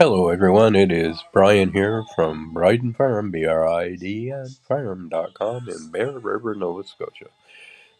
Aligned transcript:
Hello 0.00 0.30
everyone, 0.30 0.74
it 0.76 0.90
is 0.90 1.22
Brian 1.30 1.72
here 1.72 2.04
from 2.16 2.54
Briden 2.54 2.96
Farm, 2.96 3.30
B-R-I-D-N 3.30 4.46
Farm.com 4.66 5.68
in 5.68 5.90
Bear 5.90 6.12
River, 6.18 6.54
Nova 6.54 6.84
Scotia, 6.84 7.26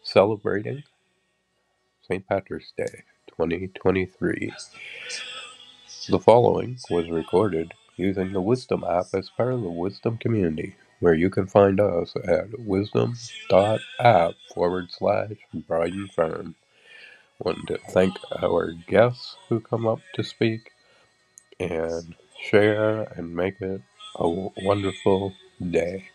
celebrating 0.01 0.81
St. 2.01 2.27
Patrick's 2.27 2.73
Day 2.75 3.03
2023. 3.27 4.51
The 6.09 6.17
following 6.17 6.79
was 6.89 7.07
recorded 7.11 7.75
using 7.97 8.33
the 8.33 8.41
Wisdom 8.41 8.83
app 8.83 9.13
as 9.13 9.29
part 9.29 9.53
of 9.53 9.61
the 9.61 9.69
Wisdom 9.69 10.17
community, 10.17 10.75
where 11.01 11.13
you 11.13 11.29
can 11.29 11.45
find 11.45 11.79
us 11.79 12.15
at 12.27 12.47
wisdom.app 12.61 14.31
forward 14.55 14.87
slash 14.89 15.33
Briden 15.55 16.11
Farm. 16.11 16.55
Want 17.37 17.67
to 17.67 17.77
thank 17.77 18.15
our 18.41 18.71
guests 18.71 19.35
who 19.49 19.59
come 19.59 19.85
up 19.85 19.99
to 20.15 20.23
speak 20.23 20.70
and 21.61 22.15
share 22.41 23.03
and 23.15 23.35
make 23.35 23.61
it 23.61 23.81
a 24.15 24.27
wonderful 24.63 25.33
day. 25.69 26.09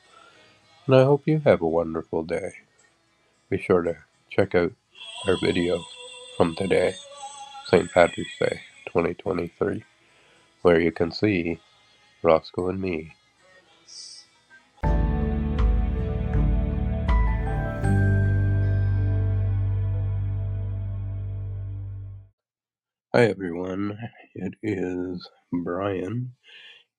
And 0.87 0.97
I 0.97 1.05
hope 1.05 1.23
you 1.27 1.41
have 1.45 1.63
a 1.63 1.69
wonderful 1.69 2.25
day. 2.25 2.53
Be 3.49 3.59
sure 3.59 3.83
to 3.83 3.97
check 4.29 4.55
out 4.55 4.73
our 5.29 5.37
video 5.41 5.85
from 6.37 6.57
today, 6.57 6.95
St. 7.67 7.91
Patrick's 7.93 8.39
Day 8.41 8.61
2023, 8.87 9.85
where 10.63 10.81
you 10.81 10.91
can 10.91 11.13
see 11.13 11.61
Roscoe 12.23 12.69
and 12.69 12.81
me. 12.81 13.13
Hi 23.15 23.25
everyone, 23.25 23.97
it 24.39 24.55
is 24.63 25.27
Brian 25.51 26.33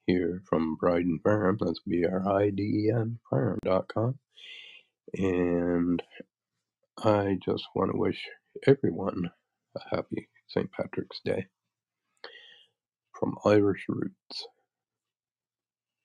here 0.07 0.41
from 0.49 0.75
Briden 0.81 1.21
Farm. 1.21 1.57
That's 1.59 1.79
B 1.87 2.03
R 2.03 2.27
I 2.27 2.49
D 2.49 2.63
E 2.63 2.91
N 2.91 3.19
farm.com. 3.29 4.17
And 5.13 6.01
I 7.03 7.37
just 7.45 7.63
want 7.75 7.91
to 7.91 7.97
wish 7.97 8.19
everyone 8.65 9.29
a 9.75 9.95
happy 9.95 10.29
St. 10.47 10.71
Patrick's 10.71 11.19
Day. 11.23 11.45
From 13.19 13.37
Irish 13.45 13.85
roots 13.87 14.47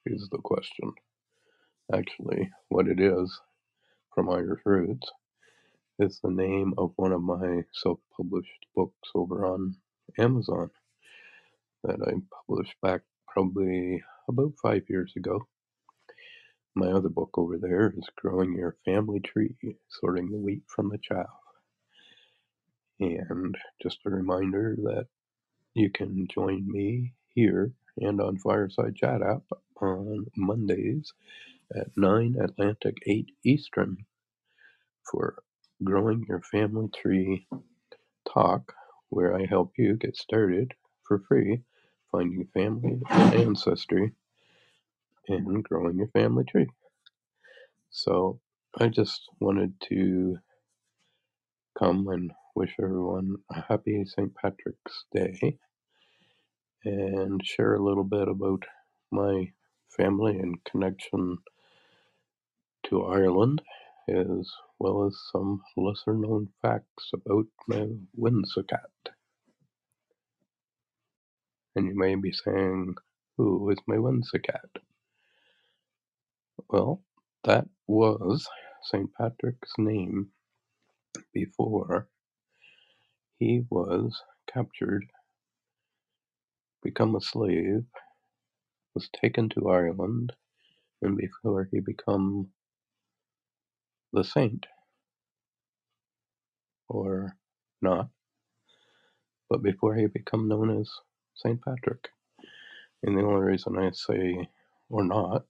is 0.04 0.28
the 0.30 0.38
question. 0.38 0.92
Actually, 1.94 2.50
what 2.68 2.88
it 2.88 3.00
is 3.00 3.40
from 4.14 4.28
Irish 4.28 4.60
roots 4.66 5.10
is 5.98 6.20
the 6.22 6.30
name 6.30 6.74
of 6.76 6.92
one 6.96 7.12
of 7.12 7.22
my 7.22 7.62
self 7.72 8.00
published 8.14 8.66
books 8.76 9.08
over 9.14 9.46
on 9.46 9.76
Amazon 10.18 10.70
that 11.84 12.00
I 12.06 12.12
published 12.46 12.74
back 12.82 13.02
probably 13.28 14.02
about 14.28 14.52
five 14.62 14.82
years 14.88 15.12
ago. 15.16 15.40
My 16.74 16.88
other 16.88 17.08
book 17.08 17.30
over 17.36 17.58
there 17.58 17.92
is 17.96 18.08
Growing 18.16 18.54
Your 18.54 18.76
Family 18.84 19.20
Tree 19.20 19.56
Sorting 19.88 20.30
the 20.30 20.38
Wheat 20.38 20.62
from 20.68 20.88
the 20.90 20.98
Chaff. 20.98 21.26
And 23.00 23.56
just 23.82 23.98
a 24.06 24.10
reminder 24.10 24.76
that 24.84 25.06
you 25.74 25.90
can 25.90 26.28
join 26.32 26.70
me 26.70 27.14
here 27.34 27.72
and 27.98 28.20
on 28.20 28.38
Fireside 28.38 28.96
Chat 28.96 29.22
app 29.22 29.42
on 29.80 30.26
Mondays 30.36 31.12
at 31.74 31.88
9 31.96 32.36
Atlantic, 32.40 32.96
8 33.06 33.30
Eastern 33.44 33.96
for 35.10 35.42
Growing 35.82 36.24
Your 36.28 36.42
Family 36.42 36.88
Tree 36.94 37.46
Talk, 38.32 38.72
where 39.10 39.34
I 39.36 39.46
help 39.46 39.72
you 39.76 39.96
get 39.96 40.16
started 40.16 40.74
for 41.02 41.20
free 41.28 41.62
finding 42.12 42.48
family 42.54 43.00
and 43.10 43.34
ancestry 43.34 44.12
and 45.28 45.64
growing 45.64 45.96
your 45.98 46.08
family 46.08 46.44
tree. 46.44 46.68
So 47.90 48.40
I 48.78 48.88
just 48.88 49.22
wanted 49.40 49.74
to 49.90 50.38
come 51.78 52.08
and 52.08 52.32
wish 52.56 52.74
everyone 52.82 53.36
a 53.50 53.62
happy 53.62 54.04
St. 54.06 54.34
Patrick's 54.34 55.04
Day 55.14 55.58
and 56.84 57.44
share 57.44 57.74
a 57.74 57.84
little 57.84 58.04
bit 58.04 58.28
about 58.28 58.64
my 59.12 59.52
family 59.96 60.38
and 60.38 60.62
connection 60.64 61.38
to 62.88 63.04
Ireland, 63.04 63.62
as 64.08 64.50
well 64.78 65.06
as 65.06 65.16
some 65.32 65.62
lesser 65.76 66.14
known 66.14 66.48
facts 66.62 67.10
about 67.14 67.46
Maewyn 67.68 68.42
Succat. 68.44 69.11
And 71.76 71.86
you 71.86 71.96
may 71.96 72.14
be 72.16 72.32
saying, 72.32 72.96
Who 73.38 73.70
is 73.70 73.78
Maewyn 73.88 74.22
Succat? 74.22 74.82
Well, 76.70 77.02
that 77.44 77.66
was 77.88 78.48
St. 78.84 79.10
Patrick's 79.18 79.72
name 79.78 80.28
before 81.34 82.08
he 83.38 83.62
was 83.70 84.22
captured, 84.52 85.04
become 86.82 87.16
a 87.16 87.20
slave, 87.20 87.84
was 88.94 89.08
taken 89.22 89.48
to 89.50 89.68
Ireland, 89.70 90.32
and 91.02 91.16
before 91.16 91.68
he 91.72 91.80
become 91.80 92.48
the 94.12 94.24
saint, 94.24 94.66
or 96.88 97.36
not, 97.82 98.08
but 99.50 99.62
before 99.62 99.96
he 99.96 100.06
become 100.06 100.48
known 100.48 100.80
as 100.80 100.90
Saint 101.34 101.62
Patrick. 101.62 102.08
And 103.04 103.16
the 103.18 103.22
only 103.24 103.42
reason 103.42 103.78
I 103.78 103.90
say 103.92 104.48
or 104.90 105.04
not 105.04 105.44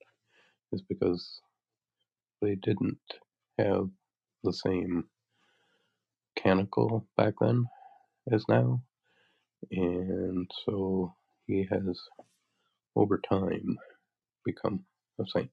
is 0.72 0.82
because 0.82 1.40
they 2.42 2.56
didn't 2.56 2.98
have 3.58 3.90
the 4.44 4.52
same 4.52 5.04
canonical 6.36 7.06
back 7.16 7.34
then 7.40 7.66
as 8.32 8.44
now, 8.48 8.82
and 9.72 10.50
so 10.66 11.14
he 11.46 11.68
has 11.70 12.00
over 12.96 13.18
time 13.18 13.78
become 14.44 14.84
a 15.20 15.24
saint. 15.26 15.50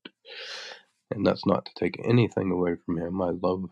And 1.11 1.25
that's 1.25 1.45
not 1.45 1.65
to 1.65 1.71
take 1.77 2.01
anything 2.05 2.51
away 2.51 2.75
from 2.85 2.99
him. 2.99 3.21
I 3.21 3.31
love 3.31 3.65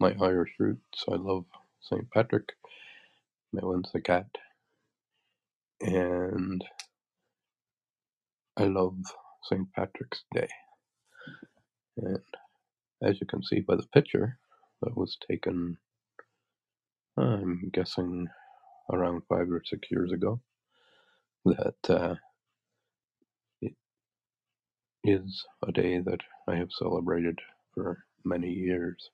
my 0.00 0.14
Irish 0.20 0.52
roots. 0.58 1.04
I 1.10 1.16
love 1.16 1.44
St. 1.82 2.10
Patrick. 2.12 2.50
Maewyn 3.54 3.84
Succat. 3.84 4.26
And 5.80 6.64
I 8.56 8.64
love 8.64 8.96
St. 9.44 9.72
Patrick's 9.74 10.24
Day. 10.34 10.48
And 11.98 12.18
as 13.02 13.20
you 13.20 13.26
can 13.26 13.42
see 13.42 13.60
by 13.60 13.76
the 13.76 13.86
picture 13.94 14.38
that 14.82 14.96
was 14.96 15.18
taken, 15.30 15.78
I'm 17.18 17.70
guessing 17.72 18.28
around 18.92 19.22
five 19.28 19.50
or 19.50 19.62
six 19.64 19.88
years 19.90 20.12
ago, 20.12 20.40
that 21.46 21.90
uh, 21.90 22.16
it 23.62 23.74
is 25.04 25.44
a 25.66 25.72
day 25.72 26.00
that 26.00 26.20
I 26.48 26.56
have 26.56 26.72
celebrated 26.72 27.38
for 27.74 28.04
many 28.24 28.50
years. 28.50 29.10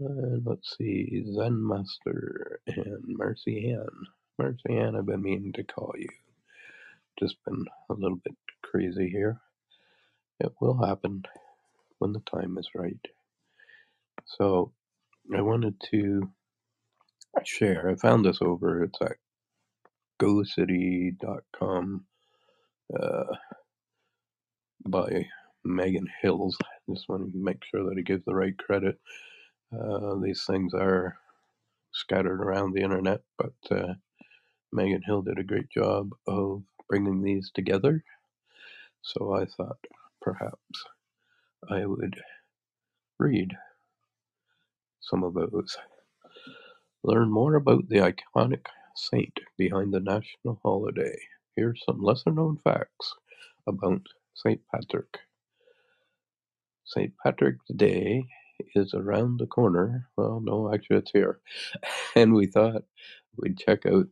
And 0.00 0.46
let's 0.46 0.76
see, 0.78 1.24
Zen 1.34 1.66
Master 1.66 2.60
and 2.68 3.04
Mercy 3.06 3.72
Ann. 3.72 4.21
Mercy 4.42 4.76
Ann, 4.78 4.96
I've 4.96 5.06
been 5.06 5.22
meaning 5.22 5.52
to 5.54 5.64
call 5.64 5.94
you. 5.96 6.08
Just 7.20 7.36
been 7.46 7.64
a 7.90 7.94
little 7.94 8.18
bit 8.24 8.34
crazy 8.62 9.08
here. 9.08 9.40
It 10.40 10.52
will 10.60 10.84
happen 10.84 11.24
when 11.98 12.12
the 12.12 12.20
time 12.20 12.58
is 12.58 12.68
right. 12.74 12.98
So 14.26 14.72
I 15.36 15.42
wanted 15.42 15.80
to 15.92 16.30
share. 17.44 17.88
I 17.90 17.96
found 17.96 18.24
this 18.24 18.38
over. 18.42 18.84
It's 18.84 18.98
at 19.02 19.16
GoCity.com 20.22 22.04
uh, 23.00 23.36
by 24.88 25.26
Megan 25.64 26.08
Hills. 26.22 26.56
Just 26.90 27.08
want 27.08 27.32
to 27.32 27.38
make 27.38 27.62
sure 27.64 27.84
that 27.84 27.96
I 27.98 28.02
give 28.02 28.24
the 28.24 28.34
right 28.34 28.56
credit. 28.58 28.98
Uh, 29.72 30.16
these 30.22 30.44
things 30.46 30.74
are 30.74 31.16
scattered 31.92 32.40
around 32.42 32.72
the 32.74 32.82
internet, 32.82 33.20
but 33.38 33.54
uh, 33.70 33.94
Megan 34.72 35.02
Hill 35.02 35.22
did 35.22 35.38
a 35.38 35.44
great 35.44 35.70
job 35.70 36.12
of 36.26 36.62
bringing 36.88 37.22
these 37.22 37.50
together. 37.54 38.04
So 39.02 39.34
I 39.34 39.46
thought 39.46 39.78
perhaps 40.22 40.84
I 41.70 41.86
would 41.86 42.20
read 43.18 43.56
some 45.00 45.24
of 45.24 45.34
those. 45.34 45.76
Learn 47.04 47.30
more 47.30 47.56
about 47.56 47.88
the 47.88 47.98
iconic 47.98 48.66
saint 48.96 49.40
behind 49.58 49.94
the 49.94 50.00
national 50.00 50.60
holiday. 50.62 51.18
Here's 51.56 51.82
some 51.86 52.02
lesser 52.02 52.32
known 52.32 52.58
facts 52.58 53.14
about 53.66 54.02
St. 54.34 54.60
Patrick. 54.74 55.18
St. 56.84 57.12
Patrick's 57.22 57.66
Day 57.76 58.26
is 58.74 58.94
around 58.94 59.38
the 59.40 59.46
corner. 59.46 60.08
Well, 60.16 60.40
no, 60.44 60.72
actually, 60.72 60.98
it's 60.98 61.12
here. 61.12 61.40
And 62.16 62.34
we 62.34 62.46
thought 62.46 62.84
we'd 63.36 63.58
check 63.58 63.86
out 63.86 64.06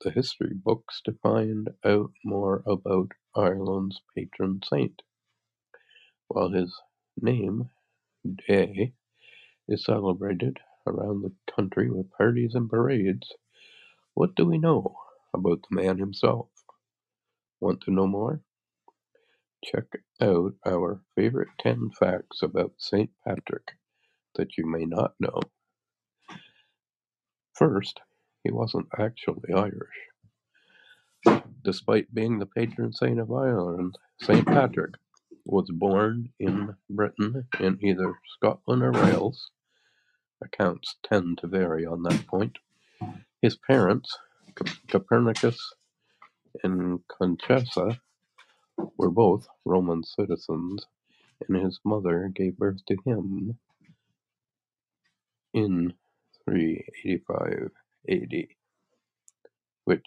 the 0.00 0.10
history 0.10 0.54
books 0.54 1.00
to 1.04 1.18
find 1.22 1.68
out 1.84 2.12
more 2.24 2.62
about 2.66 3.12
Ireland's 3.34 4.00
patron 4.16 4.60
saint. 4.64 5.02
While 6.28 6.50
his 6.50 6.74
name, 7.20 7.70
Day, 8.46 8.92
is 9.68 9.84
celebrated 9.84 10.58
around 10.86 11.22
the 11.22 11.32
country 11.54 11.90
with 11.90 12.10
parties 12.10 12.54
and 12.54 12.68
parades, 12.68 13.32
what 14.14 14.34
do 14.34 14.44
we 14.46 14.58
know 14.58 14.96
about 15.34 15.60
the 15.68 15.76
man 15.76 15.98
himself? 15.98 16.48
Want 17.60 17.80
to 17.82 17.90
know 17.90 18.06
more? 18.06 18.42
Check 19.64 19.86
out 20.20 20.54
our 20.66 21.02
favorite 21.16 21.48
10 21.60 21.90
facts 21.98 22.42
about 22.42 22.72
St. 22.78 23.10
Patrick 23.26 23.72
that 24.36 24.56
you 24.56 24.66
may 24.66 24.84
not 24.84 25.14
know. 25.18 25.40
First, 27.54 28.00
he 28.48 28.52
wasn't 28.52 28.88
actually 28.98 29.52
Irish. 29.52 31.42
Despite 31.62 32.14
being 32.14 32.38
the 32.38 32.46
patron 32.46 32.94
saint 32.94 33.20
of 33.20 33.30
Ireland, 33.30 33.98
St. 34.22 34.46
Patrick 34.46 34.94
was 35.44 35.70
born 35.70 36.30
in 36.40 36.74
Britain 36.88 37.46
in 37.60 37.78
either 37.82 38.14
Scotland 38.36 38.82
or 38.82 38.92
Wales. 38.92 39.50
Accounts 40.42 40.96
tend 41.02 41.36
to 41.38 41.46
vary 41.46 41.84
on 41.84 42.02
that 42.04 42.26
point. 42.26 42.56
His 43.42 43.56
parents, 43.56 44.16
Calpurnius 44.88 45.58
and 46.64 47.00
Conchessa, 47.06 47.98
were 48.96 49.10
both 49.10 49.46
Roman 49.66 50.04
citizens, 50.04 50.86
and 51.46 51.62
his 51.62 51.80
mother 51.84 52.32
gave 52.34 52.56
birth 52.56 52.80
to 52.86 52.96
him 53.04 53.58
in 55.52 55.92
385 56.46 57.72
AD, 58.08 58.48
which 59.84 60.06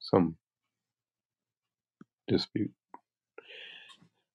some 0.00 0.36
dispute. 2.28 2.72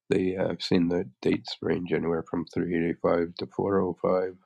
They 0.09 0.31
have 0.31 0.61
seen 0.61 0.89
the 0.89 1.09
dates 1.21 1.57
range 1.61 1.93
anywhere 1.93 2.23
from 2.23 2.45
385 2.45 3.35
to 3.37 3.47
405, 3.47 4.37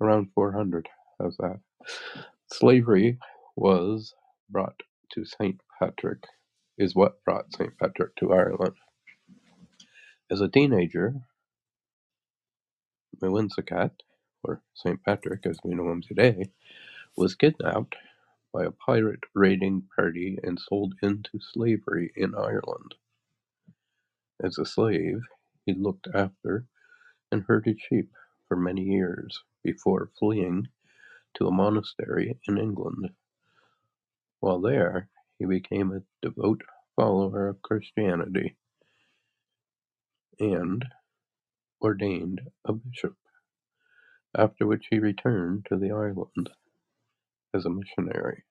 around 0.00 0.28
400. 0.34 0.88
How's 1.20 1.36
that? 1.38 1.60
Slavery 2.52 3.18
was 3.56 4.14
brought 4.50 4.82
to 5.12 5.24
St. 5.24 5.60
Patrick, 5.78 6.24
is 6.78 6.94
what 6.94 7.24
brought 7.24 7.52
St. 7.54 7.76
Patrick 7.78 8.16
to 8.16 8.32
Ireland. 8.32 8.74
As 10.30 10.40
a 10.40 10.48
teenager, 10.48 11.14
Maewyn 13.22 13.48
Succat, 13.50 13.92
or 14.44 14.62
St. 14.74 15.02
Patrick 15.04 15.46
as 15.46 15.58
we 15.64 15.74
know 15.74 15.90
him 15.90 16.02
today, 16.02 16.50
was 17.16 17.34
kidnapped 17.36 17.96
by 18.52 18.64
a 18.64 18.72
pirate 18.72 19.24
raiding 19.34 19.84
party 19.96 20.38
and 20.42 20.58
sold 20.60 20.94
into 21.02 21.40
slavery 21.40 22.12
in 22.16 22.34
Ireland. 22.34 22.94
As 24.42 24.58
a 24.58 24.66
slave, 24.66 25.20
he 25.66 25.74
looked 25.74 26.08
after 26.14 26.66
and 27.32 27.44
herded 27.44 27.80
sheep 27.80 28.10
for 28.48 28.56
many 28.56 28.82
years 28.82 29.40
before 29.64 30.10
fleeing 30.18 30.68
to 31.36 31.46
a 31.48 31.52
monastery 31.52 32.38
in 32.48 32.58
England. 32.58 33.10
While 34.40 34.60
there, 34.60 35.08
he 35.38 35.46
became 35.46 35.92
a 35.92 36.02
devout 36.26 36.62
follower 36.96 37.48
of 37.48 37.62
Christianity 37.62 38.56
and 40.40 40.84
ordained 41.82 42.42
a 42.66 42.74
bishop, 42.74 43.16
after 44.36 44.66
which 44.66 44.86
he 44.90 44.98
returned 44.98 45.66
to 45.66 45.76
the 45.76 45.92
island 45.92 46.50
as 47.54 47.64
a 47.66 47.70
missionary. 47.70 48.44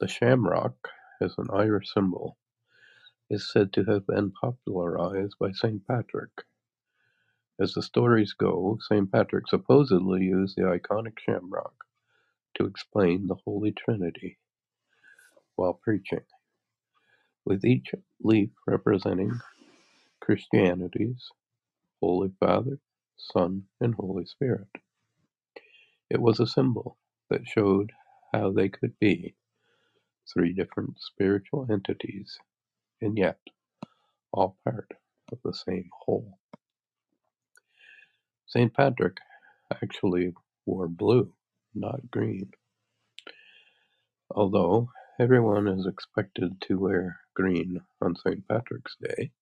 The 0.00 0.08
shamrock, 0.08 0.76
as 1.20 1.34
an 1.38 1.48
Irish 1.52 1.92
symbol, 1.92 2.36
is 3.30 3.50
said 3.52 3.72
to 3.74 3.84
have 3.84 4.06
been 4.06 4.32
popularized 4.32 5.36
by 5.40 5.52
St. 5.52 5.86
Patrick. 5.86 6.30
As 7.60 7.74
the 7.74 7.82
stories 7.82 8.32
go, 8.34 8.78
St. 8.88 9.10
Patrick 9.10 9.48
supposedly 9.48 10.24
used 10.24 10.56
the 10.56 10.62
iconic 10.62 11.18
shamrock 11.18 11.74
to 12.56 12.66
explain 12.66 13.26
the 13.26 13.36
Holy 13.44 13.72
Trinity 13.72 14.38
while 15.56 15.74
preaching, 15.74 16.24
with 17.44 17.64
each 17.64 17.92
leaf 18.22 18.50
representing 18.66 19.40
Christianity's 20.20 21.30
Holy 22.00 22.32
Father, 22.40 22.78
Son, 23.18 23.64
and 23.80 23.94
Holy 23.96 24.26
Spirit. 24.26 24.68
It 26.10 26.20
was 26.20 26.40
a 26.40 26.46
symbol 26.46 26.98
that 27.30 27.46
showed 27.46 27.92
how 28.34 28.52
they 28.52 28.68
could 28.68 28.98
be 29.00 29.36
three 30.32 30.52
different 30.54 30.96
spiritual 31.00 31.66
entities 31.70 32.38
and 33.02 33.18
yet 33.18 33.38
all 34.32 34.58
part 34.64 34.88
of 35.32 35.38
the 35.44 35.54
same 35.54 35.90
whole. 36.04 36.38
St. 38.46 38.74
Patrick 38.74 39.18
actually 39.82 40.32
wore 40.66 40.88
blue, 40.88 41.32
not 41.74 42.10
green. 42.10 42.52
Although 44.30 44.90
everyone 45.20 45.68
is 45.68 45.86
expected 45.86 46.60
to 46.62 46.78
wear 46.78 47.20
green 47.34 47.80
on 48.02 48.16
St. 48.16 48.46
Patrick's 48.48 48.96
Day, 49.02 49.32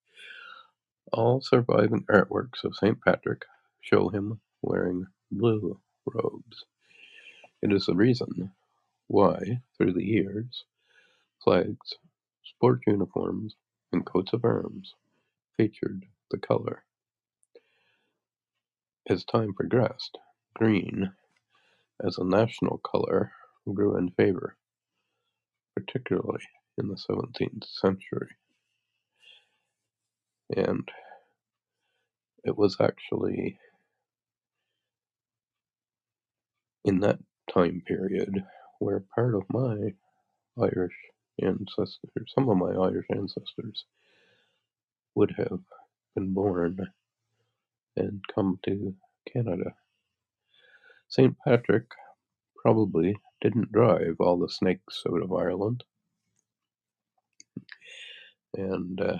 all 1.12 1.40
surviving 1.43 2.05
artworks 2.11 2.64
of 2.64 2.76
St. 2.76 2.99
Patrick 3.02 3.43
show 3.87 4.09
him 4.09 4.41
wearing 4.62 5.06
blue 5.31 5.79
robes. 6.06 6.65
It 7.62 7.73
is 7.73 7.87
the 7.87 7.94
reason 7.94 8.53
why, 9.06 9.61
through 9.77 9.93
the 9.93 10.05
years, 10.05 10.65
flags, 11.44 11.94
sport 12.44 12.81
uniforms, 12.87 13.55
and 13.93 14.05
coats 14.05 14.33
of 14.33 14.44
arms 14.44 14.94
featured 15.56 16.05
the 16.31 16.38
color. 16.38 16.85
As 19.09 19.25
time 19.25 19.55
progressed, 19.55 20.19
green, 20.55 21.12
as 22.05 22.19
a 22.19 22.25
national 22.25 22.79
color, 22.79 23.33
grew 23.73 23.97
in 23.97 24.11
favor, 24.11 24.56
particularly 25.77 26.43
in 26.79 26.88
the 26.88 26.99
seventeenth 26.99 27.65
century. 27.65 28.31
And 30.56 30.88
it 32.44 32.56
was 32.56 32.77
actually 32.81 33.59
in 36.87 37.00
that 37.00 37.21
time 37.52 37.83
period 37.87 38.45
where 38.81 39.05
part 39.14 39.37
of 39.37 39.45
my 39.50 39.95
Irish 40.61 40.95
ancestors, 41.43 42.33
some 42.35 42.49
of 42.50 42.59
my 42.59 42.73
Irish 42.73 43.07
ancestors, 43.14 43.87
would 45.16 45.35
have 45.38 45.61
been 46.16 46.35
born 46.35 46.78
and 47.97 48.23
come 48.35 48.59
to 48.64 48.95
Canada. 49.33 49.75
St. 51.09 51.37
Patrick 51.47 51.87
probably 52.62 53.16
didn't 53.43 53.73
drive 53.73 54.16
all 54.21 54.38
the 54.38 54.49
snakes 54.50 55.02
out 55.09 55.23
of 55.23 55.33
Ireland. 55.33 55.85
And 58.55 59.00
uh, 59.00 59.19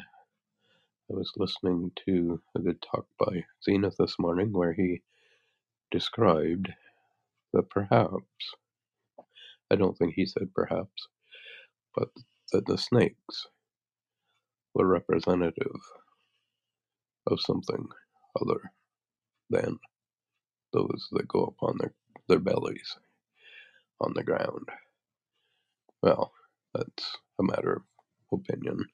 I 1.11 1.15
was 1.15 1.33
listening 1.37 1.93
to 2.07 2.41
a 2.57 2.61
good 2.61 2.83
talk 2.83 3.07
by 3.19 3.45
Zenith 3.65 3.97
this 3.99 4.17
morning 4.19 4.53
where 4.53 4.73
he 4.75 5.03
described 5.93 6.71
that 7.55 7.71
perhaps, 7.71 8.25
I 9.71 9.77
don't 9.77 9.97
think 9.99 10.15
he 10.15 10.27
said 10.27 10.55
perhaps, 10.55 11.09
but 11.97 12.09
that 12.53 12.67
the 12.67 12.79
snakes 12.79 13.47
were 14.75 14.87
representative 14.87 15.81
of 17.27 17.41
something 17.41 17.89
other 18.41 18.61
than 19.51 19.79
those 20.73 21.09
that 21.13 21.29
go 21.29 21.45
upon 21.45 21.77
their, 21.81 21.95
their 22.29 22.41
bellies 22.41 22.97
on 24.01 24.13
the 24.15 24.25
ground. 24.25 24.69
Well, 26.03 26.33
that's 26.75 27.17
a 27.41 27.45
matter 27.45 27.83
of 28.33 28.41
opinion. 28.41 28.87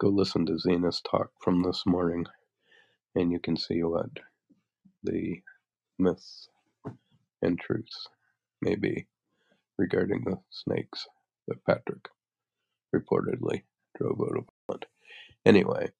Go 0.00 0.08
listen 0.08 0.46
to 0.46 0.58
Zena's 0.58 1.02
talk 1.10 1.30
from 1.42 1.62
this 1.62 1.84
morning, 1.86 2.26
and 3.16 3.32
you 3.32 3.40
can 3.40 3.56
see 3.56 3.82
what 3.82 4.10
the 5.04 5.40
myths 5.98 6.48
and 7.42 7.58
truths 7.60 8.08
may 8.62 8.76
be 8.76 9.06
regarding 9.78 10.24
the 10.24 10.38
snakes 10.50 11.06
that 11.48 11.64
Patrick 11.64 12.08
reportedly 12.94 13.62
drove 13.98 14.20
out 14.20 14.38
of 14.38 14.44
Ireland. 14.68 14.86
Anyway, 15.46 15.90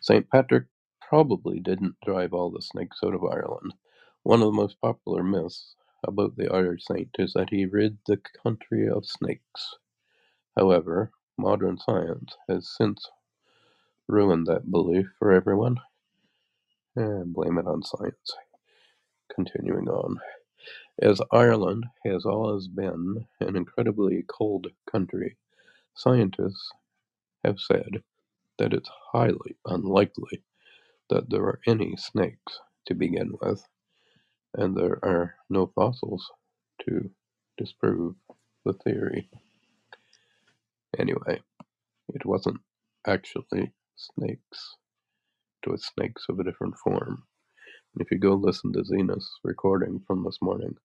St. 0.00 0.28
Patrick 0.30 0.66
probably 1.00 1.60
didn't 1.60 1.96
drive 2.04 2.32
all 2.34 2.50
the 2.50 2.62
snakes 2.62 2.98
out 3.04 3.14
of 3.14 3.24
Ireland. 3.24 3.74
One 4.22 4.40
of 4.42 4.46
the 4.46 4.52
most 4.52 4.80
popular 4.80 5.22
myths 5.22 5.74
about 6.06 6.36
the 6.36 6.52
Irish 6.52 6.84
saint 6.84 7.10
is 7.18 7.32
that 7.34 7.50
he 7.50 7.66
rid 7.66 7.98
the 8.06 8.20
country 8.42 8.88
of 8.88 9.06
snakes. 9.06 9.76
However, 10.56 11.12
modern 11.38 11.78
science 11.78 12.34
has 12.48 12.68
since 12.76 13.06
ruined 14.08 14.46
that 14.46 14.70
belief 14.70 15.06
for 15.18 15.32
everyone. 15.32 15.78
And 16.96 17.32
blame 17.32 17.58
it 17.58 17.66
on 17.66 17.82
science. 17.82 18.32
Continuing 19.34 19.88
on. 19.88 20.18
As 21.02 21.20
Ireland 21.32 21.86
has 22.06 22.26
always 22.26 22.68
been 22.68 23.26
an 23.40 23.56
incredibly 23.56 24.24
cold 24.28 24.68
country, 24.90 25.36
scientists 25.94 26.72
have 27.44 27.60
said 27.60 28.02
that 28.58 28.74
it's 28.74 28.90
highly 29.12 29.56
unlikely 29.66 30.44
that 31.10 31.30
there 31.30 31.44
are 31.44 31.60
any 31.66 31.96
snakes 31.96 32.60
to 32.86 32.94
begin 32.94 33.36
with, 33.42 33.66
and 34.54 34.76
there 34.76 34.98
are 35.04 35.36
no 35.50 35.66
fossils 35.68 36.30
to 36.86 37.10
disprove 37.58 38.16
the 38.64 38.74
theory. 38.74 39.30
Anyway, 40.98 41.42
it 42.14 42.26
wasn't 42.26 42.60
actually 43.06 43.72
snakes. 43.96 44.76
It 45.64 45.70
was 45.70 45.84
snakes 45.86 46.26
of 46.28 46.40
a 46.40 46.44
different 46.44 46.76
form. 46.78 47.24
And 47.94 48.02
if 48.02 48.10
you 48.10 48.18
go 48.18 48.34
listen 48.34 48.72
to 48.74 48.84
Zena's 48.84 49.30
recording 49.44 50.00
from 50.06 50.24
this 50.24 50.38
morning, 50.42 50.76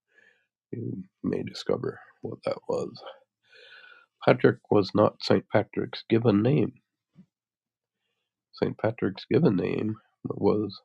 you 0.73 1.03
may 1.23 1.43
discover 1.43 1.99
what 2.21 2.39
that 2.45 2.59
was. 2.69 2.91
Patrick 4.25 4.59
was 4.71 4.91
not 4.95 5.21
St. 5.23 5.45
Patrick's 5.49 6.03
given 6.09 6.41
name. 6.43 6.73
St. 8.53 8.77
Patrick's 8.77 9.25
given 9.31 9.55
name 9.57 9.97
was 10.25 10.81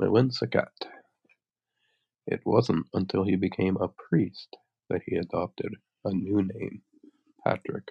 Maewyn 0.00 0.30
Succat. 0.30 0.68
It 2.26 2.40
wasn't 2.46 2.86
until 2.94 3.24
he 3.24 3.36
became 3.36 3.76
a 3.78 3.88
priest 3.88 4.56
that 4.90 5.02
he 5.06 5.16
adopted 5.16 5.74
a 6.04 6.12
new 6.12 6.42
name, 6.42 6.82
Patrick, 7.44 7.88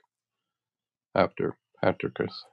after 1.15 1.57
Patricius, 1.83 2.45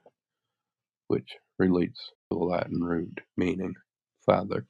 which 1.07 1.37
relates 1.59 1.99
to 2.31 2.37
the 2.37 2.45
Latin 2.45 2.83
root 2.83 3.21
meaning 3.37 3.73
father. 4.25 4.67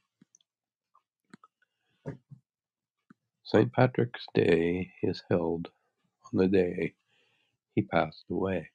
St. 3.51 3.74
Patrick's 3.74 4.25
Day 4.34 4.93
is 5.03 5.24
held 5.29 5.67
on 6.24 6.39
the 6.39 6.48
day 6.48 6.93
he 7.75 7.81
passed 7.81 8.24
away. 8.31 8.70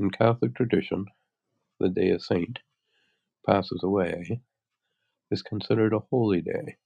In 0.00 0.10
Catholic 0.10 0.56
tradition, 0.56 1.06
the 1.78 1.88
day 1.88 2.10
a 2.10 2.18
saint 2.18 2.58
passes 3.46 3.84
away 3.84 4.40
is 5.30 5.40
considered 5.40 5.92
a 5.92 6.00
holy 6.10 6.40
day 6.40 6.78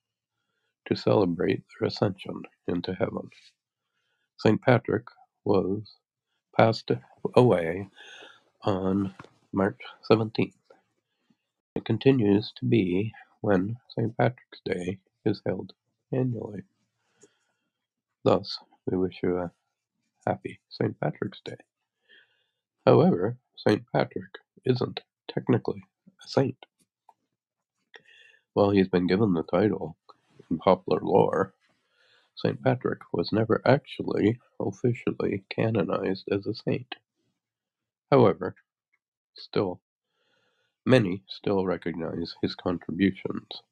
to 0.85 0.95
celebrate 0.95 1.62
their 1.81 1.88
ascension 1.88 2.43
into 2.69 2.93
heaven. 2.93 3.31
St. 4.37 4.61
Patrick 4.61 5.07
was 5.47 5.95
passed 6.55 6.90
away 7.35 7.88
on 8.61 9.14
March 9.55 9.81
17th. 10.11 10.52
It 11.75 11.87
continues 11.87 12.52
to 12.57 12.66
be 12.66 13.14
when 13.40 13.78
St. 13.88 14.14
Patrick's 14.19 14.61
Day 14.66 14.99
is 15.25 15.40
held 15.47 15.73
annually. 16.16 16.62
Thus, 18.25 18.58
we 18.87 18.96
wish 18.96 19.20
you 19.23 19.38
a 19.38 19.52
happy 20.26 20.61
St. 20.70 20.99
Patrick's 20.99 21.40
Day. 21.44 21.58
However, 22.87 23.37
St. 23.56 23.85
Patrick 23.92 24.38
isn't 24.64 25.00
technically 25.28 25.82
a 26.25 26.28
saint. 26.28 26.66
While 28.54 28.70
he's 28.70 28.88
been 28.88 29.06
given 29.06 29.35
the 29.35 29.42
title 29.42 29.96
in 30.50 30.58
popular 30.58 31.00
lore, 31.02 31.54
St. 32.37 32.62
Patrick 32.62 33.00
was 33.12 33.32
never 33.32 33.61
actually 33.66 34.40
officially 34.58 35.44
canonized 35.50 36.25
as 36.30 36.46
a 36.46 36.54
saint. 36.54 36.94
However, 38.11 38.54
still, 39.35 39.80
many 40.85 41.23
still 41.28 41.66
recognize 41.66 42.35
his 42.40 42.54
contributions 42.54 43.62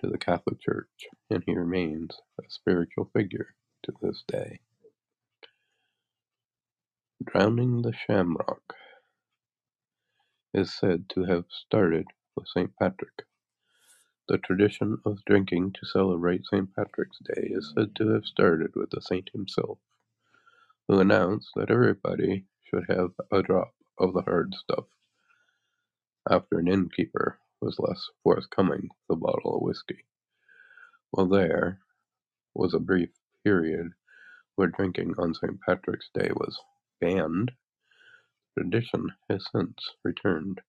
to 0.00 0.08
the 0.10 0.18
Catholic 0.18 0.60
Church, 0.60 1.06
and 1.30 1.42
he 1.46 1.54
remains 1.56 2.10
a 2.40 2.44
spiritual 2.48 3.10
figure 3.14 3.54
to 3.84 3.92
this 4.02 4.24
day. 4.28 4.60
Drowning 7.24 7.82
the 7.82 7.92
Shamrock 7.94 8.74
is 10.54 10.74
said 10.74 11.06
to 11.10 11.24
have 11.24 11.44
started 11.50 12.06
with 12.36 12.48
St. 12.48 12.72
Patrick. 12.78 13.24
The 14.28 14.38
tradition 14.38 14.98
of 15.06 15.24
drinking 15.26 15.74
to 15.74 15.86
celebrate 15.86 16.46
St. 16.46 16.74
Patrick's 16.74 17.18
Day 17.34 17.48
is 17.52 17.72
said 17.76 17.94
to 17.96 18.10
have 18.14 18.26
started 18.26 18.72
with 18.76 18.90
the 18.90 19.02
saint 19.02 19.30
himself, 19.34 19.78
who 20.88 21.00
announced 21.00 21.50
that 21.56 21.70
everybody 21.70 22.46
should 22.64 22.84
have 22.88 23.12
a 23.32 23.42
drop 23.42 23.74
of 23.98 24.14
the 24.14 24.22
hard 24.22 24.54
stuff 24.54 24.86
after 26.30 26.58
an 26.60 26.68
innkeeper 26.68 27.38
was 27.62 27.78
less 27.78 28.08
forthcoming 28.24 28.90
with 29.08 29.18
a 29.18 29.20
bottle 29.20 29.56
of 29.56 29.62
whiskey. 29.62 30.04
Well, 31.12 31.28
there 31.28 31.80
was 32.54 32.74
a 32.74 32.80
brief 32.80 33.10
period 33.44 33.92
where 34.56 34.68
drinking 34.68 35.14
on 35.18 35.34
St. 35.34 35.60
Patrick's 35.60 36.10
Day 36.14 36.30
was 36.34 36.60
banned. 37.00 37.52
Tradition 38.58 39.08
has 39.30 39.46
since 39.52 39.78
returned 40.04 40.60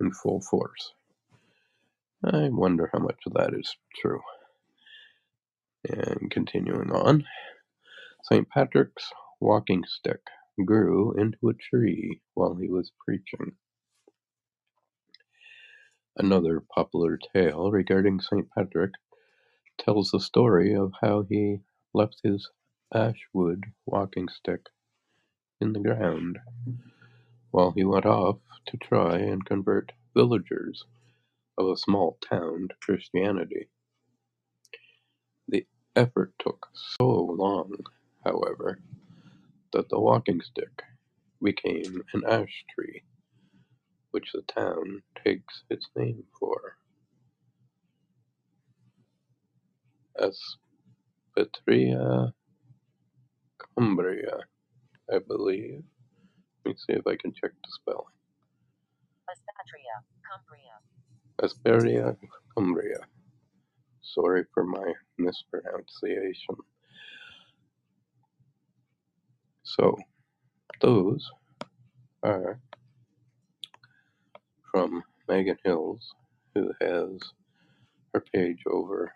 in 0.00 0.12
full 0.12 0.40
force. 0.40 0.92
I 2.24 2.48
wonder 2.50 2.90
how 2.92 3.00
much 3.00 3.20
of 3.26 3.34
that 3.34 3.54
is 3.54 3.76
true. 4.00 4.20
And 5.88 6.30
continuing 6.30 6.90
on, 6.92 7.26
St. 8.24 8.48
Patrick's 8.48 9.10
walking 9.40 9.84
stick 9.86 10.20
grew 10.64 11.14
into 11.18 11.50
a 11.50 11.54
tree 11.54 12.20
while 12.34 12.54
he 12.56 12.68
was 12.68 12.92
preaching. 13.04 13.52
Another 16.16 16.60
popular 16.60 17.18
tale 17.18 17.72
regarding 17.72 18.20
St. 18.20 18.48
Patrick 18.50 18.92
tells 19.78 20.10
the 20.10 20.20
story 20.20 20.74
of 20.74 20.92
how 21.00 21.22
he 21.22 21.60
left 21.92 22.20
his 22.22 22.50
ash 22.94 23.26
wood 23.32 23.64
walking 23.84 24.28
stick 24.28 24.68
in 25.60 25.72
the 25.72 25.80
ground 25.80 26.38
while 27.50 27.72
he 27.72 27.84
went 27.84 28.06
off 28.06 28.38
to 28.66 28.76
try 28.76 29.18
and 29.18 29.44
convert 29.44 29.92
villagers 30.14 30.84
of 31.58 31.68
a 31.68 31.76
small 31.76 32.18
town 32.28 32.68
to 32.68 32.76
Christianity. 32.80 33.68
The 35.48 35.66
effort 35.96 36.32
took 36.38 36.68
so 36.74 37.08
long, 37.08 37.76
however, 38.24 38.78
that 39.72 39.88
the 39.88 40.00
walking 40.00 40.40
stick 40.42 40.82
became 41.42 42.02
an 42.12 42.22
ash 42.24 42.64
tree, 42.74 43.02
which 44.14 44.30
the 44.32 44.42
town 44.42 45.02
takes 45.24 45.64
its 45.70 45.88
name 45.96 46.22
for. 46.40 46.78
Aspetria 51.36 52.32
Cumbria, 53.76 54.38
I 55.12 55.18
believe. 55.26 55.82
Let 56.64 56.72
me 56.72 56.76
see 56.78 56.94
if 56.94 57.06
I 57.08 57.16
can 57.16 57.32
check 57.32 57.50
the 57.52 57.70
spelling. 57.70 58.04
Aspatria, 59.30 59.96
Cumbria. 60.30 60.78
Asperia 61.42 62.16
Cumbria. 62.56 63.00
Sorry 64.02 64.44
for 64.54 64.64
my 64.64 64.92
mispronunciation. 65.18 66.56
So, 69.64 69.96
those 70.80 71.30
are 72.22 72.60
from 74.74 75.04
Megan 75.28 75.56
Hills, 75.64 76.14
who 76.56 76.72
has 76.80 77.20
her 78.12 78.24
page 78.34 78.58
over 78.66 79.12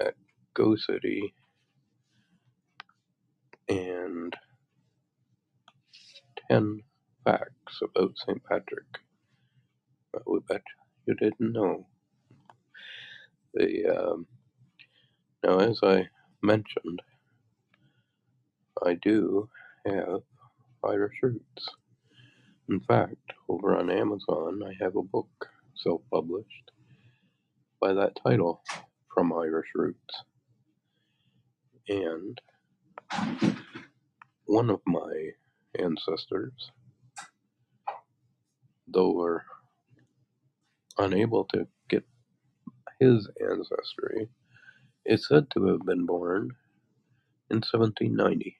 at 0.00 0.14
Go 0.54 0.74
City, 0.74 1.32
and 3.68 4.34
10 6.50 6.82
facts 7.24 7.80
about 7.82 8.12
St. 8.18 8.42
Patrick. 8.44 8.86
But 10.12 10.22
we 10.28 10.40
bet 10.48 10.62
you 11.06 11.14
didn't 11.14 11.52
know. 11.52 11.86
The 13.54 13.86
um, 13.86 14.26
now, 15.44 15.60
as 15.60 15.80
I 15.82 16.08
mentioned, 16.42 17.00
I 18.84 18.94
do 18.94 19.48
have 19.86 20.22
Irish 20.84 21.16
roots. 21.22 21.68
In 22.68 22.80
fact, 22.80 23.32
over 23.48 23.76
on 23.76 23.90
Amazon, 23.90 24.62
I 24.66 24.72
have 24.82 24.96
a 24.96 25.02
book 25.02 25.48
self-published 25.76 26.70
by 27.80 27.94
that 27.94 28.18
title, 28.26 28.62
From 29.14 29.32
Irish 29.32 29.68
Roots. 29.74 30.24
And 31.88 32.40
one 34.46 34.70
of 34.70 34.80
my 34.86 35.30
ancestors, 35.78 36.70
though 38.88 39.12
we're 39.12 39.42
unable 40.98 41.44
to 41.54 41.66
get 41.88 42.04
his 43.00 43.28
ancestry, 43.40 44.28
is 45.06 45.26
said 45.28 45.50
to 45.52 45.66
have 45.68 45.86
been 45.86 46.06
born 46.06 46.50
in 47.50 47.58
1790 47.58 48.58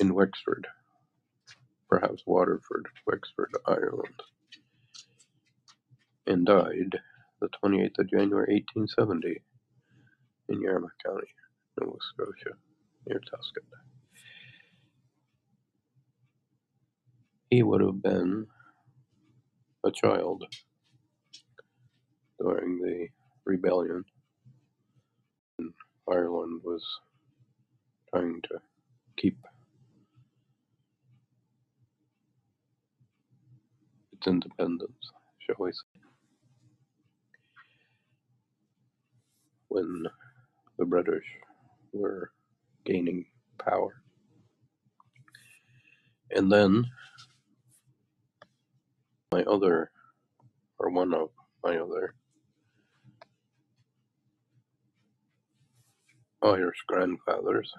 in 0.00 0.14
Wexford, 0.14 0.66
perhaps 1.94 2.24
Waterford, 2.26 2.86
Wexford, 3.06 3.52
Ireland, 3.68 4.20
and 6.26 6.44
died 6.44 6.98
the 7.40 7.48
28th 7.64 8.00
of 8.00 8.10
January 8.10 8.64
1870 8.74 9.40
in 10.48 10.60
Yarmouth 10.60 10.90
County, 11.06 11.28
Nova 11.80 11.96
Scotia, 12.00 12.56
near 13.06 13.20
Tusket. 13.20 13.62
He 17.50 17.62
would 17.62 17.80
have 17.80 18.02
been 18.02 18.48
a 19.86 19.92
child 19.92 20.42
during 22.40 22.80
the 22.80 23.06
rebellion. 23.44 24.04
Ireland 26.10 26.60
was 26.64 26.84
trying 28.12 28.42
to 28.50 28.58
keep 29.16 29.38
independence, 34.26 35.10
shall 35.40 35.56
we 35.58 35.72
say. 35.72 36.00
When 39.68 40.04
the 40.78 40.86
British 40.86 41.24
were 41.92 42.30
gaining 42.84 43.26
power. 43.58 44.02
And 46.30 46.50
then 46.52 46.86
my 49.32 49.42
other, 49.44 49.90
or 50.78 50.90
one 50.90 51.14
of 51.14 51.30
my 51.64 51.76
other 51.78 52.14
Irish 56.42 56.82
grandfathers 56.86 57.72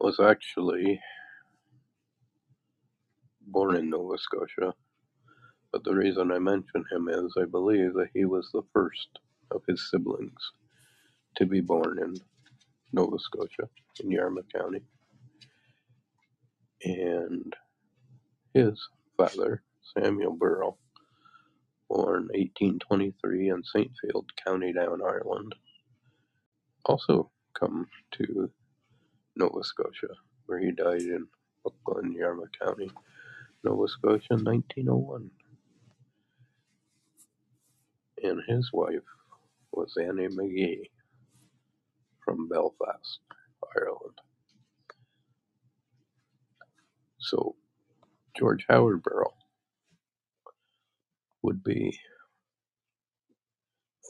was 0.00 0.20
actually 0.20 1.00
born 3.46 3.76
in 3.76 3.90
Nova 3.90 4.18
Scotia. 4.18 4.74
But 5.72 5.84
the 5.84 5.94
reason 5.94 6.32
I 6.32 6.38
mention 6.40 6.84
him 6.90 7.08
is 7.10 7.34
I 7.40 7.46
believe 7.46 7.94
that 7.94 8.10
he 8.14 8.24
was 8.26 8.50
the 8.52 8.62
first 8.72 9.08
of 9.50 9.62
his 9.68 9.90
siblings 9.90 10.52
to 11.36 11.46
be 11.46 11.60
born 11.60 11.98
in 12.02 12.16
Nova 12.92 13.18
Scotia, 13.18 13.68
in 14.02 14.10
Yarmouth 14.10 14.46
County. 14.54 14.82
And 16.84 17.54
his 18.54 18.80
father, 19.16 19.62
Samuel 19.98 20.34
Burrell, 20.36 20.78
born 21.90 22.28
1823 22.34 23.50
in 23.50 23.62
Saintfield, 23.76 24.26
County 24.44 24.72
Down, 24.72 25.00
Ireland, 25.02 25.54
also 26.86 27.30
come 27.58 27.88
to 28.14 28.50
Nova 29.36 29.64
Scotia, 29.64 30.14
where 30.46 30.58
he 30.60 30.72
died 30.72 31.02
in 31.02 31.26
Brooklyn, 31.64 32.12
Yarmouth 32.14 32.50
County, 32.62 32.90
Nova 33.64 33.88
Scotia 33.88 34.34
in 34.34 34.44
1901. 34.44 35.30
And 38.22 38.42
his 38.48 38.70
wife 38.72 39.02
was 39.72 39.94
Annie 40.00 40.28
McGee 40.28 40.90
from 42.24 42.48
Belfast, 42.48 43.20
Ireland. 43.76 44.18
So 47.20 47.56
George 48.38 48.66
Howard 48.68 49.02
Burrell 49.02 49.34
would 51.42 51.64
be 51.64 51.98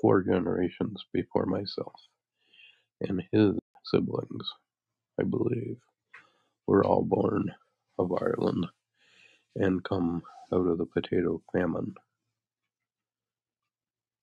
four 0.00 0.22
generations 0.22 1.04
before 1.12 1.46
myself. 1.46 1.94
And 3.02 3.22
his 3.32 3.52
siblings, 3.86 4.50
I 5.20 5.24
believe, 5.24 5.78
were 6.66 6.84
all 6.84 7.02
born 7.04 7.52
of 7.98 8.12
Ireland 8.12 8.66
and 9.56 9.84
come 9.84 10.22
out 10.52 10.66
of 10.66 10.78
the 10.78 10.86
potato 10.86 11.42
famine. 11.52 11.94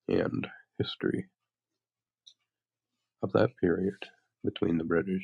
And 0.08 0.48
history 0.78 1.28
of 3.24 3.32
that 3.34 3.52
period 3.62 3.96
between 4.44 4.78
the 4.78 4.84
British 4.84 5.24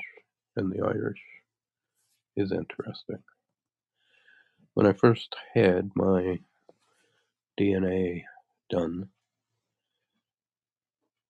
and 0.55 0.71
the 0.71 0.83
Irish 0.85 1.21
is 2.35 2.51
interesting. 2.51 3.23
When 4.73 4.87
I 4.87 4.93
first 4.93 5.35
had 5.53 5.91
my 5.95 6.39
DNA 7.59 8.23
done 8.69 9.09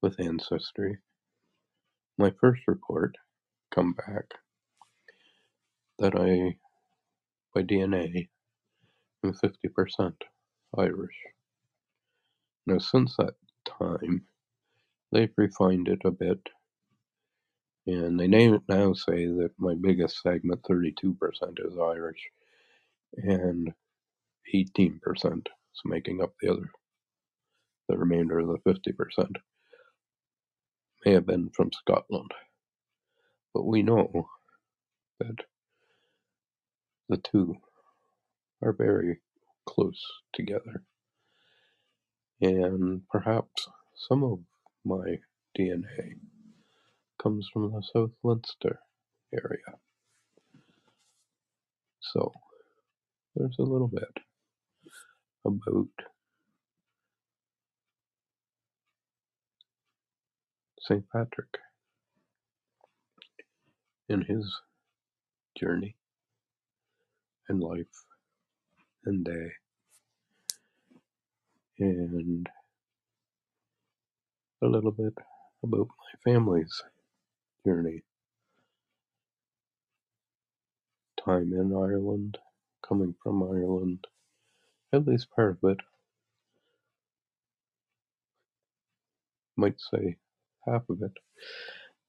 with 0.02 0.20
Ancestry, 0.20 1.00
my 2.18 2.32
first 2.42 2.62
report 2.68 3.16
come 3.74 3.94
back 3.94 4.26
that 6.00 6.16
I, 6.16 6.58
by 7.56 7.64
DNA, 7.64 8.28
am 9.28 9.34
50% 9.34 10.14
Irish. 10.78 11.16
Now, 12.66 12.80
since 12.80 13.16
that 13.18 13.36
time, 13.80 14.24
they've 15.12 15.34
refined 15.38 15.88
it 15.88 16.02
a 16.06 16.12
bit, 16.12 16.40
and 17.88 18.20
they 18.20 18.28
now 18.28 18.94
say 18.94 19.26
that 19.28 19.52
my 19.58 19.76
biggest 19.82 20.22
segment, 20.22 20.64
32%, 20.64 21.16
is 21.66 21.78
Irish, 21.82 22.22
and 23.18 23.74
18% 24.54 25.00
is 25.26 25.82
making 25.86 26.22
up 26.22 26.34
the 26.42 26.52
other, 26.52 26.70
the 27.90 27.98
remainder 27.98 28.40
of 28.40 28.48
the 28.48 28.60
50%. 28.74 29.30
May 31.06 31.14
have 31.14 31.28
been 31.28 31.50
from 31.56 31.72
Scotland, 31.74 32.32
but 33.54 33.66
we 33.66 33.84
know 33.84 34.28
that 35.20 35.38
the 37.10 37.18
two 37.18 37.56
are 38.64 38.74
very 38.74 39.20
close 39.68 40.02
together, 40.34 40.84
and 42.42 43.02
perhaps 43.10 43.68
some 44.10 44.24
of 44.24 44.40
my 44.86 45.18
DNA 45.58 46.14
comes 47.22 47.50
from 47.54 47.72
the 47.72 47.84
South 47.94 48.12
Leinster 48.24 48.80
area. 49.34 49.78
So 52.02 52.32
there's 53.36 53.58
a 53.60 53.64
little 53.64 53.90
bit 53.90 54.18
about 55.46 55.88
St. 60.82 61.04
Patrick 61.12 61.50
and 64.10 64.24
his 64.26 64.46
journey 65.60 65.96
and 67.50 67.62
life 67.62 67.86
and 69.08 69.28
and 71.80 72.48
a 74.64 74.68
little 74.68 74.92
bit 74.92 75.14
about 75.64 75.88
my 75.90 76.32
family's 76.34 76.84
journey. 77.66 78.04
Time 81.26 81.54
in 81.54 81.74
Ireland, 81.76 82.38
coming 82.88 83.16
from 83.24 83.44
Ireland, 83.44 84.06
at 84.94 85.08
least 85.08 85.30
part 85.36 85.58
of 85.64 85.72
it. 85.72 85.80
Might 89.58 89.80
say 89.94 90.18
half 90.68 90.84
of 90.90 91.02
it. 91.04 91.14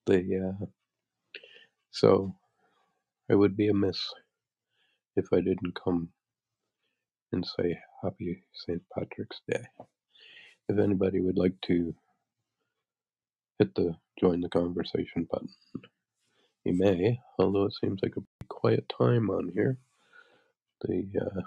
The 0.07 0.57
uh, 0.61 0.67
so 1.93 2.35
I 3.31 3.35
would 3.37 3.57
be 3.57 3.69
amiss 3.69 4.01
if 5.17 5.27
I 5.33 5.39
didn't 5.41 5.75
come 5.83 6.11
and 7.33 7.45
say 7.59 7.79
Happy 8.03 8.45
St. 8.55 8.83
Patrick's 8.95 9.41
Day. 9.49 9.63
If 10.69 10.79
anybody 10.79 11.21
would 11.21 11.39
like 11.39 11.61
to 11.67 11.95
hit 13.59 13.75
the 13.75 13.97
join 14.21 14.41
the 14.41 14.49
conversation 14.49 15.27
button, 15.31 15.49
you 16.65 16.75
may, 16.75 17.21
although 17.39 17.65
it 17.65 17.75
seems 17.81 18.01
like 18.03 18.13
a 18.17 18.21
pretty 18.21 18.49
quiet 18.49 18.93
time 18.99 19.31
on 19.31 19.51
here. 19.55 19.79
The 20.83 21.05
uh, 21.21 21.41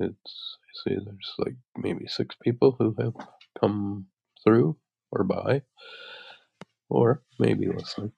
it's 0.00 0.58
I 0.86 0.90
see 0.90 0.96
there's 1.04 1.34
like 1.38 1.56
maybe 1.76 2.06
six 2.08 2.36
people 2.42 2.76
who 2.78 2.94
have 2.98 3.14
come 3.60 4.06
through 4.44 4.76
or 5.12 5.24
by 5.24 5.62
or 6.88 7.22
maybe 7.38 7.68
listening. 7.68 8.12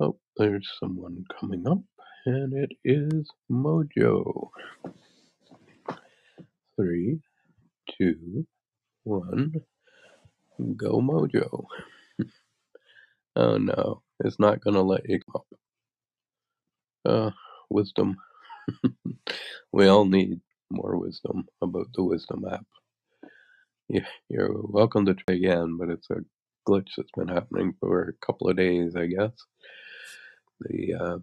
Oh, 0.00 0.18
there's 0.36 0.68
someone 0.80 1.24
coming 1.40 1.66
up, 1.68 1.80
and 2.26 2.54
it 2.54 2.72
is 2.84 3.28
Mojo. 3.50 4.50
Three, 6.76 7.20
two, 7.98 8.46
one, 9.04 9.54
go 10.76 11.00
Mojo. 11.00 11.66
Oh 13.36 13.58
no, 13.58 14.02
it's 14.24 14.38
not 14.40 14.60
gonna 14.62 14.82
let 14.82 15.08
you 15.08 15.20
up. 15.34 15.46
Uh, 17.04 17.30
wisdom. 17.70 18.16
we 19.72 19.88
all 19.88 20.06
need 20.06 20.40
more 20.70 20.98
wisdom 20.98 21.46
about 21.62 21.88
the 21.94 22.04
Wisdom 22.04 22.44
app. 22.50 22.66
Yeah, 23.88 24.06
you're 24.28 24.50
welcome 24.54 25.06
to 25.06 25.14
try 25.14 25.36
again, 25.36 25.78
but 25.78 25.90
it's 25.90 26.08
a 26.10 26.16
glitch 26.68 26.88
that's 26.96 27.10
been 27.16 27.28
happening 27.28 27.74
for 27.80 28.02
a 28.04 28.26
couple 28.26 28.48
of 28.50 28.56
days, 28.58 28.96
I 28.96 29.06
guess. 29.06 29.32
The 30.60 30.94
uh, 30.94 31.18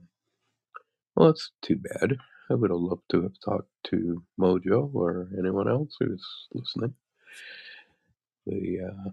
well, 1.15 1.29
that's 1.29 1.51
too 1.63 1.77
bad. 1.77 2.17
I 2.51 2.55
would 2.55 2.71
have 2.71 2.79
loved 2.79 3.03
to 3.11 3.23
have 3.23 3.33
talked 3.45 3.69
to 3.87 4.23
Mojo 4.39 4.91
or 4.93 5.29
anyone 5.39 5.69
else 5.69 5.95
who's 5.99 6.25
listening. 6.53 6.95
The 8.47 8.79
uh, 8.91 9.11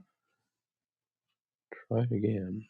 try 1.88 2.02
again. 2.16 2.64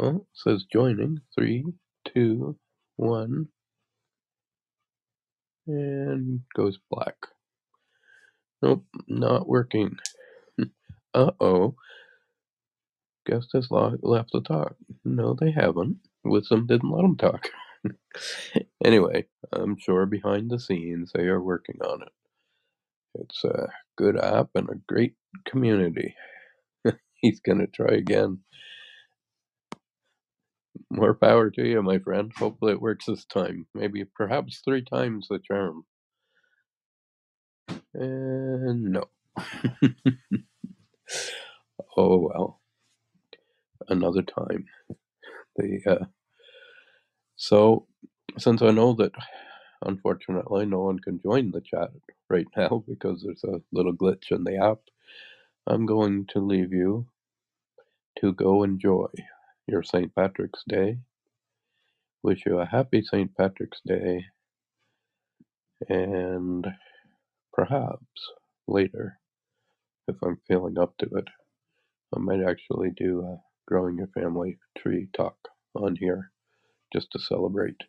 Oh, 0.00 0.26
says 0.34 0.64
joining. 0.72 1.20
Three, 1.34 1.64
two, 2.14 2.56
one, 2.96 3.48
and 5.66 6.40
goes 6.56 6.78
black. 6.90 7.16
Nope, 8.62 8.86
not 9.08 9.48
working. 9.48 9.96
Uh 11.14 11.32
oh. 11.40 11.74
Guest 13.30 13.50
has 13.54 13.68
left 14.02 14.32
to 14.32 14.42
talk. 14.42 14.76
No, 15.04 15.36
they 15.40 15.52
haven't. 15.52 15.98
Wisdom 16.24 16.66
didn't 16.66 16.90
let 16.92 17.02
them 17.02 17.18
talk. 17.18 17.48
anyway, 18.84 19.26
I'm 19.52 19.78
sure 19.78 20.06
behind 20.06 20.50
the 20.50 20.60
scenes 20.60 21.12
they 21.14 21.24
are 21.24 21.42
working 21.42 21.78
on 21.82 22.02
it. 22.02 22.10
It's 23.16 23.44
a 23.44 23.68
good 23.98 24.18
app 24.18 24.50
and 24.56 24.68
a 24.70 24.76
great 24.88 25.14
community. 25.46 26.16
He's 27.14 27.40
gonna 27.40 27.68
try 27.68 27.94
again. 27.96 28.40
More 30.90 31.14
power 31.14 31.50
to 31.50 31.68
you, 31.68 31.82
my 31.82 31.98
friend. 32.00 32.32
Hopefully 32.38 32.72
it 32.72 32.82
works 32.82 33.06
this 33.06 33.24
time. 33.26 33.66
Maybe 33.74 34.04
perhaps 34.16 34.62
three 34.64 34.82
times 34.84 35.28
the 35.30 35.40
charm. 35.40 35.84
And 37.94 38.84
no. 38.92 39.04
oh 41.96 42.18
well. 42.18 42.59
Another 43.90 44.22
time. 44.22 44.66
The 45.56 45.80
uh, 45.86 46.06
so 47.36 47.86
since 48.38 48.62
I 48.62 48.70
know 48.72 48.94
that 48.94 49.12
unfortunately 49.84 50.66
no 50.66 50.80
one 50.80 50.98
can 51.00 51.20
join 51.22 51.52
the 51.52 51.62
chat 51.62 51.90
right 52.30 52.46
now 52.56 52.84
because 52.88 53.22
there's 53.24 53.44
a 53.44 53.60
little 53.72 53.94
glitch 53.94 54.30
in 54.32 54.44
the 54.44 54.56
app, 54.58 54.78
I'm 55.66 55.86
going 55.86 56.26
to 56.32 56.40
leave 56.40 56.72
you 56.72 57.06
to 58.20 58.32
go 58.34 58.64
enjoy 58.64 59.08
your 59.68 59.82
St. 59.82 60.14
Patrick's 60.14 60.64
Day. 60.68 60.98
Wish 62.22 62.44
you 62.46 62.60
a 62.60 62.66
happy 62.66 63.02
St. 63.02 63.34
Patrick's 63.36 63.80
Day 63.86 64.26
and 65.88 66.66
perhaps 67.52 68.06
later, 68.68 69.18
if 70.08 70.16
I'm 70.24 70.38
feeling 70.48 70.78
up 70.78 70.94
to 70.98 71.06
it, 71.16 71.28
I 72.16 72.20
might 72.20 72.42
actually 72.42 72.90
do 72.96 73.22
a 73.22 73.49
growing 73.70 73.98
your 73.98 74.08
family 74.08 74.58
tree 74.78 75.08
talk 75.16 75.36
on 75.76 75.96
here 75.96 76.32
just 76.92 77.12
to 77.12 77.20
celebrate. 77.20 77.82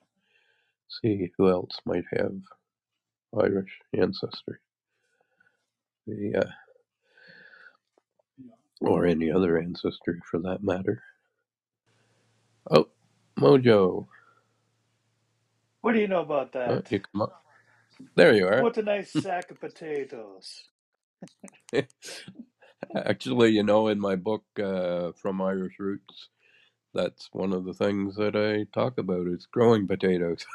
See 1.01 1.31
who 1.37 1.49
else 1.49 1.77
might 1.85 2.05
have 2.17 2.35
Irish 3.39 3.71
ancestry, 3.97 4.57
the 6.07 6.35
uh, 6.37 6.51
or 8.81 9.05
any 9.07 9.31
other 9.31 9.59
ancestry 9.59 10.19
for 10.29 10.39
that 10.41 10.63
matter. 10.63 11.03
Oh, 12.71 12.87
Mojo, 13.39 14.07
What 15.81 15.93
do 15.93 15.99
you 15.99 16.07
know 16.09 16.21
about 16.21 16.51
oh, 16.67 16.81
that? 16.83 16.91
you 16.91 17.01
come 17.01 17.23
up. 17.23 17.35
There 18.15 18.33
you 18.33 18.47
are. 18.47 18.63
What 18.63 18.77
a 18.77 18.83
nice 18.83 19.11
sack 19.11 19.51
of 19.51 19.59
potatoes. 19.59 20.63
Actually, 22.95 23.51
you 23.51 23.63
know, 23.63 23.87
in 23.89 23.99
my 23.99 24.15
book 24.15 24.43
uh, 24.63 25.11
from 25.13 25.41
Irish 25.41 25.75
Roots, 25.79 26.29
that's 26.93 27.29
one 27.33 27.53
of 27.53 27.65
the 27.65 27.73
things 27.73 28.15
that 28.17 28.35
I 28.35 28.65
talk 28.77 28.97
about 28.99 29.27
is 29.27 29.47
growing 29.47 29.87
potatoes, 29.87 30.45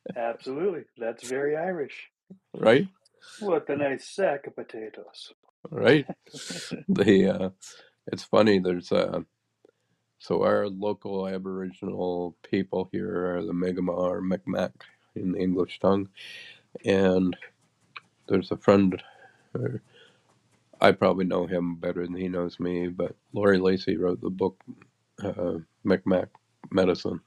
Absolutely. 0.16 0.82
That's 0.98 1.24
very 1.24 1.56
Irish. 1.56 2.10
right? 2.54 2.88
What 3.38 3.68
a 3.70 3.76
nice 3.76 4.06
sack 4.08 4.46
of 4.48 4.56
potatoes. 4.56 5.32
Right. 5.70 6.08
The 6.88 7.28
uh, 7.28 7.50
it's 8.08 8.24
funny. 8.24 8.58
There's 8.60 8.92
uh, 8.92 9.20
so 10.18 10.42
our 10.44 10.68
local 10.68 11.28
Aboriginal 11.28 12.36
people 12.42 12.88
here 12.92 13.36
are 13.36 13.44
the 13.46 13.54
Mi'kmaq 13.54 13.96
or 13.96 14.22
Micmac 14.22 14.72
in 15.16 15.32
the 15.32 15.40
English 15.40 15.80
tongue, 15.80 16.08
and 16.84 17.36
there's 18.28 18.50
a 18.52 18.56
friend. 18.58 19.02
uh, 19.54 19.78
I 20.80 20.92
probably 20.92 21.26
know 21.26 21.46
him 21.46 21.76
better 21.76 22.04
than 22.04 22.16
he 22.16 22.28
knows 22.28 22.60
me, 22.60 22.88
but 22.88 23.16
Laurie 23.32 23.58
Lacey 23.58 23.96
wrote 23.96 24.20
the 24.20 24.30
book 24.30 24.60
uh, 25.22 25.58
Medicine, 26.72 27.20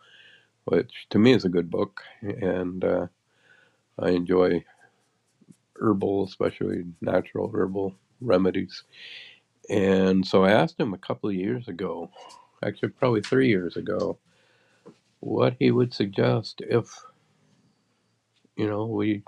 which 0.65 1.07
to 1.11 1.19
me 1.19 1.33
is 1.33 1.45
a 1.45 1.49
good 1.49 1.69
book, 1.71 2.01
and 2.21 2.83
uh, 2.85 3.07
I 3.99 4.11
enjoy 4.11 4.63
herbal, 5.79 6.25
especially 6.25 6.85
natural 7.01 7.51
herbal 7.53 7.95
remedies. 8.21 8.83
And 9.69 10.25
so 10.25 10.43
I 10.45 10.51
asked 10.51 10.79
him 10.79 10.93
a 10.93 10.97
couple 10.99 11.29
of 11.29 11.35
years 11.35 11.67
ago, 11.67 12.11
actually 12.63 12.89
probably 12.89 13.21
three 13.21 13.49
years 13.49 13.77
ago, 13.77 14.19
what 15.19 15.55
he 15.59 15.71
would 15.71 15.93
suggest 15.93 16.61
if 16.61 16.87
you 18.57 18.67
know 18.69 18.85
we 18.87 19.23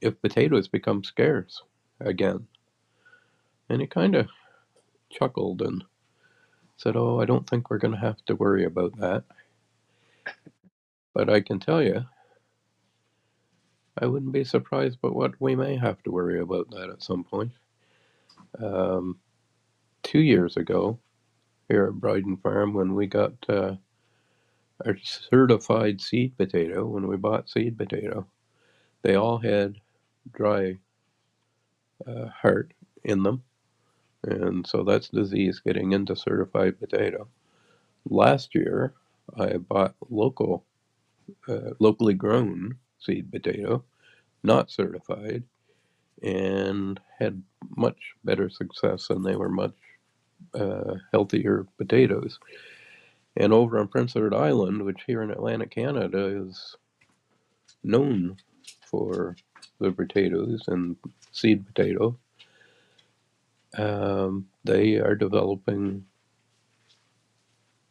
if 0.00 0.20
potatoes 0.22 0.68
become 0.68 1.04
scarce 1.04 1.62
again. 2.00 2.46
And 3.68 3.80
he 3.80 3.86
kind 3.86 4.14
of 4.14 4.28
chuckled 5.10 5.62
and 5.62 5.84
said, 6.76 6.96
"Oh, 6.96 7.20
I 7.20 7.24
don't 7.24 7.48
think 7.48 7.70
we're 7.70 7.78
going 7.78 7.94
to 7.94 8.00
have 8.00 8.24
to 8.26 8.36
worry 8.36 8.64
about 8.64 8.98
that." 8.98 9.24
But 11.14 11.30
I 11.30 11.40
can 11.40 11.60
tell 11.60 11.82
you, 11.82 12.04
I 13.98 14.06
wouldn't 14.06 14.32
be 14.32 14.44
surprised, 14.44 14.98
but 15.00 15.14
what 15.16 15.40
we 15.40 15.56
may 15.56 15.76
have 15.76 16.02
to 16.04 16.10
worry 16.10 16.40
about 16.40 16.70
that 16.72 16.90
at 16.90 17.02
some 17.02 17.24
point. 17.24 17.52
Um, 18.62 19.18
two 20.02 20.20
years 20.20 20.56
ago, 20.56 20.98
here 21.68 21.86
at 21.86 21.94
Briden 21.94 22.40
Farm, 22.42 22.74
when 22.74 22.94
we 22.94 23.06
got 23.06 23.32
uh, 23.48 23.76
our 24.84 24.96
certified 25.02 26.00
seed 26.00 26.36
potato, 26.36 26.86
when 26.86 27.06
we 27.08 27.16
bought 27.16 27.48
seed 27.50 27.78
potato, 27.78 28.26
they 29.02 29.16
all 29.16 29.38
had 29.38 29.76
dry 30.32 30.78
uh, 32.06 32.26
heart 32.28 32.72
in 33.04 33.22
them, 33.22 33.42
and 34.24 34.66
so 34.66 34.82
that's 34.82 35.08
disease 35.08 35.60
getting 35.64 35.92
into 35.92 36.16
certified 36.16 36.78
potato. 36.78 37.28
Last 38.08 38.54
year, 38.54 38.94
I 39.38 39.56
bought 39.56 39.94
local, 40.08 40.64
uh, 41.48 41.70
locally 41.78 42.14
grown 42.14 42.76
seed 42.98 43.30
potato, 43.30 43.84
not 44.42 44.70
certified, 44.70 45.42
and 46.22 47.00
had 47.18 47.42
much 47.76 47.98
better 48.24 48.48
success, 48.48 49.10
and 49.10 49.24
they 49.24 49.36
were 49.36 49.48
much 49.48 49.74
uh, 50.54 50.94
healthier 51.12 51.66
potatoes. 51.78 52.38
And 53.36 53.52
over 53.52 53.78
on 53.78 53.88
Prince 53.88 54.16
Edward 54.16 54.34
Island, 54.34 54.82
which 54.82 55.02
here 55.06 55.22
in 55.22 55.30
Atlantic 55.30 55.70
Canada 55.70 56.44
is 56.46 56.76
known 57.84 58.36
for 58.86 59.36
the 59.78 59.92
potatoes 59.92 60.62
and 60.68 60.96
seed 61.32 61.66
potato, 61.66 62.18
um, 63.76 64.48
they 64.64 64.96
are 64.96 65.14
developing 65.14 66.06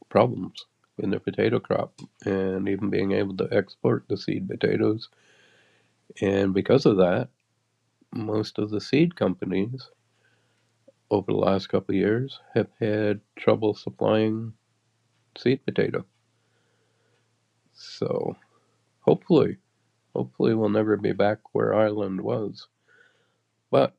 problems 0.09 0.65
in 0.97 1.09
their 1.09 1.19
potato 1.19 1.59
crop 1.59 1.99
and 2.25 2.69
even 2.69 2.89
being 2.89 3.11
able 3.11 3.35
to 3.37 3.49
export 3.51 4.05
the 4.07 4.17
seed 4.17 4.47
potatoes. 4.47 5.09
And 6.21 6.53
because 6.53 6.85
of 6.85 6.97
that, 6.97 7.29
most 8.13 8.59
of 8.59 8.69
the 8.69 8.79
seed 8.81 9.15
companies 9.15 9.89
over 11.11 11.31
the 11.31 11.37
last 11.37 11.67
couple 11.67 11.93
of 11.93 11.99
years 11.99 12.39
have 12.53 12.67
had 12.79 13.21
trouble 13.35 13.73
supplying 13.73 14.53
seed 15.37 15.65
potato. 15.65 16.05
So 17.73 18.35
hopefully, 19.01 19.57
hopefully 20.15 20.53
we'll 20.53 20.69
never 20.69 20.97
be 20.97 21.11
back 21.11 21.39
where 21.53 21.73
Ireland 21.73 22.21
was. 22.21 22.67
But 23.71 23.95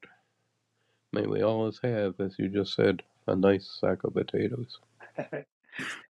may 1.17 1.27
we 1.27 1.43
always 1.43 1.81
have, 1.85 2.21
as 2.21 2.39
you 2.39 2.49
just 2.51 2.77
said, 2.77 3.03
a 3.29 3.37
nice 3.37 3.79
sack 3.81 4.05
of 4.05 4.15
potatoes. 4.15 4.81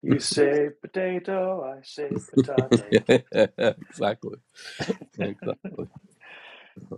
You 0.03 0.19
say 0.19 0.69
potato, 0.81 1.63
I 1.63 1.81
say 1.83 2.19
potato. 2.29 2.99
exactly. 3.89 4.37
Exactly. 5.19 5.87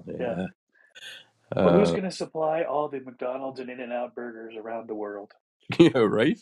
Yeah. 0.08 0.38
Yeah. 0.38 0.48
Well, 1.62 1.74
who's 1.74 1.92
Uh, 1.92 1.94
going 1.94 2.06
to 2.10 2.12
supply 2.16 2.64
all 2.64 2.90
the 2.90 3.02
McDonald's 3.02 3.60
and 3.60 3.70
In 3.70 3.82
N 3.82 3.92
Out 3.92 4.16
burgers 4.16 4.56
around 4.58 4.90
the 4.90 4.96
world? 4.96 5.32
yeah, 5.80 5.98
right? 5.98 6.40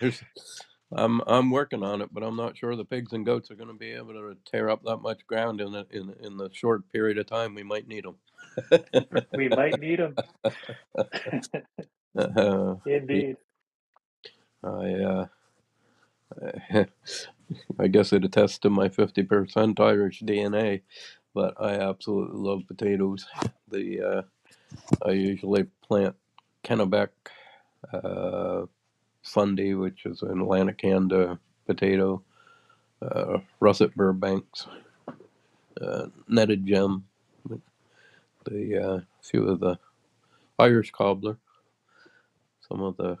There's, 0.00 0.22
I'm 0.94 1.20
I'm 1.26 1.50
working 1.50 1.82
on 1.82 2.02
it, 2.02 2.10
but 2.12 2.22
I'm 2.22 2.36
not 2.36 2.56
sure 2.56 2.76
the 2.76 2.84
pigs 2.84 3.12
and 3.12 3.26
goats 3.26 3.50
are 3.50 3.56
going 3.56 3.68
to 3.68 3.74
be 3.74 3.92
able 3.92 4.12
to 4.14 4.36
tear 4.50 4.70
up 4.70 4.82
that 4.84 4.98
much 4.98 5.26
ground 5.26 5.60
in 5.60 5.72
the 5.72 5.86
in 5.90 6.14
in 6.22 6.36
the 6.36 6.50
short 6.52 6.90
period 6.92 7.18
of 7.18 7.26
time 7.26 7.54
we 7.54 7.62
might 7.64 7.88
need 7.88 8.04
them. 8.04 8.16
We 9.34 9.48
might 9.48 9.80
need 9.80 10.00
them. 10.00 10.18
Uh, 12.16 12.76
Indeed. 12.86 13.36
I 14.64 14.68
uh, 14.68 15.26
I 17.78 17.88
guess 17.88 18.12
it 18.12 18.24
attests 18.24 18.58
to 18.60 18.70
my 18.70 18.88
50% 18.88 19.80
Irish 19.80 20.22
DNA, 20.22 20.82
but 21.34 21.54
I 21.60 21.74
absolutely 21.74 22.38
love 22.38 22.62
potatoes. 22.66 23.26
The 23.70 24.00
uh, 24.02 24.22
I 25.06 25.12
usually 25.12 25.66
plant 25.86 26.16
Kennebec, 26.64 27.08
uh, 27.92 28.66
Fundy, 29.24 29.74
which 29.74 30.06
is 30.06 30.22
an 30.22 30.40
Atlantic 30.40 30.78
Canada 30.78 31.38
potato, 31.66 32.22
uh, 33.02 33.38
Russet 33.60 33.94
Burbanks, 33.96 34.66
uh, 35.80 36.06
Netted 36.28 36.66
Gem, 36.66 37.04
the 38.44 38.78
uh, 38.78 39.00
few 39.22 39.48
of 39.48 39.60
the 39.60 39.78
Irish 40.58 40.90
Cobbler, 40.92 41.38
some 42.68 42.82
of 42.82 42.96
the 42.96 43.18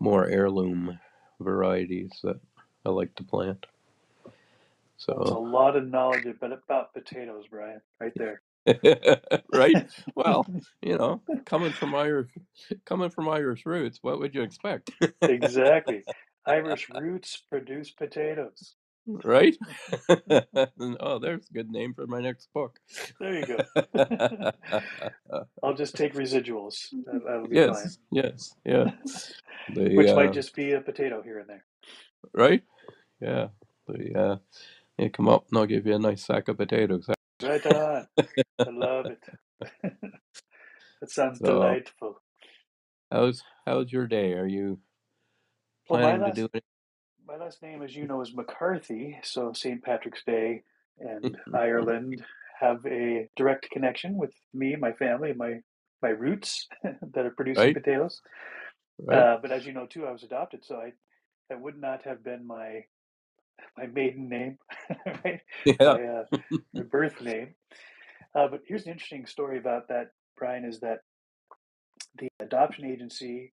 more 0.00 0.26
heirloom 0.26 0.98
varieties 1.40 2.12
that 2.22 2.40
I 2.84 2.90
like 2.90 3.14
to 3.16 3.24
plant. 3.24 3.66
That's 5.16 5.30
a 5.30 5.38
lot 5.38 5.76
of 5.76 5.88
knowledge 5.88 6.26
about 6.26 6.94
potatoes, 6.94 7.44
Brian, 7.50 7.80
right 8.00 8.12
there. 8.16 8.42
right? 9.52 9.90
Well, 10.14 10.46
you 10.82 10.96
know, 10.96 11.22
coming 11.44 11.72
from 11.72 11.94
Irish, 11.94 12.30
coming 12.84 13.10
from 13.10 13.28
Irish 13.28 13.66
roots, 13.66 13.98
what 14.02 14.18
would 14.18 14.34
you 14.34 14.42
expect, 14.42 14.90
exactly. 15.22 16.02
Irish 16.46 16.88
roots 16.90 17.42
produce 17.48 17.90
potatoes. 17.90 18.74
right? 19.06 19.56
oh, 21.00 21.18
there's 21.18 21.48
a 21.48 21.52
good 21.52 21.70
name 21.70 21.94
for 21.94 22.06
my 22.06 22.20
next 22.20 22.48
book. 22.52 22.78
There 23.20 23.38
you 23.38 23.46
go. 23.46 24.50
I'll 25.62 25.74
just 25.74 25.96
take 25.96 26.14
residuals. 26.14 26.88
That, 27.06 27.22
that'll 27.24 27.48
be 27.48 27.56
fine. 27.56 27.68
yes, 27.68 27.98
yes, 28.10 28.54
yeah. 28.64 28.90
The 29.74 29.96
Which 29.96 30.08
uh, 30.08 30.16
might 30.16 30.32
just 30.32 30.54
be 30.54 30.72
a 30.72 30.80
potato 30.80 31.22
here 31.22 31.38
and 31.38 31.48
there. 31.48 31.64
right, 32.32 32.62
yeah. 33.20 33.48
The 33.86 34.20
uh, 34.20 34.36
you 34.98 35.10
come 35.10 35.28
up 35.28 35.46
and 35.50 35.58
I'll 35.58 35.66
give 35.66 35.86
you 35.86 35.94
a 35.94 35.98
nice 35.98 36.24
sack 36.24 36.48
of 36.48 36.56
potatoes. 36.58 37.08
Right 37.42 37.66
on. 37.66 38.06
I 38.66 38.70
love 38.70 39.10
it. 39.10 39.24
that 41.00 41.10
sounds 41.10 41.40
So, 41.40 41.42
delightful. 41.42 42.22
how's 43.10 43.42
how's 43.66 43.92
your 43.92 44.06
day? 44.06 44.32
Are 44.34 44.46
you 44.46 44.80
Well, 45.88 46.00
my 46.00 46.14
planning 46.14 46.24
to 46.24 46.30
last 46.30 46.32
do 46.32 46.48
it? 46.54 46.64
my 47.26 47.36
last 47.36 47.62
name, 47.62 47.82
as 47.82 47.94
you 47.96 48.06
know, 48.06 48.20
is 48.22 48.34
McCarthy. 48.34 49.18
So 49.22 49.52
St. 49.52 49.82
Patrick's 49.82 50.24
Day 50.24 50.64
and 50.98 51.36
Ireland 51.54 52.24
have 52.60 52.84
a 52.86 53.28
direct 53.36 53.70
connection 53.70 54.16
with 54.16 54.32
me, 54.54 54.76
my 54.76 54.92
family, 54.92 55.32
my 55.34 55.60
my 56.02 56.10
roots 56.10 56.68
that 56.84 57.26
are 57.26 57.30
producing 57.36 57.72
Right. 57.72 57.72
potatoes. 57.72 58.20
Right? 58.98 59.26
Uh, 59.26 59.38
but 59.42 59.52
as 59.52 59.66
you 59.66 59.72
know 59.72 59.86
too, 59.86 60.06
I 60.06 60.12
was 60.12 60.22
adopted, 60.24 60.64
so 60.64 60.76
I 60.76 60.92
that 61.50 61.60
would 61.60 61.78
not 61.78 62.04
have 62.04 62.24
been 62.24 62.46
my 62.46 62.82
my 63.78 63.86
maiden 63.86 64.28
name, 64.28 64.58
right? 65.24 65.40
yeah. 65.64 65.74
My, 65.80 65.84
uh, 66.04 66.24
my 66.74 66.82
birth 66.82 67.20
name. 67.20 67.54
Uh, 68.34 68.48
but 68.48 68.60
here's 68.66 68.86
an 68.86 68.92
interesting 68.92 69.26
story 69.26 69.58
about 69.58 69.88
that, 69.88 70.08
Brian, 70.38 70.64
is 70.64 70.80
that 70.80 70.98
the 72.18 72.28
adoption 72.40 72.84
agency 72.86 73.52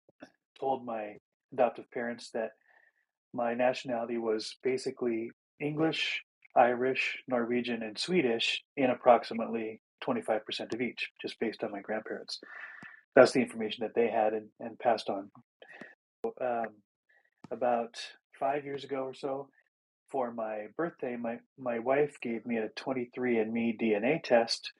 told 0.59 0.85
my 0.85 1.15
adoptive 1.53 1.89
parents 1.91 2.29
that 2.33 2.51
my 3.33 3.53
nationality 3.53 4.17
was 4.17 4.55
basically 4.63 5.31
English, 5.59 6.21
Irish, 6.55 7.17
Norwegian, 7.27 7.83
and 7.83 7.97
Swedish 7.97 8.63
in 8.77 8.89
approximately 8.89 9.81
25% 10.05 10.73
of 10.73 10.81
each, 10.81 11.09
just 11.21 11.39
based 11.39 11.63
on 11.63 11.71
my 11.71 11.81
grandparents. 11.81 12.39
That's 13.15 13.31
the 13.31 13.41
information 13.41 13.83
that 13.83 13.95
they 13.95 14.09
had 14.09 14.33
and, 14.33 14.47
and 14.59 14.77
passed 14.79 15.09
on. 15.09 15.31
Um, 16.41 16.67
about 17.51 17.95
five 18.39 18.65
years 18.65 18.83
ago 18.83 19.03
or 19.03 19.13
so, 19.13 19.47
for 20.15 20.31
my 20.31 20.67
birthday, 20.77 21.17
my, 21.17 21.37
my 21.59 21.77
wife 21.77 22.15
gave 22.21 22.45
me 22.45 22.55
a 22.55 22.69
23andMe 22.69 23.77
DNA 23.77 24.23
test 24.23 24.71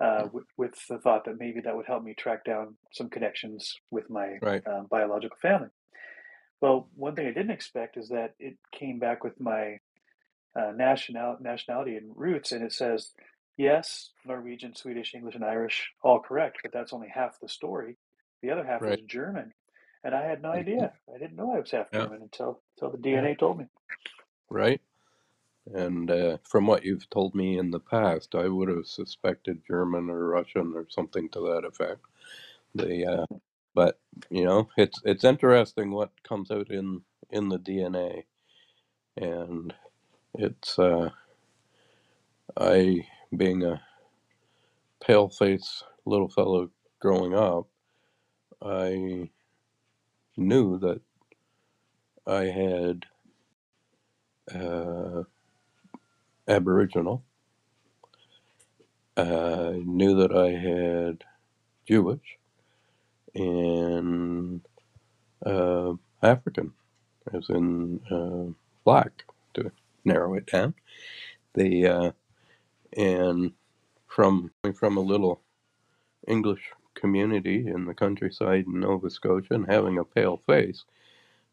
uh, 0.00 0.28
with, 0.32 0.44
with 0.56 0.72
the 0.88 0.96
thought 0.98 1.26
that 1.26 1.38
maybe 1.38 1.60
that 1.60 1.76
would 1.76 1.84
help 1.84 2.02
me 2.02 2.14
track 2.14 2.42
down 2.42 2.74
some 2.92 3.10
connections 3.10 3.74
with 3.90 4.08
my 4.08 4.38
Right. 4.40 4.66
um, 4.66 4.86
biological 4.90 5.36
family. 5.42 5.68
Well, 6.62 6.88
one 6.94 7.14
thing 7.14 7.26
I 7.26 7.32
didn't 7.32 7.50
expect 7.50 7.98
is 7.98 8.08
that 8.08 8.32
it 8.38 8.56
came 8.72 8.98
back 8.98 9.22
with 9.22 9.38
my 9.38 9.78
uh, 10.58 10.72
national 10.74 11.36
nationality 11.38 11.96
and 11.98 12.10
roots, 12.16 12.52
and 12.52 12.64
it 12.64 12.72
says 12.72 13.12
yes, 13.58 14.08
Norwegian, 14.24 14.74
Swedish, 14.74 15.14
English, 15.14 15.34
and 15.34 15.44
Irish, 15.44 15.90
all 16.02 16.18
correct, 16.18 16.60
but 16.62 16.72
that's 16.72 16.94
only 16.94 17.08
half 17.14 17.38
the 17.42 17.48
story. 17.50 17.98
The 18.40 18.52
other 18.52 18.64
half 18.64 18.80
Right. 18.80 18.98
is 18.98 19.04
German, 19.04 19.52
and 20.02 20.14
I 20.14 20.24
had 20.24 20.40
no 20.40 20.50
idea. 20.62 20.94
I 21.14 21.18
didn't 21.18 21.36
know 21.36 21.52
I 21.52 21.60
was 21.60 21.72
half 21.72 21.88
Yeah. 21.92 22.04
German 22.04 22.22
until 22.22 22.62
until 22.80 22.90
the 22.96 23.02
DNA 23.06 23.38
told 23.38 23.58
me. 23.58 23.66
Right. 24.50 24.80
And 25.74 26.10
uh, 26.10 26.38
from 26.44 26.66
what 26.66 26.84
you've 26.84 27.10
told 27.10 27.34
me 27.34 27.58
in 27.58 27.70
the 27.70 27.80
past, 27.80 28.34
I 28.34 28.48
would 28.48 28.68
have 28.68 28.86
suspected 28.86 29.62
German 29.66 30.10
or 30.10 30.28
Russian 30.28 30.72
or 30.74 30.86
something 30.90 31.28
to 31.30 31.40
that 31.40 31.64
effect. 31.66 32.00
The 32.74 33.06
uh, 33.06 33.36
but 33.74 33.98
you 34.30 34.44
know, 34.44 34.68
it's 34.78 35.00
it's 35.04 35.24
interesting 35.24 35.92
what 35.92 36.10
comes 36.24 36.50
out 36.50 36.70
in 36.70 37.02
in 37.30 37.48
the 37.50 37.58
DNA, 37.58 38.24
and 39.16 39.74
it's 40.34 40.78
uh, 40.78 41.10
I 42.56 43.06
being 43.36 43.64
a 43.64 43.82
pale 45.00 45.28
face 45.28 45.82
little 46.06 46.28
fellow 46.28 46.70
growing 47.00 47.34
up, 47.34 47.68
I 48.62 49.30
knew 50.36 50.78
that 50.78 51.00
I 52.26 52.44
had 52.44 53.06
uh, 54.54 55.24
Aboriginal. 56.48 57.24
I 59.16 59.82
knew 59.84 60.16
that 60.16 60.32
I 60.32 60.50
had 60.50 61.24
Jewish 61.86 62.38
and 63.34 64.60
uh, 65.44 65.94
African, 66.22 66.72
as 67.32 67.48
in 67.48 68.00
uh, 68.10 68.52
black, 68.84 69.24
to 69.54 69.72
narrow 70.04 70.34
it 70.34 70.46
down. 70.46 70.74
The 71.54 71.86
uh, 71.86 72.12
and 72.96 73.52
from 74.06 74.52
from 74.74 74.96
a 74.96 75.00
little 75.02 75.40
English 76.26 76.62
community 76.94 77.66
in 77.66 77.86
the 77.86 77.94
countryside 77.94 78.66
in 78.66 78.80
Nova 78.80 79.10
Scotia 79.10 79.54
and 79.54 79.66
having 79.66 79.98
a 79.98 80.04
pale 80.04 80.42
face, 80.46 80.84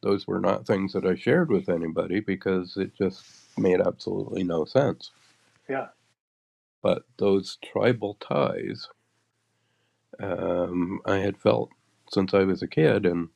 those 0.04 0.28
were 0.28 0.40
not 0.40 0.68
things 0.68 0.94
that 0.94 1.06
I 1.06 1.16
shared 1.16 1.50
with 1.52 1.70
anybody 1.70 2.20
because 2.22 2.78
it 2.78 2.96
just 2.96 3.26
made 3.58 3.82
absolutely 3.82 4.44
no 4.44 4.66
sense. 4.66 5.12
Yeah, 5.70 5.88
But 6.82 7.04
those 7.18 7.58
tribal 7.64 8.16
ties, 8.22 8.90
um, 10.20 11.02
I 11.06 11.18
had 11.18 11.38
felt 11.38 11.72
since 12.12 12.34
I 12.34 12.44
was 12.44 12.62
a 12.64 12.68
kid, 12.68 13.06
and 13.06 13.30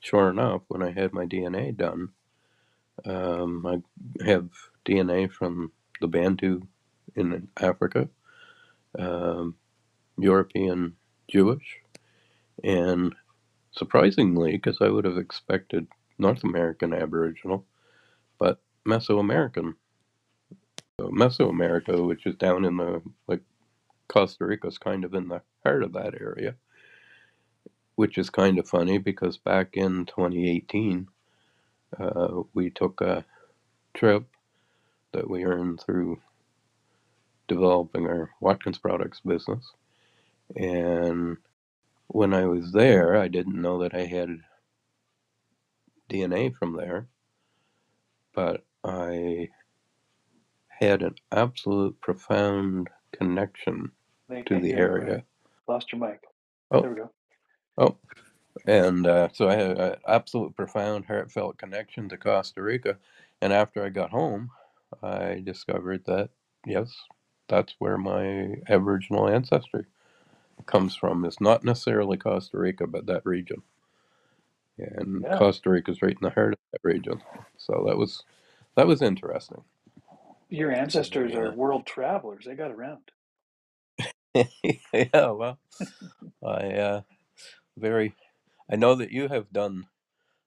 sure 0.00 0.30
enough, 0.30 0.62
when 0.68 0.82
I 0.82 0.92
had 0.92 1.12
my 1.12 1.26
DNA 1.26 1.76
done, 1.76 2.10
um, 3.04 3.66
I 3.66 4.24
have 4.24 4.50
DNA 4.86 5.32
from 5.32 5.72
the 6.00 6.08
Bantu 6.08 6.62
in 7.16 7.48
Africa, 7.60 8.08
um, 8.98 9.56
European 10.18 10.96
Jewish, 11.30 11.78
and 12.64 13.14
surprisingly, 13.72 14.52
because 14.52 14.78
I 14.80 14.88
would 14.88 15.04
have 15.04 15.18
expected 15.18 15.88
North 16.20 16.44
American 16.44 16.92
Aboriginal, 16.92 17.64
but 18.38 18.60
Mesoamerican. 18.86 19.74
So 21.00 21.08
Mesoamerica, 21.08 22.06
which 22.06 22.26
is 22.26 22.36
down 22.36 22.64
in 22.64 22.76
the 22.76 23.02
like 23.26 23.40
Costa 24.08 24.44
Rica's 24.44 24.78
kind 24.78 25.04
of 25.04 25.14
in 25.14 25.28
the 25.28 25.42
heart 25.64 25.82
of 25.82 25.92
that 25.94 26.14
area, 26.20 26.56
which 27.94 28.18
is 28.18 28.28
kind 28.30 28.58
of 28.58 28.68
funny 28.68 28.98
because 28.98 29.38
back 29.38 29.76
in 29.76 30.06
2018, 30.06 31.08
uh, 31.98 32.42
we 32.54 32.70
took 32.70 33.00
a 33.00 33.24
trip 33.94 34.24
that 35.12 35.28
we 35.28 35.44
earned 35.44 35.80
through 35.80 36.20
developing 37.48 38.06
our 38.06 38.30
Watkins 38.40 38.78
Products 38.78 39.20
business. 39.20 39.72
And 40.56 41.36
when 42.08 42.34
I 42.34 42.46
was 42.46 42.72
there, 42.72 43.16
I 43.16 43.28
didn't 43.28 43.60
know 43.60 43.78
that 43.82 43.94
I 43.94 44.04
had 44.04 44.40
DNA 46.10 46.54
from 46.54 46.76
there, 46.76 47.06
but 48.34 48.64
I 48.84 49.48
had 50.68 51.02
an 51.02 51.14
absolute 51.32 52.00
profound 52.00 52.88
connection 53.12 53.92
to 54.46 54.60
the 54.60 54.72
area. 54.72 55.04
Brian. 55.04 55.22
Lost 55.68 55.92
your 55.92 56.00
mic. 56.00 56.20
Oh. 56.70 56.80
There 56.80 56.90
we 56.90 56.96
go. 56.96 57.10
Oh, 57.78 57.96
and 58.66 59.06
uh, 59.06 59.28
so 59.32 59.48
I 59.48 59.54
had 59.54 59.78
an 59.78 59.96
absolute 60.06 60.56
profound, 60.56 61.06
heartfelt 61.06 61.58
connection 61.58 62.08
to 62.08 62.16
Costa 62.16 62.62
Rica. 62.62 62.98
And 63.40 63.52
after 63.52 63.84
I 63.84 63.88
got 63.88 64.10
home, 64.10 64.50
I 65.02 65.40
discovered 65.44 66.04
that, 66.06 66.30
yes, 66.66 66.94
that's 67.48 67.74
where 67.78 67.96
my 67.96 68.56
Aboriginal 68.68 69.28
ancestry 69.28 69.86
comes 70.66 70.94
from. 70.94 71.24
It's 71.24 71.40
not 71.40 71.64
necessarily 71.64 72.16
Costa 72.16 72.58
Rica, 72.58 72.86
but 72.86 73.06
that 73.06 73.24
region. 73.24 73.62
And 74.78 75.24
Yeah. 75.24 75.32
Costa 75.32 75.70
Rica's 75.70 76.02
right 76.02 76.12
in 76.12 76.18
the 76.22 76.30
heart 76.30 76.54
of 76.54 76.58
that 76.72 76.80
region. 76.84 77.22
So 77.58 77.84
that 77.88 77.98
was 77.98 78.22
that 78.76 78.86
was 78.88 79.02
interesting. 79.02 79.62
Your 80.50 80.72
ancestors 80.72 81.34
Yeah. 81.34 81.36
are 81.36 81.52
world 81.52 81.86
travelers. 81.86 82.44
They 82.46 82.54
got 82.54 82.72
around. 82.72 83.10
yeah, 84.94 85.30
well, 85.32 85.58
I 86.44 86.72
uh, 86.74 87.02
very. 87.78 88.14
I 88.72 88.76
know 88.76 88.96
that 88.96 89.12
you 89.12 89.28
have 89.28 89.52
done. 89.52 89.86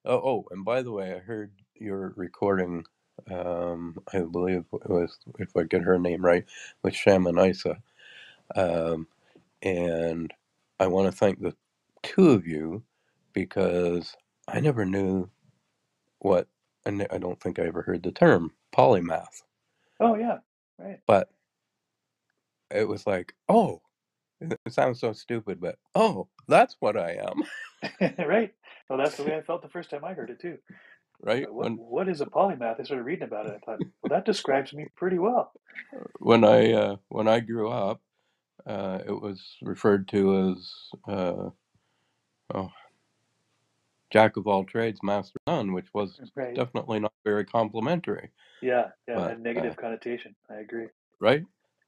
Oh, 0.05 0.15
oh, 0.17 0.45
and 0.51 0.65
by 0.65 0.81
the 0.83 0.91
way, 0.91 1.13
I 1.13 1.19
heard 1.19 1.51
your 1.75 2.13
recording. 2.17 2.86
Um, 3.31 3.97
I 4.13 4.19
believe 4.21 4.65
it 4.73 4.89
was, 4.89 5.17
if 5.39 5.55
I 5.57 5.63
get 5.63 5.83
her 5.83 5.99
name 5.99 6.25
right, 6.25 6.45
with 6.83 6.95
Shaman 6.95 7.39
Isa. 7.39 7.77
Um, 8.55 9.07
and 9.62 10.33
I 10.79 10.88
want 10.88 11.12
to 11.12 11.17
thank 11.17 11.41
the 11.41 11.55
two 12.03 12.31
of 12.31 12.47
you 12.47 12.83
because 13.33 14.15
I 14.47 14.61
never 14.61 14.85
knew 14.85 15.29
what. 16.19 16.47
I 16.85 16.91
ne- 16.91 17.07
I 17.11 17.19
don't 17.19 17.41
think 17.41 17.59
I 17.59 17.63
ever 17.63 17.83
heard 17.83 18.03
the 18.03 18.11
term 18.13 18.53
polymath, 18.75 19.43
Oh 19.99 20.15
yeah, 20.15 20.39
right. 20.79 20.99
but 21.07 21.29
it 22.71 22.87
was 22.87 23.07
like, 23.07 23.35
oh, 23.49 23.81
it 24.41 24.57
sounds 24.73 24.99
so 25.01 25.13
stupid, 25.13 25.61
but 25.61 25.77
oh, 25.95 26.29
that's 26.47 26.77
what 26.79 26.97
I 26.97 27.13
am, 27.13 27.43
right. 28.27 28.53
Well, 28.89 28.99
that's 28.99 29.17
the 29.17 29.23
way 29.23 29.35
I 29.37 29.41
felt 29.41 29.61
the 29.63 29.69
first 29.69 29.89
time 29.91 30.05
I 30.05 30.13
heard 30.13 30.29
it 30.31 30.41
too. 30.41 30.57
right? 31.21 31.47
What 31.51 31.55
When 31.57 31.79
what 31.79 32.09
is 32.09 32.21
a 32.21 32.25
polymath? 32.27 32.79
I 32.79 32.83
started 32.83 33.03
reading 33.05 33.25
about 33.25 33.47
it. 33.47 33.55
I 33.55 33.59
thought, 33.65 33.81
well, 34.01 34.09
that 34.09 34.25
describes 34.25 34.73
me 34.73 34.87
pretty 34.95 35.19
well. 35.19 35.53
when 36.19 36.43
I 36.45 36.73
uh, 36.73 36.97
when 37.09 37.27
I 37.27 37.41
grew 37.41 37.69
up, 37.69 38.01
uh, 38.67 38.99
it 39.07 39.11
was 39.11 39.43
referred 39.63 40.07
to 40.09 40.51
as 40.57 40.73
uh, 41.07 41.49
oh, 42.55 42.71
jack 44.13 44.38
of 44.38 44.45
all 44.45 44.63
trades, 44.63 45.02
master 45.02 45.39
of 45.47 45.54
none, 45.56 45.73
which 45.73 45.91
was 45.91 46.21
Right. 46.36 46.54
definitely 46.54 46.99
not 46.99 47.13
very 47.26 47.43
complimentary, 47.43 48.30
Yeah. 48.62 48.91
Yeah. 49.08 49.15
But 49.15 49.30
had 49.30 49.38
uh, 49.39 49.41
negative 49.41 49.76
connotation. 49.76 50.36
I 50.49 50.58
agree. 50.58 50.88
right? 51.19 51.43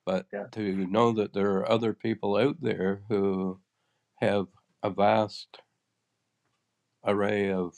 But 0.05 0.25
Yeah. 0.33 0.47
to 0.53 0.87
know 0.87 1.11
that 1.13 1.33
there 1.33 1.51
are 1.57 1.69
other 1.71 1.93
people 1.93 2.35
out 2.35 2.59
there 2.61 3.03
who 3.09 3.59
have 4.15 4.47
a 4.81 4.89
vast 4.89 5.61
array 7.03 7.51
of 7.51 7.75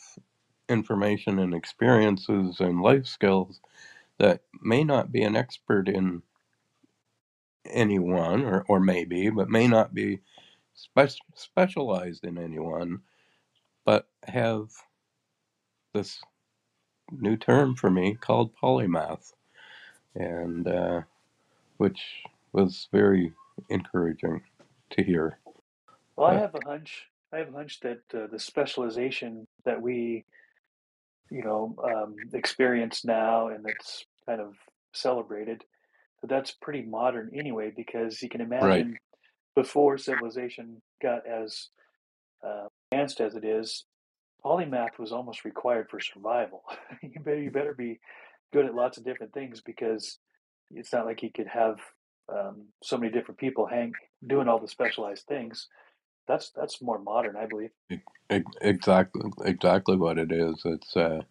information 0.70 1.40
and 1.40 1.54
experiences 1.54 2.62
and 2.62 2.82
life 2.82 3.06
skills 3.06 3.60
that 4.18 4.44
may 4.62 4.84
not 4.84 5.12
be 5.12 5.24
an 5.24 5.36
expert 5.36 5.90
in 5.90 6.24
anyone, 7.66 8.44
or, 8.46 8.64
or 8.70 8.80
maybe, 8.80 9.30
but 9.30 9.50
may 9.50 9.68
not 9.68 9.94
be 9.94 10.22
spe- 10.74 11.20
specialized 11.36 12.24
in 12.24 12.38
anyone, 12.38 13.02
but 13.88 14.10
have 14.28 14.68
this 15.94 16.20
new 17.10 17.38
term 17.38 17.74
for 17.74 17.90
me 17.90 18.16
called 18.16 18.52
polymath, 18.62 19.32
and 20.14 20.68
uh, 20.68 21.02
which 21.78 22.02
was 22.52 22.90
very 22.92 23.32
encouraging 23.70 24.42
to 24.90 25.02
hear. 25.02 25.40
Well, 26.18 26.28
I 26.28 26.36
have 26.36 26.54
a 26.54 26.68
hunch. 26.68 27.08
I 27.32 27.38
have 27.38 27.48
a 27.48 27.54
hunch 27.54 27.80
that 27.80 28.02
uh, 28.14 28.28
the 28.30 28.40
specialization 28.40 29.48
that 29.64 29.82
we, 29.82 30.26
you 31.32 31.44
know, 31.44 31.74
um, 31.82 32.16
experience 32.34 33.06
now 33.06 33.48
and 33.48 33.64
that's 33.64 34.06
kind 34.26 34.42
of 34.42 34.56
celebrated, 34.92 35.64
that 36.22 36.30
that's 36.30 36.52
pretty 36.52 36.82
modern 36.82 37.32
anyway. 37.34 37.72
Because 37.74 38.22
you 38.22 38.28
can 38.28 38.42
right, 38.60 38.82
imagine 38.82 38.98
before 39.56 39.98
civilization 39.98 40.82
got 41.02 41.26
as 41.26 41.70
uh, 42.46 42.68
advanced 42.92 43.22
as 43.22 43.36
it 43.36 43.44
is, 43.44 43.86
polymath 44.44 44.98
was 45.00 45.12
almost 45.12 45.46
required 45.46 45.90
for 45.90 46.00
survival. 46.00 46.64
you 47.02 47.20
better 47.20 47.42
you 47.42 47.52
better 47.52 47.74
be 47.74 48.00
good 48.54 48.66
at 48.66 48.76
lots 48.76 48.98
of 48.98 49.06
different 49.06 49.34
things 49.34 49.62
because 49.62 50.20
it's 50.74 50.94
not 50.94 51.06
like 51.06 51.24
you 51.24 51.32
could 51.32 51.48
have 51.48 51.80
um, 52.34 52.66
so 52.84 52.98
many 52.98 53.12
different 53.12 53.40
people 53.40 53.66
hang 53.66 53.94
doing 54.26 54.48
all 54.48 54.60
the 54.60 54.68
specialized 54.68 55.26
things. 55.28 55.68
That's 56.28 56.52
that's 56.52 56.82
more 56.82 57.00
modern, 57.00 57.36
I 57.36 57.46
believe. 57.46 57.72
exactly, 58.30 59.22
exactly 59.46 59.96
what 59.96 60.18
it 60.18 60.32
is. 60.32 60.62
It's, 60.66 60.96
uh, 60.96 61.22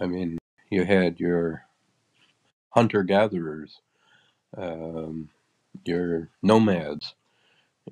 I 0.00 0.06
mean, 0.06 0.38
you 0.68 0.84
had 0.84 1.20
your 1.20 1.64
hunter 2.70 3.04
gatherers, 3.04 3.78
um, 4.56 5.30
your 5.84 6.28
nomads, 6.42 7.14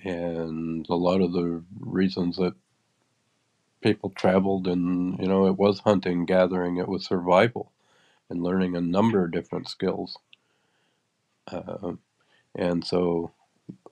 and 0.04 0.88
a 0.88 0.94
lot 0.94 1.20
of 1.20 1.32
the 1.32 1.62
reasons 1.78 2.36
that 2.36 2.54
people 3.82 4.10
traveled 4.10 4.68
and 4.68 5.18
you 5.20 5.26
know 5.28 5.46
it 5.46 5.56
was 5.58 5.80
hunting 5.80 6.26
gathering 6.26 6.78
it 6.78 6.88
was 6.88 7.04
survival 7.06 7.72
and 8.30 8.42
learning 8.42 8.76
a 8.76 8.80
number 8.82 9.24
of 9.24 9.32
different 9.32 9.68
skills. 9.68 10.18
Uh, 11.50 11.92
and 12.56 12.84
so 12.86 13.32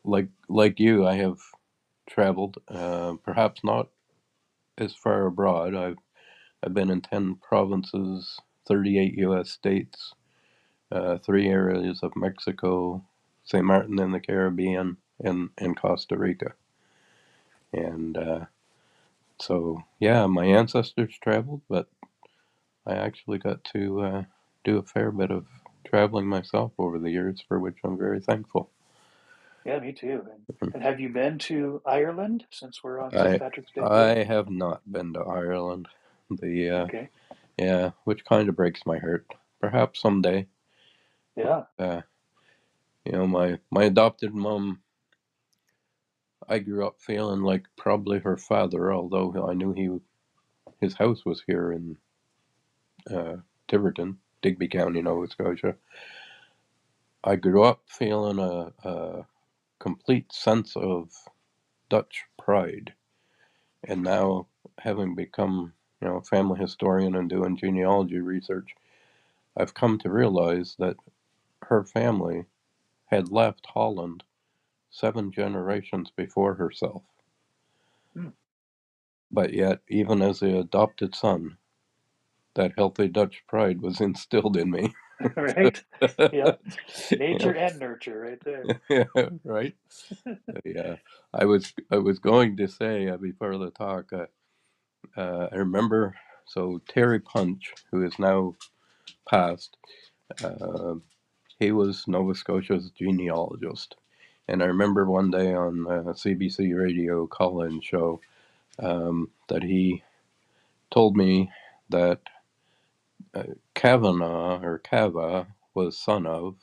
like 0.05 0.29
like 0.49 0.81
you 0.81 1.07
i 1.07 1.16
have 1.16 1.38
traveled 2.09 2.59
uh, 2.68 3.14
perhaps 3.25 3.62
not 3.64 3.88
as 4.79 4.94
far 4.94 5.27
abroad. 5.27 5.75
I've 5.75 5.99
i've 6.64 6.75
been 6.75 6.90
in 6.90 7.03
10 7.03 7.37
provinces 7.37 8.38
38 8.68 9.18
us 9.20 9.51
states 9.51 10.14
uh, 10.92 11.18
three 11.18 11.49
areas 11.49 12.01
of 12.03 12.12
mexico 12.16 13.05
st 13.44 13.64
martin 13.64 14.01
in 14.01 14.12
the 14.12 14.20
caribbean 14.20 14.99
and 15.20 15.51
and 15.59 15.77
costa 15.81 16.16
rica. 16.18 16.55
And 17.72 18.16
uh, 18.18 18.46
so 19.40 19.79
yeah 20.01 20.27
my 20.27 20.44
ancestors 20.46 21.14
traveled 21.22 21.62
but 21.68 21.88
I 22.87 22.94
actually 22.94 23.38
got 23.38 23.64
to 23.75 24.01
uh, 24.03 24.22
do 24.64 24.79
a 24.79 24.83
fair 24.83 25.11
bit 25.12 25.31
of 25.31 25.46
traveling 25.87 26.27
myself 26.27 26.72
over 26.79 26.99
the 26.99 27.11
years, 27.11 27.42
for 27.46 27.59
which 27.59 27.79
I'm 27.85 27.99
very 27.99 28.20
thankful. 28.20 28.70
Yeah, 29.64 29.79
me 29.81 29.92
too. 29.92 30.22
And, 30.33 30.75
and 30.75 30.83
have 30.83 31.01
you 31.01 31.09
been 31.09 31.38
to 31.40 31.83
Ireland 31.87 32.44
since 32.51 32.83
we're 32.85 33.01
on 33.01 33.12
St. 33.12 33.20
I 33.20 33.38
Patrick's 33.38 33.72
Day? 33.72 33.83
I 33.83 34.25
have 34.25 34.49
not 34.51 34.83
been 34.90 35.12
to 35.14 35.20
Ireland. 35.20 35.88
The 36.31 36.70
uh, 36.70 36.85
Okay. 36.85 37.09
yeah, 37.59 37.90
which 38.05 38.25
kind 38.25 38.49
of 38.49 38.57
breaks 38.57 38.83
my 38.87 38.99
heart. 38.99 39.27
Perhaps 39.61 40.01
someday. 40.01 40.46
Yeah. 41.37 41.64
Uh, 41.79 42.03
you 43.05 43.12
know, 43.12 43.27
my 43.27 43.59
my 43.70 43.85
adopted 43.85 44.35
mom. 44.35 44.81
I 46.49 46.59
grew 46.59 46.87
up 46.87 47.01
feeling 47.01 47.42
like 47.42 47.66
probably 47.77 48.18
her 48.20 48.37
father, 48.37 48.92
although 48.92 49.49
I 49.49 49.55
knew 49.55 49.72
he 49.72 49.90
his 50.81 50.94
house 50.94 51.25
was 51.25 51.42
here 51.46 51.72
in 51.72 51.96
uh, 53.11 53.37
Tiverton, 53.68 54.18
Digby 54.42 54.68
County, 54.68 55.03
Nova 55.03 55.29
Scotia. 55.29 55.77
I 57.25 57.37
grew 57.37 57.62
up 57.62 57.83
feeling 57.87 58.38
a, 58.38 58.72
a 58.88 59.27
complete 59.79 60.33
sense 60.33 60.77
of 60.77 61.11
Dutch 61.88 62.25
pride, 62.38 62.94
and 63.85 64.03
now 64.03 64.46
having 64.79 65.14
become 65.14 65.72
you 66.01 66.09
know 66.09 66.16
a 66.16 66.22
family 66.22 66.61
historian 66.61 67.16
and 67.16 67.29
doing 67.31 67.57
genealogy 67.57 68.18
research, 68.20 68.75
I've 69.57 69.75
come 69.75 69.99
to 70.01 70.11
realize 70.11 70.77
that 70.79 70.96
her 71.62 71.85
family 71.85 72.44
had 73.07 73.33
left 73.33 73.66
Holland 73.66 74.22
seven 74.97 75.31
generations 75.31 76.11
before 76.17 76.55
herself. 76.55 77.03
Hmm. 78.15 78.29
But 79.31 79.53
yet, 79.53 79.81
even 79.89 80.23
as 80.23 80.41
the 80.41 80.59
adopted 80.59 81.15
son, 81.15 81.59
that 82.55 82.73
healthy 82.77 83.09
Dutch 83.09 83.43
pride 83.47 83.83
was 83.83 84.01
instilled 84.01 84.57
in 84.57 84.71
me. 84.71 84.95
right. 85.37 85.83
Yep. 86.33 86.63
Nature 87.19 87.55
know? 87.55 87.61
and 87.61 87.79
nurture, 87.79 88.21
right 88.21 88.38
there. 88.44 88.65
yeah, 88.90 89.29
right. 89.44 89.75
Yeah, 90.65 90.97
I 91.33 91.47
was 91.47 91.73
I 91.90 91.97
was 91.97 92.19
going 92.19 92.57
to 92.59 92.69
say 92.69 93.09
uh, 93.09 93.17
before 93.17 93.57
the 93.57 93.71
talk. 93.71 94.13
Uh, 94.13 94.27
uh, 95.17 95.49
I 95.51 95.57
remember 95.57 96.15
so 96.47 96.81
Terry 96.88 97.21
Punch, 97.21 97.73
who 97.90 98.05
is 98.05 98.19
now 98.19 98.57
passed. 99.29 99.77
Uh, 100.44 100.94
he 101.59 101.73
was 101.73 102.07
Nova 102.07 102.35
Scotia's 102.35 102.90
genealogist, 102.90 103.97
and 104.49 104.63
I 104.63 104.67
remember 104.67 105.07
one 105.07 105.31
day 105.31 105.55
on 105.55 105.87
a 105.88 106.13
CBC 106.15 106.79
radio 106.79 107.27
call-in 107.27 107.81
show 107.81 108.21
um, 108.81 109.31
that 109.49 109.63
he 109.63 110.03
told 110.90 111.17
me 111.17 111.51
that 111.90 112.21
uh, 113.35 113.44
Kavanaugh 113.75 114.61
or 114.63 114.79
Kava 114.79 115.49
was 115.75 115.99
son 115.99 116.27
of 116.27 116.57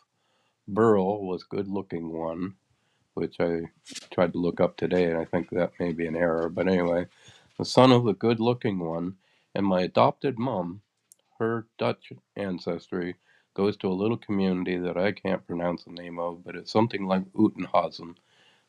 Burl 0.68 1.26
was 1.26 1.44
good-looking 1.44 2.12
one, 2.12 2.56
which 3.16 3.40
I 3.40 3.62
tried 4.12 4.34
to 4.34 4.40
look 4.40 4.62
up 4.62 4.78
today, 4.78 5.06
and 5.06 5.18
I 5.18 5.26
think 5.26 5.50
that 5.52 5.74
may 5.80 5.94
be 5.94 6.08
an 6.08 6.16
error. 6.16 6.50
But 6.50 6.68
anyway, 6.68 7.08
the 7.58 7.66
son 7.66 7.92
of 7.92 8.06
the 8.06 8.14
good 8.14 8.40
looking 8.40 8.80
one, 8.80 9.16
and 9.56 9.66
my 9.66 9.82
adopted 9.82 10.40
mom, 10.40 10.82
her 11.40 11.68
Dutch 11.78 12.14
ancestry 12.36 13.16
goes 13.56 13.78
to 13.78 13.88
a 13.90 13.94
little 13.94 14.18
community 14.18 14.78
that 14.78 14.98
I 14.98 15.12
can't 15.14 15.46
pronounce 15.48 15.84
the 15.86 15.92
name 15.92 16.20
of, 16.20 16.44
but 16.46 16.56
it's 16.56 16.72
something 16.72 17.06
like 17.08 17.24
Utenhausen, 17.36 18.16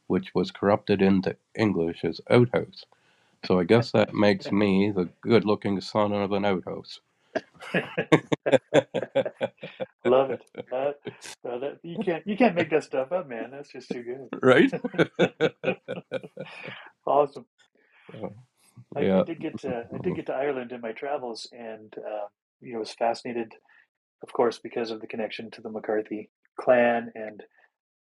which 0.09 0.35
was 0.35 0.51
corrupted 0.53 1.03
into 1.03 1.37
English 1.57 2.05
as 2.05 2.20
outhouse. 2.30 2.85
So 3.45 3.59
I 3.61 3.64
guess 3.64 3.93
that 3.93 4.14
makes 4.14 4.53
me 4.53 4.93
the 4.93 5.11
good-looking 5.22 5.80
son 5.82 6.12
of 6.12 6.32
an 6.32 6.45
outhouse. 6.45 7.01
Love 10.05 10.30
it. 10.32 10.43
Uh, 10.72 10.93
that, 11.45 11.78
you 11.82 11.99
can't 11.99 12.26
you 12.26 12.37
can't 12.37 12.55
make 12.57 12.70
that 12.70 12.85
stuff 12.85 13.12
up, 13.12 13.28
man. 13.28 13.51
That's 13.53 13.72
just 13.72 13.91
too 13.91 14.03
good. 14.03 14.30
right? 14.43 14.72
Awesome. 17.07 17.47
I, 18.97 19.09
I 19.16 19.20
did 19.22 19.41
get 19.41 19.59
to 19.61 19.87
I 19.95 19.99
did 19.99 20.16
get 20.16 20.26
to 20.26 20.35
Ireland 20.35 20.72
in 20.72 20.80
my 20.80 20.93
travels, 20.93 21.49
and 21.53 21.95
uh, 21.99 22.26
you 22.61 22.74
know 22.74 22.80
was 22.80 22.93
fascinated, 22.95 23.55
of 24.25 24.33
course, 24.33 24.59
because 24.59 24.91
of 24.91 25.01
the 25.03 25.09
connection 25.09 25.53
to 25.53 25.62
the 25.62 25.70
McCarthy 25.70 26.31
clan, 26.61 27.12
and 27.14 27.45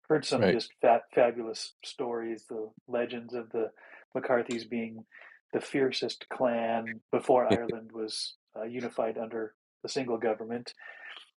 heard 0.10 0.26
some 0.26 0.42
Right. 0.42 0.50
just 0.50 0.72
fat, 0.82 1.04
fabulous 1.16 1.74
stories, 1.86 2.46
the 2.50 2.70
legends 2.88 3.34
of 3.34 3.52
the 3.52 3.72
McCarthys 4.16 4.70
being 4.70 5.06
the 5.54 5.62
fiercest 5.62 6.28
clan 6.30 7.02
before 7.12 7.48
Ireland 7.48 7.92
was 7.94 8.36
uh, 8.58 8.64
unified 8.64 9.18
under 9.18 9.56
a 9.86 9.90
single 9.90 10.18
government, 10.18 10.74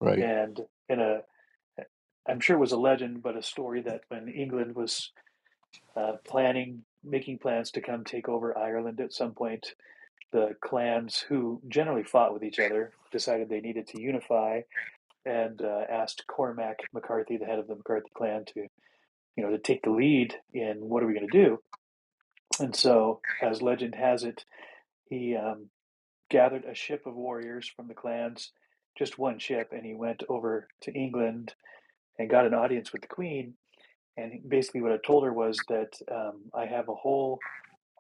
Right. 0.01 0.19
and 0.21 0.61
in 0.89 1.01
a 1.01 1.21
I'm 2.29 2.41
sure 2.41 2.57
it 2.57 2.61
was 2.61 2.73
a 2.73 2.79
legend, 2.79 3.23
but 3.23 3.37
a 3.37 3.43
story 3.43 3.83
that 3.83 4.03
when 4.09 4.29
England 4.29 4.75
was 4.75 5.13
uh, 5.97 6.15
planning, 6.27 6.85
making 7.05 7.39
plans 7.39 7.71
to 7.73 7.81
come 7.81 8.05
take 8.05 8.29
over 8.29 8.57
Ireland 8.59 9.01
at 9.01 9.13
some 9.13 9.35
point, 9.35 9.75
the 10.33 10.57
clans 10.61 11.25
who 11.29 11.61
generally 11.69 12.03
fought 12.03 12.33
with 12.33 12.43
each 12.43 12.59
other 12.59 12.93
decided 13.13 13.49
they 13.49 13.61
needed 13.61 13.87
to 13.89 14.01
unify 14.01 14.61
and 15.25 15.61
uh, 15.63 15.83
asked 15.91 16.25
Cormac 16.29 16.79
McCarthy, 16.93 17.37
the 17.37 17.47
head 17.47 17.59
of 17.59 17.67
the 17.67 17.75
McCarthy 17.75 18.11
clan, 18.15 18.45
to 18.55 18.67
you 19.37 19.45
know 19.45 19.51
to 19.51 19.59
take 19.59 19.83
the 19.83 19.91
lead 19.91 20.35
in 20.55 20.77
what 20.81 21.03
are 21.03 21.07
we 21.07 21.15
going 21.15 21.29
to 21.29 21.45
do. 21.45 21.59
And 22.61 22.75
so, 22.75 23.21
as 23.43 23.61
legend 23.61 23.95
has 23.97 24.23
it, 24.23 24.45
he 25.09 25.37
um, 25.37 25.69
gathered 26.31 26.65
a 26.65 26.75
ship 26.75 27.07
of 27.07 27.15
warriors 27.15 27.71
from 27.75 27.89
the 27.89 27.95
clans, 27.95 28.53
just 28.97 29.19
one 29.19 29.39
ship, 29.39 29.71
and 29.73 29.85
he 29.85 29.95
went 29.95 30.23
over 30.29 30.69
to 30.83 30.93
England 30.93 31.55
and 32.19 32.31
got 32.31 32.47
an 32.47 32.55
audience 32.55 32.93
with 32.93 33.03
the 33.03 33.09
Queen. 33.09 33.55
And 34.17 34.41
basically, 34.49 34.81
what 34.81 34.93
I 34.93 34.99
told 35.05 35.25
her 35.25 35.33
was 35.33 35.59
that 35.69 35.93
um, 36.11 36.43
I 36.55 36.67
have 36.67 36.89
a 36.89 36.95
whole 36.95 37.39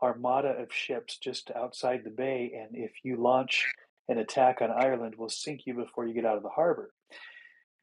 armada 0.03 0.49
of 0.49 0.72
ships 0.72 1.18
just 1.18 1.51
outside 1.53 2.03
the 2.05 2.11
bay, 2.11 2.53
and 2.59 2.76
if 2.76 2.92
you 3.05 3.16
launch 3.16 3.66
an 4.09 4.18
attack 4.18 4.61
on 4.62 4.70
Ireland, 4.70 5.14
we'll 5.16 5.28
sink 5.28 5.62
you 5.66 5.74
before 5.74 6.07
you 6.07 6.14
get 6.14 6.26
out 6.26 6.36
of 6.36 6.42
the 6.42 6.49
harbor. 6.49 6.92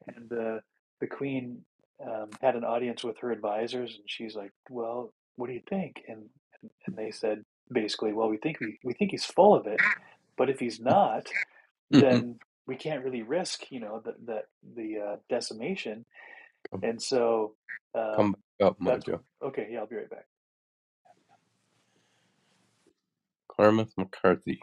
And 0.06 0.28
the 0.28 0.60
the 1.00 1.06
Queen 1.06 1.64
um, 2.04 2.30
had 2.40 2.56
an 2.56 2.64
audience 2.64 3.04
with 3.04 3.18
her 3.20 3.30
advisors, 3.32 3.96
and 3.96 4.04
she's 4.08 4.34
like, 4.36 4.52
"Well, 4.70 5.12
what 5.36 5.48
do 5.48 5.52
you 5.54 5.62
think?" 5.68 6.02
And 6.08 6.28
and 6.86 6.96
they 6.96 7.10
said 7.10 7.44
basically, 7.72 8.12
"Well, 8.12 8.28
we 8.28 8.36
think 8.38 8.60
we, 8.60 8.78
we 8.84 8.94
think 8.94 9.10
he's 9.10 9.24
full 9.24 9.54
of 9.54 9.66
it, 9.66 9.80
but 10.36 10.50
if 10.50 10.60
he's 10.60 10.80
not, 10.80 11.26
Mhm. 11.92 12.00
then 12.00 12.38
we 12.66 12.76
can't 12.76 13.04
really 13.04 13.22
risk, 13.22 13.70
you 13.70 13.80
know, 13.80 14.00
the 14.04 14.14
the, 14.24 14.42
the 14.76 14.98
uh, 15.00 15.16
decimation." 15.28 16.04
And 16.82 17.00
so 17.00 17.54
um, 17.94 18.16
Come 18.16 18.36
back 18.58 18.66
up, 18.68 18.78
Mojo. 18.80 19.20
okay. 19.42 19.68
Yeah, 19.70 19.80
I'll 19.80 19.86
be 19.86 19.96
right 19.96 20.10
back. 20.10 20.26
Cormac 23.56 23.88
McCarthy 23.96 24.60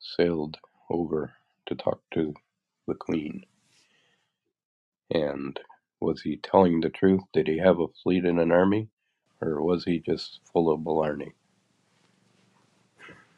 sailed 0.00 0.58
over 0.90 1.32
to 1.66 1.74
talk 1.76 2.00
to 2.14 2.34
the 2.86 2.94
Queen. 2.94 3.44
And 5.12 5.58
was 6.00 6.22
he 6.22 6.36
telling 6.38 6.80
the 6.80 6.90
truth? 6.90 7.22
Did 7.32 7.48
he 7.48 7.58
have 7.58 7.80
a 7.80 7.88
fleet 8.02 8.24
and 8.24 8.40
an 8.40 8.52
army? 8.52 8.88
Or 9.40 9.62
was 9.62 9.84
he 9.84 10.00
just 10.00 10.40
full 10.52 10.70
of 10.72 10.84
blarney? 10.84 11.34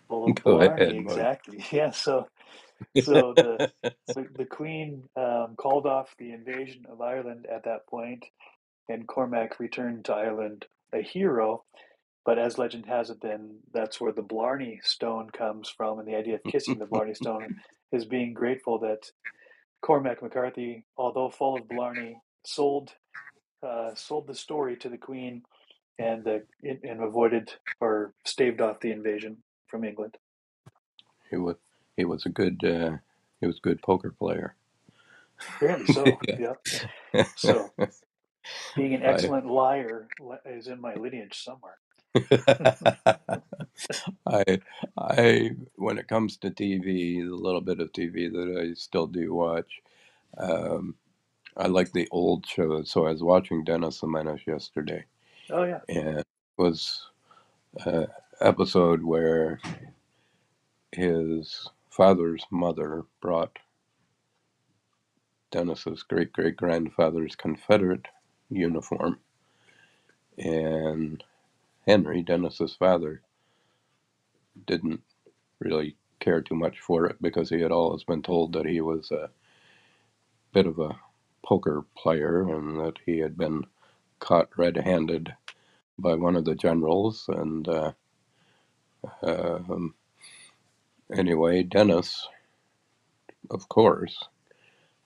Full 0.08 0.26
of 0.26 0.36
Go 0.44 0.60
ahead, 0.60 0.90
exactly. 0.90 1.64
Yeah. 1.72 1.90
So 1.92 2.28
so 2.96 3.34
the 3.38 3.62
the, 4.14 4.26
the 4.36 4.46
Queen 4.46 5.04
um, 5.16 5.54
called 5.58 5.86
off 5.86 6.14
the 6.18 6.32
invasion 6.32 6.86
of 6.90 7.00
Ireland 7.00 7.46
at 7.52 7.64
that 7.64 7.86
point, 7.88 8.24
and 8.88 9.08
Cormac 9.08 9.60
returned 9.60 10.06
to 10.06 10.14
Ireland 10.14 10.66
a 10.94 11.02
hero. 11.02 11.64
But 12.30 12.38
as 12.38 12.58
legend 12.58 12.86
has 12.86 13.10
it, 13.10 13.20
then 13.20 13.56
that's 13.74 14.00
where 14.00 14.12
the 14.12 14.22
Blarney 14.22 14.78
Stone 14.84 15.30
comes 15.30 15.68
from, 15.68 15.98
and 15.98 16.06
the 16.06 16.14
idea 16.14 16.36
of 16.36 16.44
kissing 16.44 16.78
the 16.78 16.86
Blarney 16.86 17.12
Stone 17.14 17.56
is 17.92 18.04
being 18.04 18.34
grateful 18.34 18.78
that 18.78 19.10
Cormac 19.82 20.22
McCarthy, 20.22 20.84
although 20.96 21.28
full 21.28 21.56
of 21.56 21.66
Blarney, 21.68 22.18
sold 22.46 22.92
uh, 23.66 23.96
sold 23.96 24.28
the 24.28 24.36
story 24.36 24.76
to 24.76 24.88
the 24.88 24.96
Queen, 24.96 25.42
and 25.98 26.24
uh, 26.28 26.38
and 26.62 27.02
avoided 27.02 27.52
or 27.80 28.14
staved 28.24 28.60
off 28.60 28.78
the 28.78 28.92
invasion 28.92 29.38
from 29.66 29.82
England. 29.82 30.16
he 31.30 31.36
was 31.36 31.56
he 31.96 32.04
was 32.04 32.26
a 32.26 32.28
good 32.28 32.62
uh, 32.64 32.98
he 33.40 33.48
was 33.48 33.56
a 33.58 33.66
good 33.68 33.82
poker 33.82 34.14
player. 34.16 34.54
Apparently 35.56 35.92
so. 35.92 36.04
Yeah. 36.28 36.54
yeah. 37.12 37.24
So 37.36 37.70
being 38.76 38.94
an 38.94 39.02
I- 39.02 39.06
excellent 39.06 39.46
liar 39.46 40.06
is 40.46 40.68
in 40.68 40.80
my 40.80 40.94
lineage 40.94 41.42
somewhere. 41.42 41.78
I 44.26 44.60
I 44.98 45.50
when 45.76 45.98
it 45.98 46.08
comes 46.08 46.36
to 46.38 46.50
TV, 46.50 47.22
the 47.24 47.34
little 47.34 47.60
bit 47.60 47.80
of 47.80 47.92
TV 47.92 48.30
that 48.32 48.60
I 48.60 48.74
still 48.74 49.06
do 49.06 49.34
watch, 49.34 49.80
um, 50.38 50.96
I 51.56 51.68
like 51.68 51.92
the 51.92 52.08
old 52.10 52.46
shows. 52.46 52.90
So 52.90 53.06
I 53.06 53.12
was 53.12 53.22
watching 53.22 53.64
Dennis 53.64 54.00
the 54.00 54.08
Menace 54.08 54.42
yesterday, 54.46 55.06
Oh 55.50 55.64
yeah. 55.64 55.80
and 55.88 56.20
it 56.20 56.26
was 56.58 57.08
an 57.86 58.08
episode 58.40 59.02
where 59.04 59.60
his 60.92 61.68
father's 61.90 62.44
mother 62.50 63.04
brought 63.20 63.58
Dennis's 65.52 66.02
great 66.02 66.32
great 66.32 66.56
grandfather's 66.56 67.36
Confederate 67.36 68.08
uniform, 68.48 69.20
and 70.38 71.22
Henry, 71.86 72.22
Dennis's 72.22 72.74
father, 72.76 73.22
didn't 74.66 75.02
really 75.60 75.96
care 76.20 76.42
too 76.42 76.56
much 76.56 76.80
for 76.80 77.06
it 77.06 77.16
because 77.22 77.50
he 77.50 77.60
had 77.60 77.72
always 77.72 78.04
been 78.04 78.22
told 78.22 78.52
that 78.54 78.66
he 78.66 78.80
was 78.80 79.10
a 79.12 79.30
bit 80.52 80.66
of 80.66 80.78
a 80.80 80.98
poker 81.44 81.84
player 81.96 82.42
and 82.42 82.80
that 82.80 82.98
he 83.06 83.18
had 83.20 83.36
been 83.38 83.64
caught 84.20 84.48
red-handed 84.58 85.34
by 85.98 86.14
one 86.14 86.36
of 86.36 86.44
the 86.46 86.54
generals. 86.56 87.26
And 87.28 87.68
uh, 87.68 87.92
um, 89.22 89.94
anyway 91.16 91.62
dennis 91.62 92.28
of 93.50 93.68
course 93.68 94.18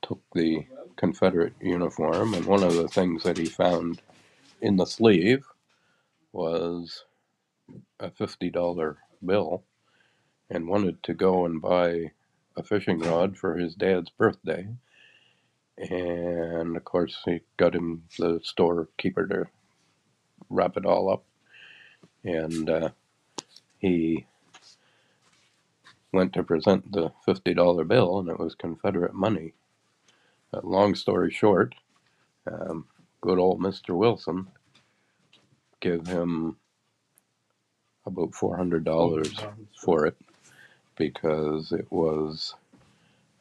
took 0.02 0.20
the 0.34 0.66
confederate 0.96 1.54
uniform. 1.60 2.34
And 2.34 2.46
one 2.46 2.62
of 2.62 2.74
the 2.74 2.88
things 2.88 3.22
that 3.24 3.38
he 3.38 3.46
found 3.46 4.00
in 4.62 4.76
the 4.76 4.86
sleeve 4.86 5.46
was 6.34 7.04
a 8.00 8.10
$50 8.10 8.96
bill 9.24 9.62
and 10.50 10.68
wanted 10.68 11.02
to 11.04 11.14
go 11.14 11.46
and 11.46 11.62
buy 11.62 12.10
a 12.56 12.62
fishing 12.62 12.98
rod 12.98 13.38
for 13.38 13.56
his 13.56 13.74
dad's 13.74 14.10
birthday. 14.10 14.66
And 15.78 16.76
of 16.76 16.84
course, 16.84 17.22
he 17.24 17.40
got 17.56 17.74
him 17.74 18.04
the 18.18 18.40
storekeeper 18.42 19.26
to 19.28 19.46
wrap 20.50 20.76
it 20.76 20.84
all 20.84 21.10
up. 21.10 21.24
And 22.24 22.68
uh, 22.68 22.88
he 23.78 24.26
went 26.12 26.32
to 26.34 26.42
present 26.42 26.92
the 26.92 27.12
$50 27.26 27.88
bill, 27.88 28.18
and 28.18 28.28
it 28.28 28.38
was 28.38 28.54
Confederate 28.54 29.14
money. 29.14 29.54
Uh, 30.52 30.60
long 30.62 30.94
story 30.94 31.30
short, 31.30 31.74
um, 32.50 32.86
good 33.20 33.38
old 33.38 33.60
Mr. 33.60 33.96
Wilson 33.96 34.48
gave 35.84 36.06
him 36.06 36.56
about 38.06 38.30
$400 38.32 39.54
for 39.78 40.06
it 40.06 40.16
because 40.96 41.72
it 41.72 41.86
was 41.92 42.54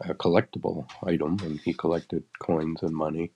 a 0.01 0.13
collectible 0.13 0.85
item 1.05 1.37
and 1.43 1.59
he 1.61 1.73
collected 1.73 2.23
coins 2.39 2.83
and 2.83 2.93
money. 2.93 3.31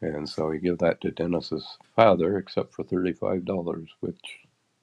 And 0.00 0.26
so 0.26 0.50
he 0.50 0.58
gave 0.58 0.78
that 0.78 1.02
to 1.02 1.10
Dennis's 1.10 1.66
father, 1.94 2.38
except 2.38 2.72
for 2.72 2.84
$35, 2.84 3.88
which 4.00 4.38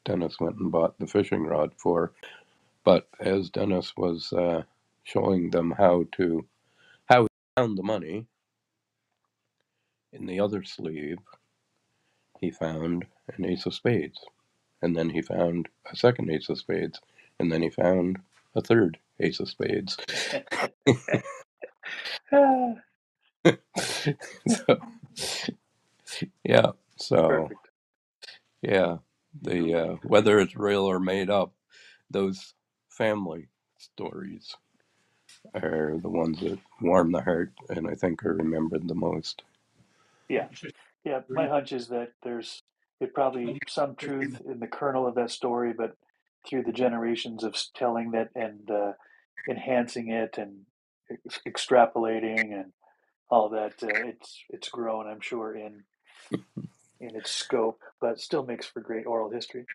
Dennis 0.06 0.40
went 0.40 0.58
and 0.58 0.72
bought 0.72 1.00
the 1.00 1.08
fishing 1.08 1.44
rod 1.44 1.72
for. 1.78 2.12
But 2.84 3.08
as 3.20 3.50
Dennis 3.50 3.94
was 3.98 4.32
uh, 4.34 4.62
showing 5.04 5.50
them 5.50 5.74
how 5.76 6.06
to, 6.18 6.46
how 7.10 7.24
he 7.24 7.28
found 7.56 7.76
the 7.80 7.84
money, 7.84 8.28
in 10.14 10.28
the 10.28 10.40
other 10.40 10.64
sleeve, 10.64 11.18
he 12.40 12.52
found 12.52 13.08
an 13.36 13.46
ace 13.46 13.66
of 13.66 13.74
spades. 13.76 14.20
And 14.82 14.96
then 14.98 15.10
he 15.12 15.22
found 15.22 15.68
a 15.92 15.96
second 15.96 16.30
ace 16.32 16.50
of 16.50 16.58
spades. 16.60 17.00
And 17.40 17.52
then 17.52 17.62
he 17.64 17.70
found 17.70 18.20
a 18.56 18.62
third 18.62 18.98
ace 19.20 19.40
of 19.40 19.50
spades. 19.50 19.98
So, 22.32 22.78
yeah. 26.44 26.72
So 26.98 27.28
Perfect. 27.28 27.70
yeah, 28.64 29.00
The 29.42 29.76
uh, 29.76 29.98
whether 30.04 30.40
it's 30.40 30.58
real 30.58 30.86
or 30.86 31.00
made 31.00 31.32
up, 31.32 31.54
those 32.12 32.56
family 32.90 33.50
stories 33.80 34.58
are 35.56 35.98
the 36.02 36.10
ones 36.10 36.42
that 36.42 36.60
warm 36.82 37.14
the 37.14 37.22
heart, 37.22 37.54
and 37.70 37.90
I 37.90 37.96
think 37.96 38.26
are 38.26 38.36
remembered 38.36 38.88
the 38.88 38.96
most. 38.96 39.44
Yeah, 40.30 40.50
yeah. 41.06 41.22
My 41.30 41.48
hunch 41.48 41.74
is 41.74 41.90
that 41.90 42.14
there's 42.24 42.64
it 43.00 43.14
probably 43.14 43.60
some 43.68 43.96
truth 43.96 44.42
in 44.46 44.60
the 44.60 44.68
kernel 44.68 45.08
of 45.08 45.16
that 45.16 45.32
story, 45.32 45.74
but 45.78 45.96
through 46.48 46.64
the 46.64 46.72
generations 46.72 47.44
of 47.44 47.56
telling 47.76 48.12
that 48.12 48.30
and 48.36 48.70
uh, 48.72 48.94
enhancing 49.50 50.10
it 50.12 50.38
and 50.38 50.62
ex- 51.12 51.42
extrapolating 51.48 52.54
and 52.54 52.74
all 53.30 53.50
that, 53.50 53.74
uh, 53.84 54.08
it's 54.10 54.44
it's 54.50 54.70
grown. 54.70 55.08
I'm 55.08 55.22
sure 55.22 55.56
in 55.56 55.84
in 57.00 57.16
its 57.16 57.32
scope, 57.32 57.82
but 58.02 58.20
still 58.20 58.46
makes 58.46 58.66
for 58.68 58.82
great 58.82 59.06
oral 59.06 59.30
history. 59.32 59.66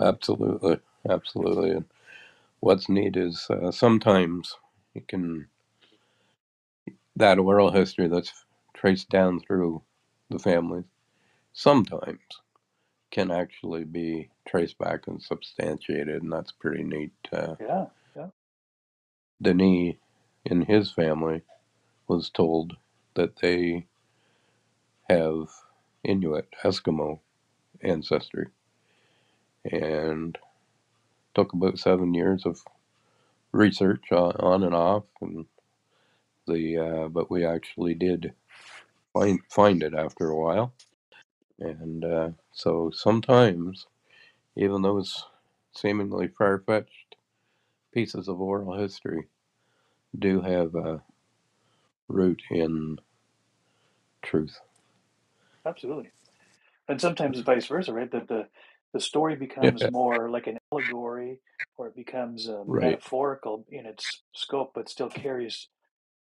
Absolutely, 0.00 0.80
absolutely. 1.08 1.70
And 1.70 1.84
what's 2.60 2.88
neat 2.88 3.16
is 3.16 3.46
uh, 3.50 3.70
sometimes 3.72 4.56
you 4.94 5.02
can 5.06 5.48
that 7.16 7.38
oral 7.38 7.70
history 7.72 8.08
that's 8.08 8.44
traced 8.74 9.08
down 9.08 9.40
through 9.40 9.82
the 10.30 10.38
families 10.38 10.84
sometimes 11.52 12.20
can 13.14 13.30
actually 13.30 13.84
be 13.84 14.28
traced 14.46 14.76
back 14.78 15.06
and 15.06 15.22
substantiated, 15.22 16.22
and 16.22 16.32
that's 16.32 16.52
pretty 16.52 16.82
neat. 16.82 17.12
Uh, 17.32 17.54
Yeah, 17.60 17.86
yeah. 18.16 18.26
Denis, 19.40 19.94
in 20.44 20.62
his 20.62 20.90
family, 20.90 21.42
was 22.08 22.28
told 22.28 22.74
that 23.14 23.36
they 23.36 23.86
have 25.08 25.48
Inuit, 26.02 26.48
Eskimo 26.64 27.20
ancestry, 27.82 28.48
and 29.64 30.36
took 31.34 31.52
about 31.52 31.78
seven 31.78 32.14
years 32.14 32.44
of 32.44 32.62
research 33.52 34.10
on, 34.10 34.32
on 34.40 34.64
and 34.64 34.74
off, 34.74 35.04
and 35.20 35.46
the 36.48 36.78
uh, 36.78 37.08
but 37.08 37.30
we 37.30 37.46
actually 37.46 37.94
did 37.94 38.34
find 39.12 39.40
find 39.50 39.82
it 39.84 39.94
after 39.94 40.28
a 40.28 40.36
while, 40.36 40.74
and 41.58 42.04
uh, 42.04 42.30
so 42.52 42.90
sometimes 42.90 43.86
even 44.56 44.82
those 44.82 45.26
seemingly 45.74 46.28
far 46.28 46.60
fetched 46.60 47.16
pieces 47.92 48.28
of 48.28 48.40
oral 48.40 48.78
history 48.78 49.28
do 50.18 50.40
have 50.42 50.74
a 50.74 51.02
root 52.08 52.42
in 52.50 52.98
truth. 54.22 54.60
Absolutely. 55.66 56.12
And 56.88 57.00
sometimes 57.00 57.38
it's 57.38 57.46
vice 57.46 57.66
versa, 57.66 57.92
right? 57.94 58.10
That 58.12 58.28
the 58.28 58.48
the 58.92 59.00
story 59.00 59.36
becomes 59.36 59.84
Yeah, 59.84 59.88
more 59.88 60.30
like 60.30 60.46
an 60.46 60.58
allegory, 60.72 61.40
or 61.76 61.88
it 61.88 61.96
becomes 61.96 62.48
uh, 62.48 62.64
right, 62.66 63.00
metaphorical 63.04 63.66
in 63.70 63.86
its 63.86 64.22
scope, 64.34 64.72
but 64.74 64.88
still 64.88 65.10
carries 65.10 65.68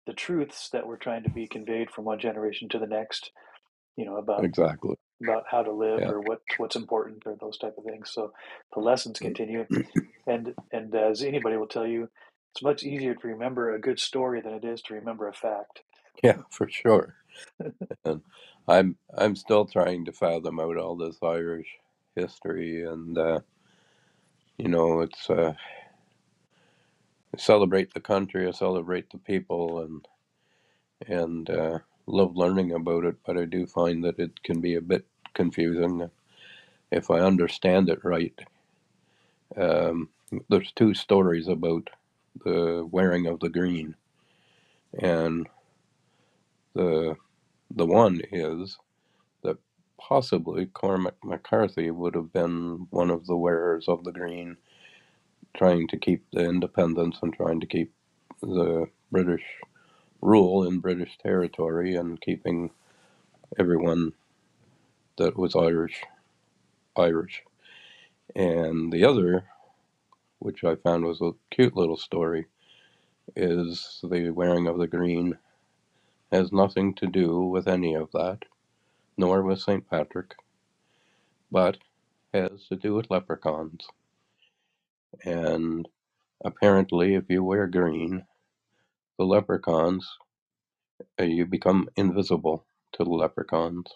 the 0.07 0.13
truths 0.13 0.69
that 0.71 0.87
were 0.87 0.97
trying 0.97 1.23
to 1.23 1.29
be 1.29 1.47
conveyed 1.47 1.91
from 1.91 2.05
one 2.05 2.19
generation 2.19 2.69
to 2.69 2.79
the 2.79 2.87
next. 2.87 3.31
You 3.97 4.05
know 4.05 4.17
about 4.17 4.47
exactly. 4.47 4.97
About 5.21 5.45
how 5.51 5.63
to 5.63 5.71
live 5.73 6.03
Yeah, 6.03 6.09
or 6.09 6.21
what 6.21 6.41
what's 6.57 6.77
important 6.77 7.23
or 7.25 7.35
those 7.39 7.57
type 7.59 7.75
of 7.77 7.85
things. 7.85 8.11
So 8.11 8.33
the 8.73 8.81
lessons 8.81 9.19
continue, 9.19 9.67
and 10.27 10.55
and 10.71 10.95
as 10.95 11.23
anybody 11.23 11.57
will 11.57 11.67
tell 11.67 11.87
you, 11.87 12.09
it's 12.53 12.63
much 12.63 12.83
easier 12.83 13.15
to 13.15 13.27
remember 13.29 13.73
a 13.73 13.81
good 13.81 13.99
story 13.99 14.41
than 14.41 14.53
it 14.53 14.65
is 14.65 14.81
to 14.83 14.95
remember 14.95 15.27
a 15.29 15.33
fact. 15.33 15.81
yeah, 16.23 16.37
for 16.51 16.69
sure. 16.69 17.15
And 18.05 18.21
I'm 18.67 18.97
I'm 19.17 19.35
still 19.35 19.65
trying 19.65 20.05
to 20.05 20.13
fathom 20.13 20.59
out 20.59 20.77
all 20.77 20.95
this 20.97 21.17
Irish 21.23 21.67
history, 22.15 22.83
and 22.85 23.17
uh, 23.17 23.39
you 24.57 24.69
know, 24.69 25.01
it's 25.01 25.29
uh, 25.29 25.53
I 27.35 27.37
celebrate 27.39 27.93
the 27.93 28.01
country, 28.01 28.47
I 28.47 28.51
celebrate 28.51 29.11
the 29.11 29.19
people, 29.19 29.81
and 29.81 30.07
and 31.07 31.49
uh, 31.49 31.79
love 32.07 32.35
learning 32.37 32.73
about 32.73 33.05
it. 33.05 33.17
But 33.25 33.37
I 33.37 33.45
do 33.45 33.67
find 33.67 34.03
that 34.05 34.19
it 34.19 34.43
can 34.43 34.61
be 34.61 34.75
a 34.75 34.81
bit 34.81 35.05
confusing 35.33 36.09
if 36.91 37.11
I 37.11 37.19
understand 37.19 37.89
it 37.89 38.03
right. 38.03 38.37
Um, 39.57 40.09
there's 40.49 40.71
two 40.73 40.93
stories 40.93 41.47
about 41.47 41.89
the 42.45 42.87
wearing 42.91 43.27
of 43.27 43.39
the 43.39 43.49
green, 43.49 43.95
and 44.99 45.47
the 46.75 47.15
the 47.75 47.85
one 47.85 48.21
is 48.31 48.77
that 49.43 49.57
possibly 49.99 50.67
Cormac 50.67 51.15
McCarthy 51.23 51.91
would 51.91 52.15
have 52.15 52.33
been 52.33 52.87
one 52.91 53.09
of 53.11 53.27
the 53.27 53.37
wearers 53.37 53.85
of 53.87 54.03
the 54.03 54.11
green, 54.13 54.57
trying 55.55 55.87
to 55.89 55.97
keep 55.97 56.25
the 56.33 56.45
independence 56.45 57.19
and 57.21 57.33
trying 57.33 57.59
to 57.61 57.67
keep 57.67 57.93
the 58.41 58.87
British 59.11 59.43
rule 60.21 60.65
in 60.67 60.79
British 60.79 61.17
territory 61.19 61.95
and 61.95 62.21
keeping 62.21 62.71
everyone 63.59 64.13
that 65.17 65.37
was 65.37 65.55
Irish 65.55 66.03
Irish. 66.97 67.43
And 68.35 68.91
the 68.91 69.05
other, 69.05 69.45
which 70.39 70.63
I 70.63 70.75
found 70.75 71.05
was 71.05 71.21
a 71.21 71.31
cute 71.51 71.75
little 71.75 71.97
story, 71.97 72.47
is 73.35 73.99
the 74.03 74.31
wearing 74.31 74.67
of 74.67 74.77
the 74.77 74.87
green 74.87 75.37
has 76.31 76.51
nothing 76.51 76.93
to 76.95 77.07
do 77.07 77.41
with 77.41 77.67
any 77.67 77.93
of 77.95 78.11
that, 78.13 78.39
nor 79.17 79.43
with 79.43 79.61
St. 79.61 79.89
Patrick, 79.89 80.35
but 81.51 81.77
has 82.33 82.67
to 82.69 82.75
do 82.75 82.95
with 82.95 83.11
leprechauns. 83.11 83.87
And 85.25 85.87
apparently, 86.43 87.15
if 87.15 87.25
you 87.29 87.43
wear 87.43 87.67
green, 87.67 88.25
the 89.17 89.25
leprechauns, 89.25 90.09
uh, 91.19 91.23
you 91.23 91.45
become 91.45 91.89
invisible 91.97 92.65
to 92.93 93.03
the 93.03 93.09
leprechauns. 93.11 93.87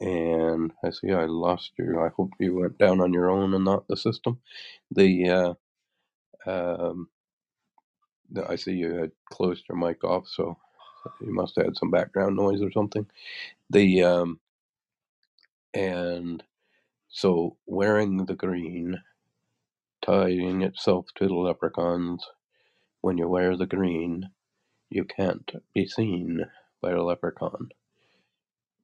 And 0.00 0.72
I 0.84 0.90
see 0.90 1.12
I 1.12 1.26
lost 1.26 1.72
you. 1.78 2.00
I 2.00 2.08
hope 2.16 2.30
you 2.38 2.54
went 2.56 2.78
down 2.78 3.00
on 3.00 3.12
your 3.12 3.30
own 3.30 3.54
and 3.54 3.64
not 3.64 3.88
the 3.88 3.96
system. 3.96 4.40
The 4.90 5.30
uh, 5.30 5.54
um, 6.46 7.08
I 8.48 8.56
see 8.56 8.72
you 8.72 8.94
had 8.94 9.12
closed 9.30 9.64
your 9.68 9.78
mic 9.78 10.04
off, 10.04 10.28
so 10.28 10.58
you 11.20 11.34
must 11.34 11.56
have 11.56 11.66
had 11.66 11.76
some 11.76 11.90
background 11.90 12.36
noise 12.36 12.62
or 12.62 12.72
something. 12.72 13.06
The 13.70 14.02
um, 14.04 14.40
and 15.74 16.42
so 17.08 17.56
wearing 17.66 18.26
the 18.26 18.34
green, 18.36 19.02
tying 20.02 20.62
itself 20.62 21.06
to 21.16 21.28
the 21.28 21.34
leprechauns. 21.34 22.26
When 23.02 23.18
you 23.18 23.28
wear 23.28 23.56
the 23.56 23.66
green, 23.66 24.30
you 24.90 25.04
can't 25.04 25.50
be 25.74 25.86
seen 25.86 26.46
by 26.82 26.92
a 26.92 27.02
leprechaun. 27.02 27.70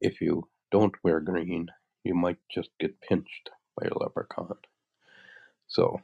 If 0.00 0.20
you 0.20 0.48
don't 0.72 0.94
wear 1.04 1.20
green, 1.20 1.68
you 2.04 2.14
might 2.14 2.38
just 2.52 2.70
get 2.80 3.00
pinched 3.02 3.50
by 3.80 3.88
a 3.88 3.98
leprechaun. 3.98 4.56
So 5.68 6.00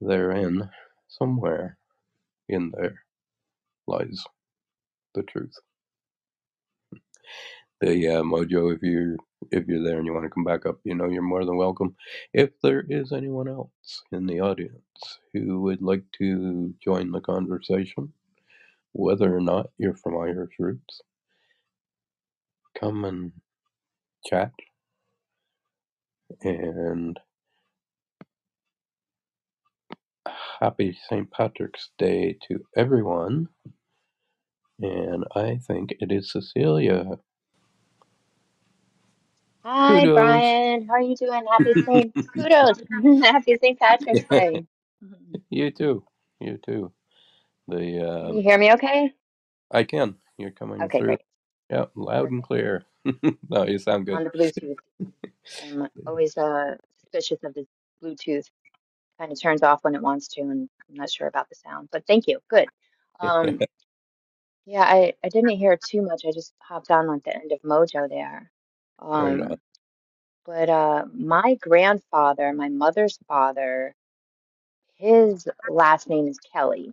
therein, 0.00 0.70
somewhere 1.08 1.78
in 2.48 2.72
there, 2.76 3.02
lies 3.86 4.24
the 5.14 5.22
truth. 5.24 5.54
the 7.80 8.08
uh, 8.08 8.22
Mojo, 8.24 8.74
if 8.76 8.82
you 8.82 9.18
if 9.52 9.68
you're 9.68 9.84
there 9.84 9.98
and 9.98 10.06
you 10.06 10.14
want 10.14 10.26
to 10.26 10.30
come 10.30 10.44
back 10.44 10.66
up, 10.66 10.80
you 10.84 10.96
know 10.96 11.08
you're 11.08 11.22
more 11.22 11.46
than 11.46 11.58
welcome. 11.58 11.96
If 12.34 12.50
there 12.62 12.84
is 12.90 13.12
anyone 13.12 13.48
else 13.48 14.02
in 14.12 14.26
the 14.26 14.40
audience 14.42 15.20
who 15.34 15.62
would 15.62 15.82
like 15.82 16.04
to 16.18 16.74
join 16.84 17.12
the 17.12 17.22
conversation, 17.22 18.12
whether 18.92 19.36
or 19.36 19.40
not 19.42 19.68
you're 19.78 19.96
from 19.96 20.18
Irish 20.18 20.54
roots, 20.58 21.02
come 22.78 23.04
and 23.06 23.32
chat. 24.26 24.52
And 26.42 27.18
happy 30.60 30.96
St. 31.08 31.30
Patrick's 31.30 31.90
Day 31.98 32.38
to 32.48 32.60
everyone. 32.76 33.48
And 34.80 35.24
I 35.36 35.58
think 35.66 35.92
it 36.00 36.12
is 36.12 36.32
Cecilia. 36.32 37.18
Hi, 39.64 40.06
Kudos. 40.06 40.06
Brian. 40.08 40.86
How 40.88 40.94
are 40.94 41.02
you 41.02 41.16
doing? 41.16 41.44
Happy 41.50 41.74
St. 41.86 42.14
Kudos. 42.34 42.78
Happy 43.22 43.56
St. 43.62 43.78
Patrick's 43.78 44.24
Day. 44.30 44.64
You 45.50 45.70
too. 45.70 46.04
You 46.40 46.58
too. 46.64 46.92
The 47.68 48.06
uh, 48.08 48.34
you 48.34 48.42
hear 48.42 48.58
me 48.58 48.72
okay? 48.74 49.12
I 49.72 49.84
can. 49.84 50.16
You're 50.38 50.52
coming 50.52 50.86
Okay, 50.86 51.02
through. 51.02 51.04
great. 51.04 51.20
Yeah, 51.70 51.86
loud 51.94 52.30
and 52.30 52.42
clear. 52.42 52.84
no, 53.50 53.64
you 53.66 53.78
sound 53.78 54.06
good. 54.06 54.16
On 54.16 54.24
the 54.24 54.30
Bluetooth. 54.30 54.76
I'm 55.62 55.88
always 56.06 56.36
uh, 56.36 56.76
suspicious 57.00 57.42
of 57.44 57.54
the 57.54 57.66
Bluetooth. 58.02 58.46
Kind 59.18 59.32
of 59.32 59.40
turns 59.40 59.62
off 59.62 59.82
when 59.84 59.94
it 59.94 60.02
wants 60.02 60.28
to, 60.28 60.42
and 60.42 60.68
I'm 60.88 60.94
not 60.94 61.10
sure 61.10 61.26
about 61.26 61.48
the 61.48 61.54
sound. 61.56 61.88
But 61.92 62.06
thank 62.06 62.26
you. 62.28 62.40
Good. 62.48 62.68
Um, 63.20 63.58
yeah, 64.66 64.82
I, 64.82 65.14
I 65.24 65.28
didn't 65.28 65.50
hear 65.50 65.76
too 65.76 66.02
much. 66.02 66.22
I 66.26 66.32
just 66.32 66.52
hopped 66.60 66.90
on 66.90 67.06
like 67.06 67.24
the 67.24 67.34
end 67.34 67.52
of 67.52 67.60
Mojo 67.62 68.08
there. 68.08 68.50
right 69.18 69.40
on. 69.40 69.52
Um, 69.52 69.58
But 70.46 70.70
uh, 70.70 71.04
my 71.14 71.56
grandfather, 71.60 72.52
my 72.52 72.68
mother's 72.68 73.18
father, 73.28 73.94
his 74.96 75.48
last 75.70 76.08
name 76.08 76.28
is 76.28 76.38
Kelly, 76.38 76.92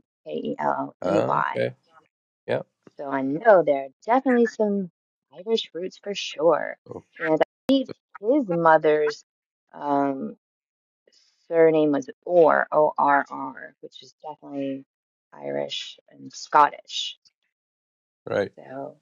Ah, 1.01 1.32
K-E-L-L-E-Y. 1.32 1.53
okay. 1.55 1.76
So 2.97 3.09
I 3.09 3.21
know 3.21 3.63
there 3.63 3.85
are 3.85 3.87
definitely 4.05 4.45
some 4.45 4.91
Irish 5.33 5.69
roots 5.73 5.97
for 6.01 6.13
sure. 6.13 6.77
Oh, 6.93 7.03
And 7.19 7.41
I 7.41 7.45
believe 7.67 7.87
his 8.21 8.47
mother's 8.47 9.25
um, 9.73 10.37
surname 11.47 11.91
was 11.91 12.09
Orr, 12.25 12.67
O-R-R, 12.71 13.75
which 13.81 14.03
is 14.03 14.13
definitely 14.21 14.85
Irish 15.33 15.97
and 16.11 16.31
Scottish. 16.31 17.17
right. 18.25 18.51
So 18.55 18.97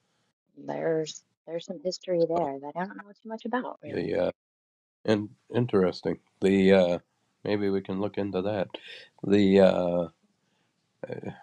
there's 0.56 1.22
there's 1.46 1.66
some 1.66 1.80
history 1.84 2.20
there 2.28 2.58
that 2.60 2.72
I 2.76 2.84
don't 2.84 2.96
know 2.96 3.12
too 3.22 3.28
much 3.28 3.44
about, 3.44 3.78
really. 3.82 4.12
The 4.12 4.26
uh, 4.26 4.30
and 5.04 5.28
interesting. 5.54 6.18
The 6.40 6.72
uh, 6.72 6.98
maybe 7.44 7.68
we 7.68 7.80
can 7.80 8.00
look 8.00 8.18
into 8.18 8.42
that. 8.42 8.68
The 9.24 9.60
uh, 9.60 10.08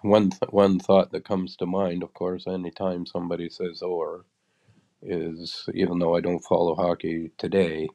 one 0.04 0.32
th- 0.32 0.52
one 0.52 0.80
thought 0.80 1.12
that 1.12 1.26
comes 1.26 1.56
to 1.58 1.66
mind, 1.68 2.04
of 2.04 2.14
course, 2.14 2.48
anytime 2.48 3.06
somebody 3.06 3.50
says 3.50 3.82
"or," 3.82 4.26
is 5.04 5.70
even 5.74 6.00
though 6.00 6.16
I 6.16 6.22
don't 6.22 6.40
follow 6.46 6.76
hockey 6.76 7.32
today, 7.38 7.90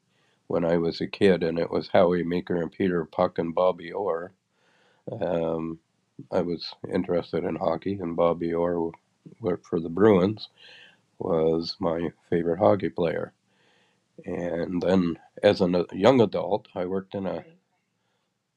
when 0.48 0.64
I 0.64 0.78
was 0.78 1.00
a 1.00 1.06
kid 1.08 1.42
and 1.42 1.58
it 1.58 1.70
was 1.70 1.88
Howie 1.88 2.24
Meeker 2.24 2.56
and 2.62 2.72
Peter 2.72 3.04
Puck 3.06 3.38
and 3.38 3.54
Bobby 3.54 3.92
Orr, 3.92 4.32
um, 5.20 5.80
I 6.32 6.42
was 6.42 6.74
interested 6.92 7.44
in 7.44 7.56
hockey, 7.56 7.98
and 8.00 8.16
Bobby 8.16 8.54
Orr, 8.54 8.92
worked 9.40 9.66
for 9.66 9.80
the 9.80 9.90
Bruins, 9.90 10.48
was 11.18 11.76
my 11.80 12.10
favorite 12.30 12.60
hockey 12.60 12.90
player. 12.90 13.32
And 14.26 14.82
then, 14.82 15.18
as 15.42 15.60
a 15.60 15.86
young 15.92 16.20
adult, 16.20 16.68
I 16.74 16.86
worked 16.86 17.14
in 17.14 17.26
a 17.26 17.44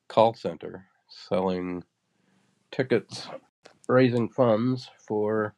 call 0.09 0.33
center 0.35 0.87
selling 1.09 1.83
tickets, 2.71 3.29
raising 3.87 4.29
funds 4.29 4.89
for 5.07 5.55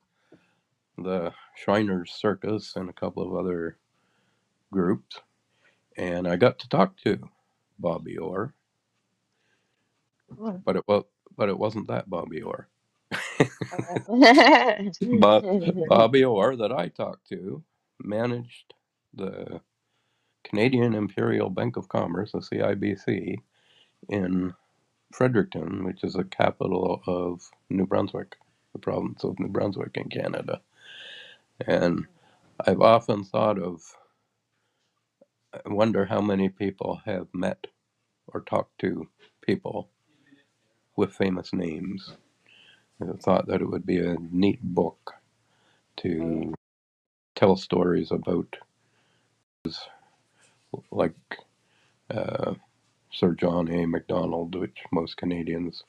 the 0.97 1.33
Shriners 1.55 2.13
Circus 2.13 2.75
and 2.75 2.89
a 2.89 2.93
couple 2.93 3.23
of 3.23 3.35
other 3.35 3.77
groups. 4.73 5.19
And 5.97 6.27
I 6.27 6.37
got 6.37 6.59
to 6.59 6.69
talk 6.69 6.97
to 7.05 7.19
Bobby 7.79 8.17
Orr, 8.17 8.53
but 10.65 10.77
it 10.77 10.83
was 10.87 11.05
but 11.37 11.49
it 11.49 11.59
wasn't 11.59 11.87
that 11.89 12.09
Bobby 12.09 12.41
Orr. 12.41 12.69
Okay. 13.33 13.51
Oh. 13.71 14.05
But 15.11 15.47
Bobby 15.87 16.23
Orr 16.25 16.55
that 16.57 16.71
I 16.71 16.89
talked 16.89 17.27
to 17.29 17.63
managed 18.03 18.73
the 19.13 19.61
Canadian 20.43 20.95
Imperial 20.95 21.49
Bank 21.49 21.77
of 21.77 21.89
Commerce, 21.89 22.33
the 22.33 22.39
CIBC, 22.39 23.37
in 24.09 24.53
Fredericton, 25.11 25.83
which 25.83 26.03
is 26.03 26.13
the 26.13 26.23
capital 26.23 27.01
of 27.07 27.49
New 27.69 27.85
Brunswick, 27.85 28.35
the 28.73 28.79
province 28.79 29.23
of 29.23 29.39
New 29.39 29.47
Brunswick 29.47 29.97
in 29.97 30.09
Canada. 30.09 30.61
And 31.65 32.05
I've 32.65 32.81
often 32.81 33.23
thought 33.23 33.59
of, 33.59 33.81
I 35.53 35.59
wonder 35.65 36.05
how 36.05 36.21
many 36.21 36.49
people 36.49 37.01
have 37.05 37.27
met 37.33 37.67
or 38.27 38.41
talked 38.41 38.79
to 38.79 39.07
people 39.41 39.89
with 40.95 41.13
famous 41.13 41.53
names. 41.53 42.13
I 43.01 43.05
thought 43.17 43.47
that 43.47 43.61
it 43.61 43.69
would 43.69 43.85
be 43.85 43.99
a 43.99 44.17
neat 44.31 44.61
book 44.61 45.13
to 45.97 46.53
tell 47.35 47.55
stories 47.55 48.11
about, 48.11 48.57
like 50.91 51.15
uh, 52.11 52.55
Sir 53.11 53.33
John 53.35 53.69
A. 53.71 53.85
Macdonald, 53.85 54.55
which 54.55 54.77
most 54.91 55.17
Canadians 55.17 55.83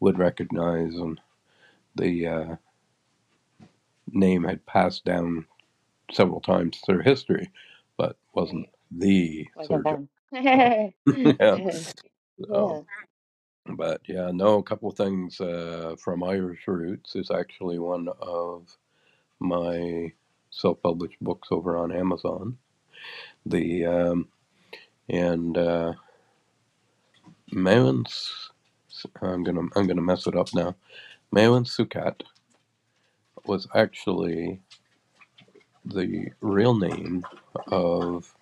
would 0.00 0.18
recognize, 0.18 0.94
and 0.94 1.20
the 1.96 2.26
uh, 2.26 2.56
name 4.12 4.44
had 4.44 4.66
passed 4.66 5.04
down 5.04 5.46
several 6.12 6.40
times 6.40 6.80
through 6.86 7.00
history, 7.02 7.50
but 7.98 8.16
wasn't 8.34 8.68
the 8.90 9.48
Sir 9.60 9.82
John. 9.84 10.08
yeah. 10.32 10.88
Yeah. 11.40 11.60
So, 12.48 12.86
but 13.66 14.02
yeah, 14.08 14.30
no, 14.32 14.58
a 14.58 14.62
couple 14.62 14.90
of 14.90 14.96
things 14.96 15.40
uh, 15.40 15.96
from 15.98 16.24
Irish 16.24 16.66
Roots 16.68 17.16
is 17.16 17.30
actually 17.30 17.78
one 17.78 18.08
of 18.20 18.76
my 19.40 20.12
self-published 20.50 21.18
books 21.20 21.48
over 21.50 21.76
on 21.78 21.92
Amazon. 21.92 22.58
The 23.46 23.86
um, 23.86 24.28
and 25.08 25.58
uh, 25.58 25.94
Maewyn, 27.54 28.04
I'm 29.22 29.44
gonna 29.44 29.62
I'm 29.76 29.86
gonna 29.86 30.02
mess 30.02 30.26
it 30.26 30.36
up 30.36 30.54
now. 30.54 30.74
Maewyn 31.32 31.64
Succat 31.64 32.22
was 33.46 33.68
actually 33.74 34.60
the 35.84 36.30
real 36.40 36.74
name 36.74 37.24
of 37.68 38.34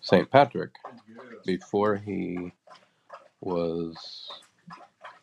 Saint 0.00 0.30
Patrick 0.30 0.72
before 1.46 1.96
he 1.96 2.52
was 3.40 4.30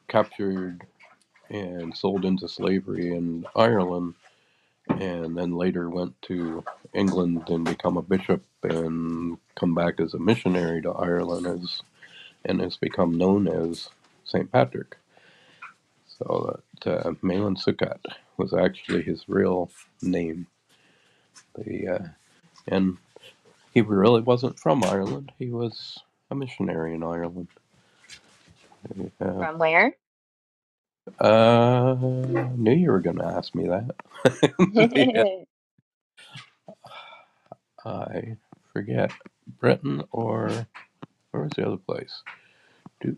captured 0.08 0.86
and 1.50 1.96
sold 1.96 2.26
into 2.26 2.48
slavery 2.48 3.14
in 3.14 3.46
Ireland, 3.56 4.16
and 4.90 5.38
then 5.38 5.54
later 5.56 5.90
went 5.90 6.20
to 6.24 6.64
England 6.94 7.50
and 7.50 7.66
become 7.66 7.98
a 7.98 8.02
bishop 8.02 8.44
and 8.64 9.38
come 9.56 9.76
back 9.76 10.00
as 10.00 10.14
a 10.14 10.20
missionary 10.20 10.82
to 10.82 10.92
Ireland 10.92 11.48
as 11.48 11.82
and 12.46 12.62
has 12.62 12.78
become 12.78 13.18
known 13.18 13.48
as 13.48 13.90
Saint 14.26 14.52
Patrick. 14.52 14.98
So 16.20 16.62
that 16.84 17.08
uh, 17.08 17.14
Malin 17.22 17.56
Succat 17.56 18.00
was 18.38 18.54
actually 18.54 19.04
his 19.04 19.26
real 19.28 19.72
name. 20.02 20.48
The 21.56 21.88
uh, 21.88 22.08
and 22.68 22.98
he 23.74 23.82
really 23.82 24.22
wasn't 24.22 24.60
from 24.60 24.84
Ireland. 24.84 25.32
He 25.40 25.50
was 25.52 26.00
a 26.32 26.36
missionary 26.36 26.96
in 26.96 27.04
Ireland. 27.04 27.50
Uh, 29.22 29.46
From 29.46 29.60
where? 29.60 29.96
uh, 31.24 31.96
knew 32.58 32.74
you 32.74 32.92
were 32.92 33.02
going 33.02 33.18
to 33.20 33.26
ask 33.26 33.56
me 33.56 33.68
that. 33.70 33.96
I 37.86 38.38
forget. 38.74 39.12
Britain 39.60 40.04
or 40.12 40.68
where 41.32 41.44
was 41.44 41.54
the 41.56 41.68
other 41.68 41.78
place? 41.78 42.24
Do, 43.02 43.18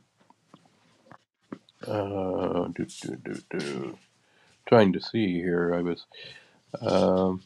uh, 1.88 2.68
do, 2.76 2.86
do, 2.86 3.18
do, 3.18 3.42
do. 3.60 3.98
Trying 4.68 4.94
to 4.94 5.02
see 5.02 5.34
here. 5.34 5.74
I 5.76 5.82
was, 5.82 6.06
um, 6.82 7.42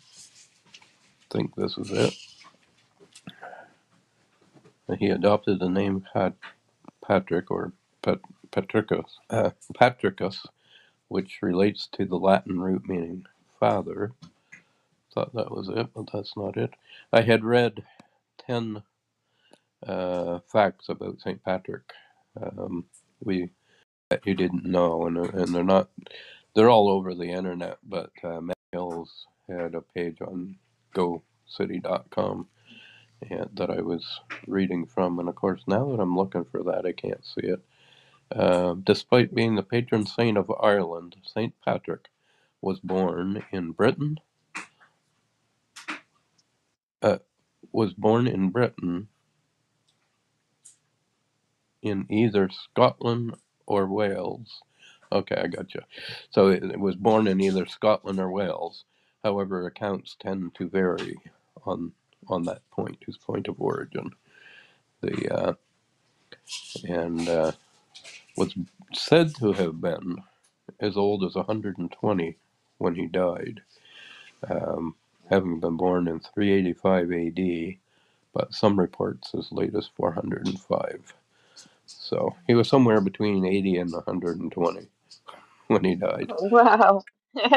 think 1.32 1.56
this 1.56 1.78
is 1.78 1.92
it. 1.92 2.14
He 5.00 5.10
adopted 5.10 5.60
the 5.60 5.70
name 5.70 6.06
Pat, 6.14 6.34
Patrick 7.06 7.52
or 7.52 7.74
Pat, 8.04 8.20
Patricius, 8.52 9.20
uh, 9.30 9.52
Patricius, 9.76 10.46
which 11.10 11.40
relates 11.42 11.88
to 11.94 12.06
the 12.06 12.18
Latin 12.18 12.60
root 12.62 12.88
meaning 12.90 13.26
father. 13.60 14.14
Thought 15.14 15.34
that 15.36 15.52
was 15.52 15.70
it, 15.70 15.88
but 15.96 16.12
that's 16.14 16.38
not 16.38 16.58
it. 16.58 16.72
I 17.14 17.22
had 17.22 17.44
read 17.46 17.84
10 18.48 18.84
uh, 19.88 20.40
facts 20.52 20.90
about 20.90 21.22
St. 21.22 21.44
Patrick. 21.44 21.84
Um, 22.42 22.86
we 23.24 23.50
that 24.10 24.26
you 24.26 24.36
didn't 24.36 24.66
know, 24.66 25.06
and, 25.06 25.18
and 25.18 25.54
they're 25.54 25.64
not, 25.64 25.90
they're 26.56 26.70
all 26.70 26.90
over 26.90 27.14
the 27.14 27.30
internet, 27.30 27.78
but 27.84 28.12
uh, 28.24 28.40
Matt 28.40 28.58
Hills 28.72 29.26
had 29.50 29.76
a 29.76 29.82
page 29.82 30.20
on 30.22 30.56
GoCity.com 30.96 32.48
and, 33.30 33.50
that 33.54 33.70
I 33.70 33.82
was 33.82 34.22
reading 34.48 34.86
from, 34.86 35.20
and 35.20 35.28
of 35.28 35.36
course, 35.36 35.62
now 35.68 35.92
that 35.92 36.02
I'm 36.02 36.16
looking 36.16 36.46
for 36.46 36.64
that, 36.64 36.86
I 36.86 36.94
can't 36.94 37.26
see 37.26 37.48
it. 37.48 37.60
Uh, 38.34 38.76
despite 38.84 39.36
being 39.36 39.56
the 39.56 39.64
patron 39.64 40.06
saint 40.06 40.38
of 40.38 40.52
Ireland, 40.62 41.16
St. 41.24 41.54
Patrick 41.64 42.08
was 42.62 42.80
born 42.80 43.44
in 43.52 43.72
Britain, 43.72 44.20
uh, 47.02 47.18
was 47.72 47.94
born 47.94 48.28
in 48.28 48.50
Britain 48.50 49.08
in 51.88 52.08
either 52.10 52.50
Scotland 52.50 53.36
or 53.68 53.88
Wales. 53.88 54.62
Okay, 55.12 55.36
I 55.36 55.48
got 55.48 55.74
you. 55.76 55.82
So 56.32 56.50
it, 56.50 56.64
it 56.64 56.80
was 56.80 56.96
born 56.96 57.28
in 57.28 57.42
either 57.42 57.66
Scotland 57.66 58.20
or 58.20 58.32
Wales. 58.32 58.86
However, 59.24 59.66
accounts 59.66 60.16
tend 60.20 60.56
to 60.56 60.70
vary 60.70 61.18
on 61.66 61.94
on 62.28 62.44
that 62.46 62.62
point, 62.72 62.98
his 63.06 63.18
point 63.18 63.48
of 63.48 63.62
origin. 63.62 64.12
The 65.02 65.34
uh, 65.34 65.54
and 66.88 67.28
uh, 67.30 67.52
was 68.38 68.56
said 68.94 69.36
to 69.38 69.54
have 69.54 69.82
been 69.82 70.18
as 70.80 70.98
old 70.98 71.24
as 71.24 71.36
120 71.36 72.38
when 72.80 72.96
he 72.96 73.08
died, 73.08 73.62
um, 74.50 74.96
having 75.30 75.60
been 75.60 75.78
born 75.78 76.08
in 76.08 76.20
385 76.20 77.12
AD 77.12 77.76
but 78.34 78.54
some 78.54 78.80
reports 78.80 79.34
as 79.38 79.52
late 79.52 79.76
as 79.76 79.90
405. 79.98 81.16
So 81.88 82.36
he 82.48 82.56
was 82.56 82.70
somewhere 82.70 83.02
between 83.02 83.46
80 83.46 83.78
and 83.78 83.94
120 83.94 84.88
when 85.68 85.84
he 85.86 85.96
died. 85.96 86.34
Wow. 86.42 87.04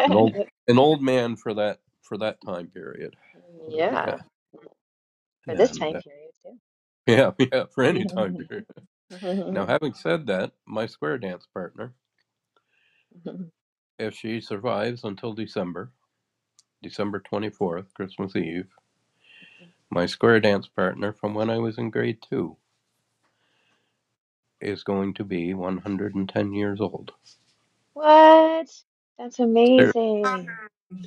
An 0.07 0.15
old, 0.15 0.37
an 0.69 0.79
old 0.79 1.03
man 1.03 1.37
for 1.37 1.55
that 1.55 1.81
for 2.03 2.19
that 2.19 2.39
time 2.47 2.69
period. 2.69 3.17
yeah, 3.69 4.19
for 5.47 5.55
this 5.57 5.73
And, 5.73 5.79
time 5.79 5.97
uh, 5.97 6.03
period 6.05 6.33
too. 6.45 6.59
yeah, 7.07 7.33
yeah, 7.39 7.65
for 7.75 7.85
any 7.85 8.05
time 8.07 8.37
period. 8.37 8.67
Now, 9.51 9.67
having 9.67 9.95
said 9.95 10.27
that, 10.29 10.53
my 10.67 10.87
square 10.87 11.19
dance 11.19 11.47
partner, 11.53 11.95
if 13.99 14.15
she 14.15 14.41
survives 14.41 15.05
until 15.05 15.35
December, 15.35 15.93
December 16.83 17.21
24th, 17.33 17.95
Christmas 17.95 18.37
Eve, 18.37 18.69
my 19.91 20.07
square 20.07 20.41
dance 20.41 20.69
partner 20.69 21.13
from 21.13 21.35
when 21.35 21.51
I 21.51 21.59
was 21.59 21.79
in 21.79 21.91
grade 21.91 22.19
two 22.29 22.57
is 24.61 24.85
going 24.85 25.15
to 25.15 25.25
be 25.25 25.55
110 25.55 26.53
years 26.55 26.81
old. 26.81 27.13
What? 27.95 28.69
That's 29.19 29.39
amazing. 29.41 30.59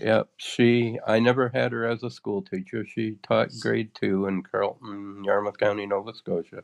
Yep, 0.01 0.29
she, 0.37 0.99
I 1.07 1.19
never 1.19 1.49
had 1.49 1.71
her 1.73 1.85
as 1.87 2.03
a 2.03 2.11
school 2.11 2.41
teacher. 2.43 2.85
She 2.85 3.17
taught 3.23 3.59
grade 3.59 3.91
two 3.95 4.27
in 4.27 4.43
Carleton, 4.43 5.23
Yarmouth 5.25 5.57
County, 5.57 5.85
Nova 5.87 6.13
Scotia. 6.13 6.63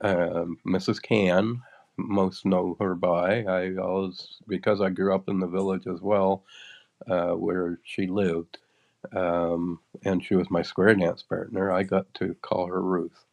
Um, 0.00 0.58
Mrs. 0.66 1.02
Can, 1.02 1.62
most 1.96 2.46
know 2.46 2.76
her 2.80 2.94
by. 2.94 3.44
I 3.44 3.76
always, 3.76 4.38
because 4.48 4.80
I 4.80 4.90
grew 4.90 5.14
up 5.14 5.28
in 5.28 5.40
the 5.40 5.48
village 5.48 5.86
as 5.86 6.00
well, 6.02 6.44
uh, 7.10 7.32
where 7.32 7.80
she 7.84 8.06
lived, 8.06 8.58
um, 9.14 9.80
and 10.04 10.24
she 10.24 10.36
was 10.36 10.50
my 10.50 10.62
square 10.62 10.94
dance 10.94 11.22
partner, 11.22 11.72
I 11.72 11.84
got 11.84 12.12
to 12.14 12.34
call 12.42 12.68
her 12.68 12.82
Ruth. 12.82 13.24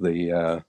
The, 0.00 0.32
uh, 0.32 0.60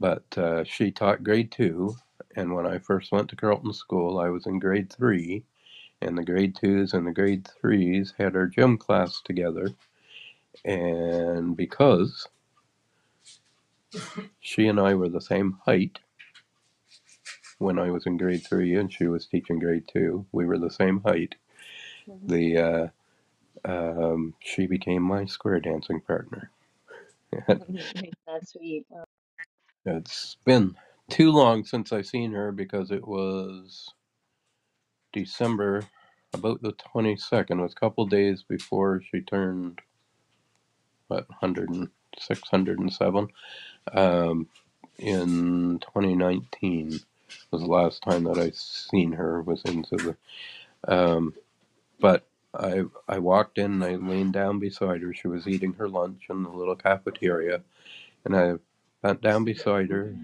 but 0.00 0.36
uh, 0.36 0.64
she 0.64 0.90
taught 0.90 1.24
grade 1.24 1.50
two, 1.50 1.96
and 2.36 2.54
when 2.54 2.66
I 2.66 2.78
first 2.78 3.12
went 3.12 3.28
to 3.30 3.36
Carleton 3.36 3.72
School, 3.72 4.18
I 4.18 4.28
was 4.30 4.46
in 4.46 4.58
grade 4.58 4.92
three, 4.92 5.44
and 6.00 6.16
the 6.16 6.24
grade 6.24 6.56
twos 6.56 6.92
and 6.94 7.06
the 7.06 7.12
grade 7.12 7.48
threes 7.60 8.14
had 8.18 8.36
our 8.36 8.46
gym 8.46 8.78
class 8.78 9.20
together, 9.24 9.70
and 10.64 11.56
because 11.56 12.28
she 14.40 14.66
and 14.68 14.78
I 14.78 14.94
were 14.94 15.08
the 15.08 15.20
same 15.20 15.58
height 15.64 15.98
when 17.58 17.78
I 17.78 17.90
was 17.90 18.06
in 18.06 18.16
grade 18.16 18.46
three 18.46 18.76
and 18.76 18.92
she 18.92 19.06
was 19.06 19.26
teaching 19.26 19.58
grade 19.58 19.88
two, 19.92 20.26
we 20.32 20.46
were 20.46 20.58
the 20.58 20.70
same 20.70 21.00
height. 21.00 21.34
The 22.26 22.58
uh, 22.58 22.88
um, 23.64 24.34
she 24.40 24.66
became 24.66 25.02
my 25.02 25.26
square 25.26 25.60
dancing 25.60 26.00
partner. 26.00 26.50
That's 28.26 28.52
sweet. 28.52 28.86
It's 29.96 30.36
been 30.44 30.76
too 31.10 31.32
long 31.32 31.64
since 31.64 31.92
I've 31.92 32.06
seen 32.06 32.32
her 32.32 32.52
because 32.52 32.90
it 32.92 33.06
was 33.08 33.88
December, 35.12 35.84
about 36.34 36.62
the 36.62 36.72
twenty 36.72 37.16
second, 37.16 37.60
It 37.60 37.64
was 37.64 37.72
a 37.74 37.80
couple 37.80 38.06
days 38.06 38.44
before 38.48 39.02
she 39.10 39.22
turned 39.22 39.80
what 41.08 41.28
106, 41.30 42.52
107. 42.52 43.28
Um, 43.94 44.48
in 44.98 45.80
2019 45.80 47.00
was 47.52 47.62
the 47.62 47.66
last 47.68 48.02
time 48.02 48.24
that 48.24 48.38
I 48.38 48.50
seen 48.54 49.12
her. 49.12 49.42
Was 49.42 49.62
into 49.64 49.96
the, 49.96 50.16
um, 50.92 51.34
but 52.00 52.26
I 52.54 52.84
I 53.08 53.18
walked 53.20 53.58
in. 53.58 53.82
and 53.82 53.84
I 53.84 53.96
leaned 53.96 54.34
down 54.34 54.58
beside 54.60 55.02
her. 55.02 55.14
She 55.14 55.28
was 55.28 55.48
eating 55.48 55.74
her 55.74 55.88
lunch 55.88 56.24
in 56.30 56.42
the 56.44 56.50
little 56.50 56.76
cafeteria, 56.76 57.62
and 58.24 58.36
I 58.36 58.54
bent 59.02 59.22
down 59.22 59.44
beside 59.44 59.90
her. 59.90 60.16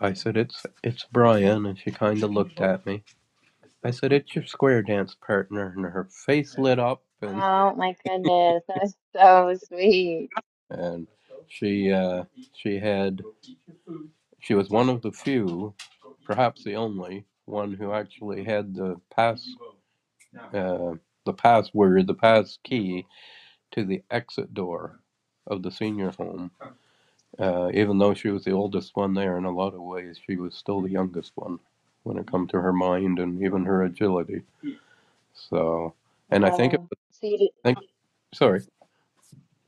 I 0.00 0.14
said, 0.14 0.36
"It's 0.36 0.66
it's 0.84 1.06
Brian," 1.12 1.66
and 1.66 1.78
she 1.78 1.90
kind 1.92 2.22
of 2.24 2.32
looked 2.32 2.60
at 2.60 2.86
me. 2.86 3.04
I 3.84 3.92
said, 3.92 4.12
"It's 4.12 4.34
your 4.34 4.46
square 4.46 4.82
dance 4.82 5.16
partner," 5.16 5.72
and 5.76 5.84
her 5.86 6.04
face 6.04 6.58
lit 6.58 6.78
up, 6.78 7.02
and 7.22 7.42
Oh 7.42 7.74
my 7.76 7.96
goodness, 8.06 8.64
that's 8.68 8.94
so 9.14 9.56
sweet. 9.68 10.30
and 10.70 11.08
she 11.48 11.92
uh, 11.92 12.24
she 12.54 12.78
had 12.78 13.22
she 14.40 14.54
was 14.54 14.70
one 14.70 14.88
of 14.90 15.02
the 15.02 15.12
few, 15.12 15.74
perhaps 16.24 16.64
the 16.64 16.76
only 16.76 17.26
one 17.46 17.74
who 17.74 17.92
actually 17.92 18.44
had 18.44 18.74
the 18.74 19.00
pass 19.14 19.48
uh, 20.54 20.94
the 21.26 21.34
password, 21.34 22.06
the 22.06 22.14
pass 22.14 22.58
key 22.64 23.06
to 23.72 23.84
the 23.84 24.02
exit 24.10 24.54
door 24.54 24.99
of 25.50 25.62
the 25.64 25.72
senior 25.72 26.12
home. 26.12 26.52
Uh, 27.38 27.70
even 27.74 27.98
though 27.98 28.14
she 28.14 28.28
was 28.30 28.44
the 28.44 28.52
oldest 28.52 28.96
one 28.96 29.14
there, 29.14 29.38
in 29.38 29.44
a 29.46 29.50
lot 29.50 29.74
of 29.74 29.82
ways, 29.82 30.20
she 30.26 30.36
was 30.36 30.54
still 30.54 30.82
the 30.82 30.90
youngest 30.90 31.32
one 31.36 31.58
when 32.04 32.18
it 32.18 32.26
come 32.26 32.48
to 32.48 32.60
her 32.60 32.72
mind 32.72 33.18
and 33.20 33.42
even 33.42 33.64
her 33.64 33.84
agility. 33.84 34.42
So, 35.34 35.94
and 36.30 36.46
I 36.46 36.50
think 36.50 36.74
it 36.74 36.80
was, 36.90 36.98
So 37.12 37.26
you 37.26 37.38
did, 37.38 37.50
think, 37.64 37.78
sorry, 38.34 38.62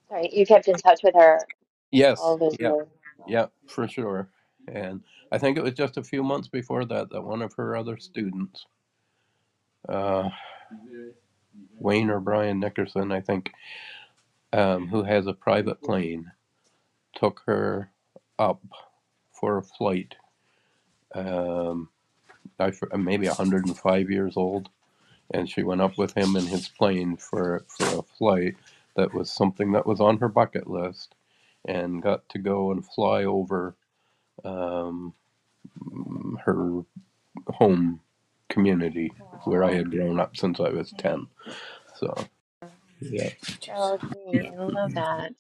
sorry, 0.09 0.31
you 0.33 0.47
kept 0.47 0.69
in 0.69 0.77
touch 0.77 1.03
with 1.05 1.15
her 1.17 1.47
yes, 1.93 2.21
all 2.21 2.39
yeah, 2.59 2.73
years. 2.73 2.89
yeah, 3.27 3.47
for 3.69 3.89
sure. 3.89 4.29
And 4.69 5.03
I 5.33 5.39
think 5.39 5.59
it 5.59 5.65
was 5.65 5.75
just 5.75 5.99
a 5.99 6.05
few 6.05 6.23
months 6.23 6.49
before 6.49 6.85
that 6.87 7.11
that 7.11 7.23
one 7.23 7.43
of 7.43 7.55
her 7.55 7.77
other 7.77 7.99
students, 7.99 8.67
uh, 9.89 10.31
Wayne 11.79 12.11
or 12.11 12.21
Brian 12.21 12.61
Nickerson, 12.61 13.13
I 13.13 13.21
think, 13.21 13.53
um, 14.53 14.89
who 14.89 15.05
has 15.05 15.27
a 15.27 15.35
private 15.35 15.83
plane, 15.83 16.33
took 17.17 17.43
her 17.47 17.91
up 18.39 18.63
for 19.33 19.59
a 19.59 19.63
flight. 19.63 20.17
Um, 21.15 21.91
I, 22.61 22.73
for- 22.73 22.91
maybe 22.99 23.29
105 23.29 24.11
years 24.11 24.37
old, 24.37 24.71
and 25.33 25.49
she 25.51 25.63
went 25.65 25.83
up 25.83 25.99
with 25.99 26.15
him 26.15 26.37
in 26.37 26.47
his 26.47 26.69
plane 26.69 27.17
for 27.17 27.65
for 27.69 28.01
a 28.01 28.03
flight 28.19 28.57
that 28.97 29.15
was 29.15 29.33
something 29.33 29.73
that 29.73 29.87
was 29.87 30.01
on 30.01 30.19
her 30.19 30.29
bucket 30.29 30.69
list, 30.69 31.15
and 31.67 32.03
got 32.03 32.29
to 32.31 32.39
go 32.39 32.73
and 32.73 32.87
fly 32.87 33.25
over 33.25 33.77
um, 34.45 35.15
her 36.45 36.83
home 37.49 38.01
community 38.51 39.13
where 39.45 39.65
I 39.65 39.75
had 39.75 39.91
grown 39.91 40.21
up 40.21 40.37
since 40.37 40.61
I 40.61 40.71
was 40.71 40.93
10. 40.99 41.27
So 41.97 42.15
yeah, 43.11 43.31
Oh. 43.71 43.99
I 44.03 44.65
love 44.65 44.95
that. 44.95 45.33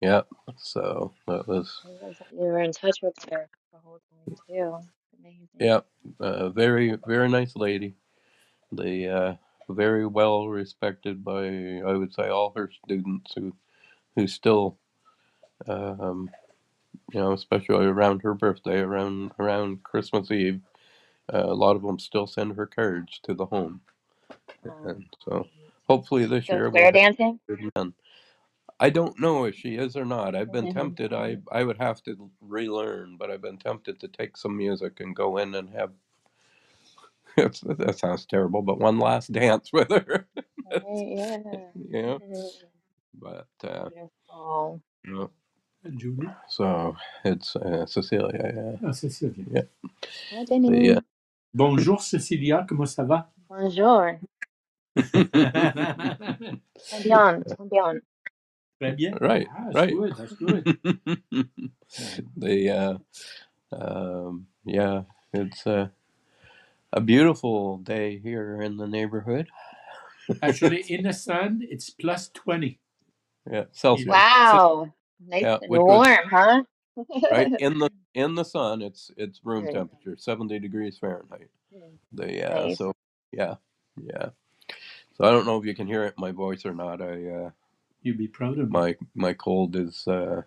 yeah. 0.00 0.22
So 0.56 1.12
that 1.26 1.46
was 1.48 1.80
I 1.84 1.88
love 2.04 2.16
that 2.18 2.28
you 2.32 2.40
were 2.40 2.60
in 2.60 2.72
touch 2.72 2.98
with 3.02 3.14
her 3.30 3.48
the 3.72 3.78
whole 3.78 4.00
time 4.10 4.36
too. 4.48 4.78
Amazing. 5.20 5.48
yeah, 5.58 5.80
a 6.20 6.50
very 6.50 6.96
very 7.06 7.28
nice 7.28 7.56
lady. 7.56 7.94
The 8.72 9.08
uh, 9.08 9.34
very 9.72 10.06
well 10.06 10.48
respected 10.48 11.24
by 11.24 11.46
I 11.86 11.92
would 11.92 12.12
say 12.12 12.28
all 12.28 12.52
her 12.56 12.70
students 12.84 13.32
who 13.34 13.54
who 14.16 14.26
still 14.26 14.78
um, 15.66 16.30
you 17.12 17.20
know 17.20 17.32
especially 17.32 17.86
around 17.86 18.22
her 18.22 18.34
birthday 18.34 18.80
around 18.80 19.32
around 19.38 19.82
Christmas 19.82 20.30
Eve 20.30 20.60
uh, 21.32 21.44
a 21.44 21.54
lot 21.54 21.76
of 21.76 21.82
them 21.82 21.98
still 21.98 22.26
send 22.26 22.56
her 22.56 22.66
cards 22.66 23.20
to 23.24 23.34
the 23.34 23.46
home 23.46 23.80
and 24.84 25.04
so 25.24 25.46
hopefully 25.88 26.26
this 26.26 26.50
still 26.50 26.52
year 26.52 26.70
we'll 26.70 26.86
square 26.86 26.92
have 26.92 26.94
dancing? 26.94 27.40
good 27.48 27.70
men. 27.76 27.94
I 28.80 28.90
don't 28.90 29.20
know 29.20 29.44
if 29.44 29.56
she 29.56 29.76
is 29.76 29.96
or 29.96 30.04
not. 30.04 30.34
I've 30.36 30.52
been 30.52 30.68
tempted. 30.68 31.12
I 31.14 31.38
I 31.52 31.64
would 31.64 31.78
have 31.78 32.02
to 32.04 32.30
relearn, 32.40 33.16
but 33.18 33.30
I've 33.30 33.42
been 33.42 33.58
tempted 33.58 34.00
to 34.00 34.08
take 34.08 34.36
some 34.36 34.56
music 34.56 35.00
and 35.00 35.16
go 35.16 35.38
in 35.38 35.54
and 35.54 35.70
have. 35.70 35.92
It's, 37.38 37.60
that 37.60 37.98
sounds 37.98 38.26
terrible, 38.26 38.62
but 38.62 38.80
one 38.80 38.98
last 38.98 39.32
dance 39.32 39.70
with 39.74 39.90
her. 39.90 40.28
Right, 40.64 41.08
yeah. 41.08 41.72
yeah, 41.90 42.18
but 43.14 43.48
uh, 43.64 43.90
Beautiful. 43.90 44.82
you 45.04 45.30
Julie? 45.96 46.28
so 46.48 46.96
it's 47.24 47.56
uh, 47.56 47.86
Cecilia. 47.86 48.78
Ah, 48.84 48.88
Cécilia. 48.92 49.44
Yeah, 49.50 49.62
Hi, 50.32 50.44
the 50.66 50.90
Denny. 50.90 50.96
uh, 50.98 51.00
Bonjour 51.54 52.00
Cécilia, 52.00 52.66
comment 52.68 52.86
ça 52.88 53.04
va? 53.04 53.28
Bonjour. 53.48 54.20
Très 56.90 57.02
bien. 57.02 57.42
Très 57.44 57.68
bien. 57.70 58.00
Très 58.80 58.96
bien. 58.96 59.18
right, 59.20 59.46
Ah, 59.50 59.64
that's 59.68 59.74
right. 59.74 59.82
good, 59.82 60.16
that's 60.16 60.34
good. 60.34 60.78
the 62.36 62.70
uh, 62.70 62.98
um, 63.76 64.46
yeah, 64.64 65.02
it's 65.32 65.66
a 65.66 65.92
a 66.92 67.00
beautiful 67.00 67.78
day 67.78 68.18
here 68.18 68.60
in 68.62 68.76
the 68.78 68.88
neighborhood. 68.88 69.48
Actually, 70.42 70.82
in 70.88 71.04
the 71.04 71.14
sun, 71.14 71.62
it's 71.70 71.90
plus 71.90 72.30
20. 72.30 72.80
Yeah, 73.50 73.64
Celsius. 73.72 74.10
Wow. 74.10 74.92
Nice 75.26 75.42
Yeah, 75.42 75.58
and 75.60 75.70
which 75.70 75.80
was 75.86 75.94
warm, 76.04 76.28
huh? 76.30 76.62
right 77.30 77.52
in 77.58 77.78
the 77.78 77.90
in 78.14 78.34
the 78.36 78.44
sun. 78.44 78.82
It's 78.82 79.10
it's 79.16 79.40
room 79.44 79.68
temperature, 79.68 80.16
seventy 80.18 80.58
degrees 80.60 80.98
Fahrenheit. 80.98 81.48
The 82.12 82.50
uh, 82.50 82.64
Nice. 82.64 82.70
so 82.70 82.92
yeah, 83.32 83.56
yeah. 84.02 84.30
So 85.16 85.24
I 85.24 85.30
don't 85.30 85.46
know 85.46 85.58
if 85.58 85.64
you 85.64 85.74
can 85.74 85.86
hear 85.86 86.04
it 86.04 86.14
in 86.16 86.20
my 86.20 86.32
voice 86.32 86.66
or 86.66 86.74
not. 86.74 87.00
I 87.00 87.30
uh, 87.30 87.50
You'd 88.02 88.18
be 88.18 88.28
proud 88.28 88.58
of 88.58 88.70
me. 88.70 88.72
My 88.72 88.96
my 89.14 89.32
cold 89.32 89.76
is. 89.76 90.06
Uh, 90.06 90.42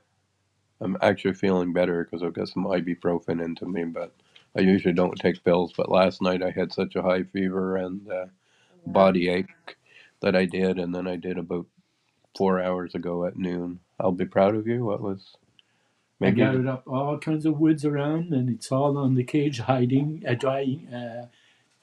I'm 0.79 0.97
actually 1.01 1.33
feeling 1.33 1.73
better 1.73 2.03
because 2.03 2.21
I've 2.23 2.33
got 2.33 2.49
some 2.49 2.65
ibuprofen 2.65 3.43
into 3.43 3.65
me, 3.65 3.85
but 3.85 4.13
I 4.55 4.61
usually 4.61 4.93
don't 4.93 5.17
take 5.17 5.43
pills. 5.43 5.73
But 5.75 5.89
last 5.89 6.21
night 6.21 6.43
I 6.43 6.51
had 6.51 6.71
such 6.71 6.95
a 6.95 7.01
high 7.01 7.23
fever 7.23 7.77
and 7.77 8.11
uh, 8.11 8.25
body 8.85 9.29
ache 9.29 9.77
that 10.21 10.35
I 10.35 10.45
did, 10.45 10.77
and 10.77 10.93
then 10.93 11.07
I 11.07 11.15
did 11.15 11.37
about 11.37 11.65
four 12.37 12.61
hours 12.61 12.93
ago 12.95 13.25
at 13.25 13.37
noon. 13.37 13.79
I'll 13.99 14.11
be 14.11 14.25
proud 14.25 14.55
of 14.55 14.67
you. 14.67 14.85
What 14.85 15.01
was 15.01 15.35
I 16.21 16.31
maybe 16.31 16.37
gathered 16.37 16.67
up 16.67 16.83
all 16.87 17.17
kinds 17.17 17.45
of 17.45 17.59
woods 17.59 17.85
around, 17.85 18.33
and 18.33 18.49
it's 18.49 18.71
all 18.71 18.97
on 18.97 19.15
the 19.15 19.23
cage, 19.23 19.59
hiding, 19.59 20.23
uh, 20.27 20.35
drying, 20.35 20.87
uh, 20.93 21.27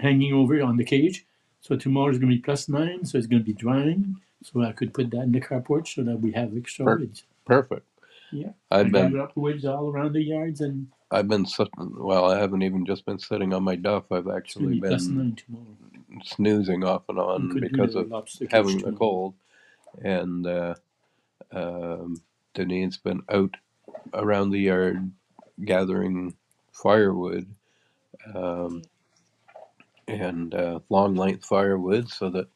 hanging 0.00 0.32
over 0.32 0.62
on 0.62 0.76
the 0.76 0.84
cage. 0.84 1.26
So 1.64 1.76
tomorrow 1.76 2.10
is 2.10 2.18
going 2.18 2.28
to 2.30 2.36
be 2.36 2.42
plus 2.42 2.68
nine, 2.68 3.06
so 3.06 3.16
it's 3.16 3.26
going 3.26 3.40
to 3.42 3.46
be 3.46 3.54
drying. 3.54 4.16
So 4.42 4.60
I 4.60 4.72
could 4.72 4.92
put 4.92 5.10
that 5.12 5.22
in 5.22 5.32
the 5.32 5.40
carport 5.40 5.88
so 5.88 6.02
that 6.02 6.20
we 6.20 6.30
have 6.32 6.54
extra 6.54 6.84
Per- 6.84 6.98
woods. 6.98 7.24
perfect? 7.46 7.86
Yeah. 8.30 8.50
I 8.70 8.80
I've 8.80 8.92
been 8.92 9.18
up 9.18 9.34
woods 9.34 9.64
all 9.64 9.88
around 9.88 10.12
the 10.12 10.22
yards, 10.22 10.60
and 10.60 10.88
I've 11.10 11.26
been 11.28 11.46
sitting. 11.46 11.94
Well, 11.96 12.30
I 12.30 12.38
haven't 12.38 12.60
even 12.62 12.84
just 12.84 13.06
been 13.06 13.18
sitting 13.18 13.54
on 13.54 13.62
my 13.62 13.76
duff. 13.76 14.04
I've 14.12 14.26
it's 14.26 14.26
going 14.26 14.34
to 14.34 14.36
actually 14.36 14.74
be 14.74 14.80
plus 14.86 15.06
been 15.06 15.16
nine 15.16 15.36
tomorrow. 15.36 16.20
snoozing 16.22 16.84
off 16.84 17.04
and 17.08 17.16
We 17.16 17.24
on 17.24 17.48
could 17.50 17.62
do 17.62 17.68
because 17.70 17.94
the 17.94 18.00
of 18.00 18.10
lobster 18.10 18.44
cage 18.44 18.52
having 18.52 18.76
a 18.76 18.78
tomorrow. 18.80 18.96
cold. 18.98 19.34
And 20.02 20.46
uh, 20.46 20.74
um, 21.52 22.20
Deneen's 22.54 22.98
been 22.98 23.22
out 23.30 23.54
around 24.12 24.50
the 24.50 24.58
yard 24.60 25.10
gathering 25.64 26.34
firewood 26.72 27.46
um, 28.34 28.82
and 30.08 30.54
uh, 30.54 30.80
long 30.90 31.14
length 31.14 31.44
firewood 31.44 32.08
so 32.08 32.28
that 32.30 32.48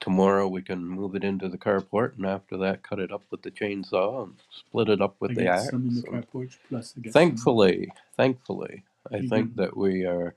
tomorrow 0.00 0.48
we 0.48 0.62
can 0.62 0.84
move 0.84 1.14
it 1.14 1.24
into 1.24 1.48
the 1.48 1.58
carport 1.58 2.16
and 2.16 2.26
after 2.26 2.56
that 2.56 2.82
cut 2.82 2.98
it 2.98 3.12
up 3.12 3.22
with 3.30 3.42
the 3.42 3.50
chainsaw 3.50 4.24
and 4.24 4.34
split 4.50 4.88
it 4.88 5.00
up 5.00 5.14
with 5.20 5.30
I 5.32 5.34
the 5.34 5.44
got 5.44 5.58
axe. 5.60 5.70
some 5.70 5.88
in 5.88 5.94
the 6.00 6.10
and 6.10 6.30
carport, 6.30 6.56
plus 6.68 6.94
I 6.96 7.00
got 7.00 7.12
some. 7.12 7.12
thankfully, 7.12 7.92
thankfully, 8.16 8.82
I 9.12 9.18
You 9.18 9.28
think 9.28 9.54
can- 9.54 9.56
that 9.64 9.76
we 9.76 10.04
are 10.06 10.34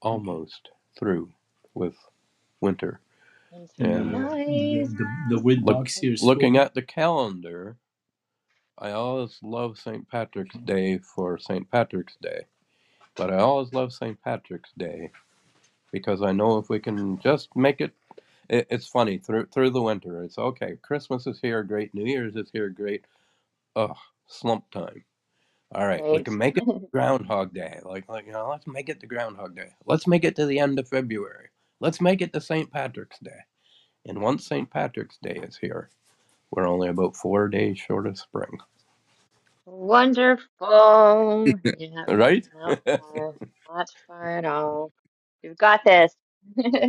almost 0.00 0.70
through 0.98 1.30
with 1.74 1.96
winter. 2.60 3.00
And 3.78 4.14
The, 4.14 4.18
Nice. 4.18 4.88
the, 4.90 5.06
the 5.30 5.40
wood 5.40 5.62
Look- 5.62 5.76
box 5.76 5.96
here 5.98 6.12
is 6.12 6.22
looking 6.22 6.54
full. 6.54 6.62
at 6.62 6.74
the 6.74 6.82
calendar, 6.82 7.76
I 8.78 8.92
always 8.92 9.38
love 9.42 9.78
St. 9.78 10.08
Patrick's 10.08 10.56
Day 10.56 10.98
for 10.98 11.36
St. 11.38 11.68
Patrick's 11.70 12.16
Day. 12.22 12.42
But 13.16 13.32
I 13.32 13.38
always 13.38 13.72
love 13.72 13.92
St. 13.92 14.22
Patrick's 14.22 14.70
Day 14.76 15.10
because 15.92 16.22
I 16.22 16.32
know 16.32 16.58
if 16.58 16.68
we 16.70 16.80
can 16.80 17.18
just 17.20 17.54
make 17.56 17.80
it, 17.80 17.92
it 18.48 18.66
it's 18.70 18.86
funny 18.88 19.18
through 19.18 19.46
through 19.46 19.70
the 19.70 19.82
winter. 19.82 20.22
It's 20.24 20.38
okay. 20.38 20.78
Christmas 20.82 21.26
is 21.26 21.40
here, 21.40 21.62
great. 21.64 21.94
New 21.94 22.06
Year's 22.06 22.36
is 22.36 22.50
here, 22.52 22.68
great. 22.70 23.04
Ugh, 23.76 23.96
slump 24.26 24.70
time. 24.70 25.04
All 25.74 25.86
right, 25.86 26.04
we 26.10 26.22
can 26.22 26.38
make 26.38 26.58
it 26.58 26.64
Groundhog 26.92 27.54
Day. 27.54 27.80
Like 27.84 28.08
like 28.08 28.26
you 28.26 28.32
know, 28.32 28.48
let's 28.50 28.66
make 28.66 28.88
it 28.88 29.00
to 29.00 29.06
Groundhog 29.06 29.56
Day. 29.56 29.72
Let's 29.86 30.06
make 30.06 30.24
it 30.24 30.36
to 30.36 30.46
the 30.46 30.60
end 30.60 30.78
of 30.78 30.88
February. 30.88 31.48
Let's 31.80 32.00
make 32.00 32.22
it 32.22 32.32
to 32.34 32.40
St. 32.40 32.70
Patrick's 32.72 33.18
Day. 33.20 33.40
And 34.06 34.22
once 34.22 34.46
St. 34.46 34.70
Patrick's 34.70 35.18
Day 35.22 35.40
is 35.42 35.58
here, 35.58 35.90
we're 36.50 36.68
only 36.68 36.88
about 36.88 37.16
four 37.16 37.48
days 37.48 37.78
short 37.78 38.06
of 38.06 38.18
spring. 38.18 38.58
Wonderful. 39.66 41.60
Yeah, 41.76 42.06
Right? 42.08 42.48
not 42.54 42.80
far, 42.98 43.34
not 43.68 43.88
far 44.06 44.38
at 44.38 44.44
all. 44.46 44.92
You've 45.42 45.58
got 45.58 45.82
this. 45.84 46.14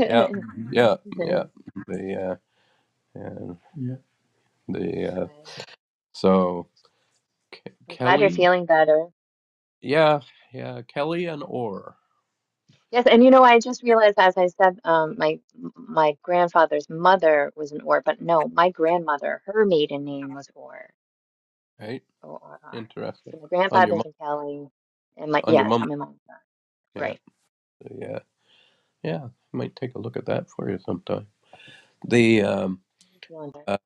Yeah, 0.08 0.30
yeah, 0.72 0.98
yeah. 1.24 1.46
The 1.88 2.38
uh, 3.16 3.20
uh, 3.20 3.56
Yeah. 3.76 3.96
the 4.70 5.22
uh, 5.24 5.28
so 6.14 6.68
Ke- 7.54 7.74
I'm 7.90 7.98
glad 8.04 8.22
you're 8.22 8.30
Kelly, 8.30 8.32
feeling 8.32 8.66
better. 8.66 9.08
yeah, 9.82 10.22
yeah, 10.54 10.82
Kelly 10.84 11.26
and 11.28 11.44
Orr. 11.46 11.98
Yes, 12.92 13.06
and 13.08 13.24
you 13.24 13.32
know, 13.32 13.44
I 13.44 13.60
just 13.60 13.84
realized 13.84 14.20
as 14.20 14.38
I 14.38 14.48
said, 14.48 14.80
um, 14.86 15.16
my 15.18 15.40
my 15.76 16.16
grandfather's 16.24 16.90
mother 16.90 17.52
was 17.56 17.72
an 17.74 17.82
Orr, 17.82 18.02
but 18.06 18.22
no, 18.22 18.50
my 18.54 18.70
grandmother, 18.72 19.42
her 19.46 19.66
maiden 19.66 20.06
name 20.06 20.34
was 20.36 20.50
Orr. 20.56 20.90
Right? 21.80 22.04
O-R-R. 22.24 22.60
Interesting. 22.74 23.34
So 23.34 23.40
my 23.42 23.48
grandfather's 23.50 23.88
mom, 23.88 24.04
in 24.06 24.14
Kelly, 24.22 24.68
and 25.18 25.32
my 25.32 25.44
on 25.44 25.58
yes, 25.60 25.68
mom. 25.68 25.86
my 25.86 25.96
mom's 25.96 26.20
side. 26.28 26.38
Yeah, 26.96 27.04
Right. 27.04 27.20
So, 27.84 27.96
yeah, 28.00 28.20
yeah. 29.04 29.28
Might 29.52 29.76
take 29.76 29.96
a 29.96 30.00
look 30.00 30.18
at 30.18 30.26
that 30.28 30.50
for 30.50 30.70
you 30.70 30.80
sometime. 30.86 31.28
The 32.08 32.44
um, 32.44 32.82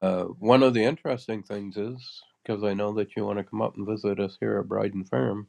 uh, 0.02 0.24
one 0.24 0.64
of 0.64 0.74
the 0.74 0.84
interesting 0.84 1.44
things 1.44 1.78
is 1.78 2.24
because 2.44 2.64
I 2.64 2.74
know 2.74 2.94
that 2.94 3.16
you 3.16 3.26
want 3.26 3.40
to 3.40 3.44
come 3.44 3.62
up 3.62 3.76
and 3.78 3.88
visit 3.88 4.20
us 4.20 4.38
here 4.40 4.60
at 4.60 4.68
Briden 4.68 5.08
Farm. 5.08 5.48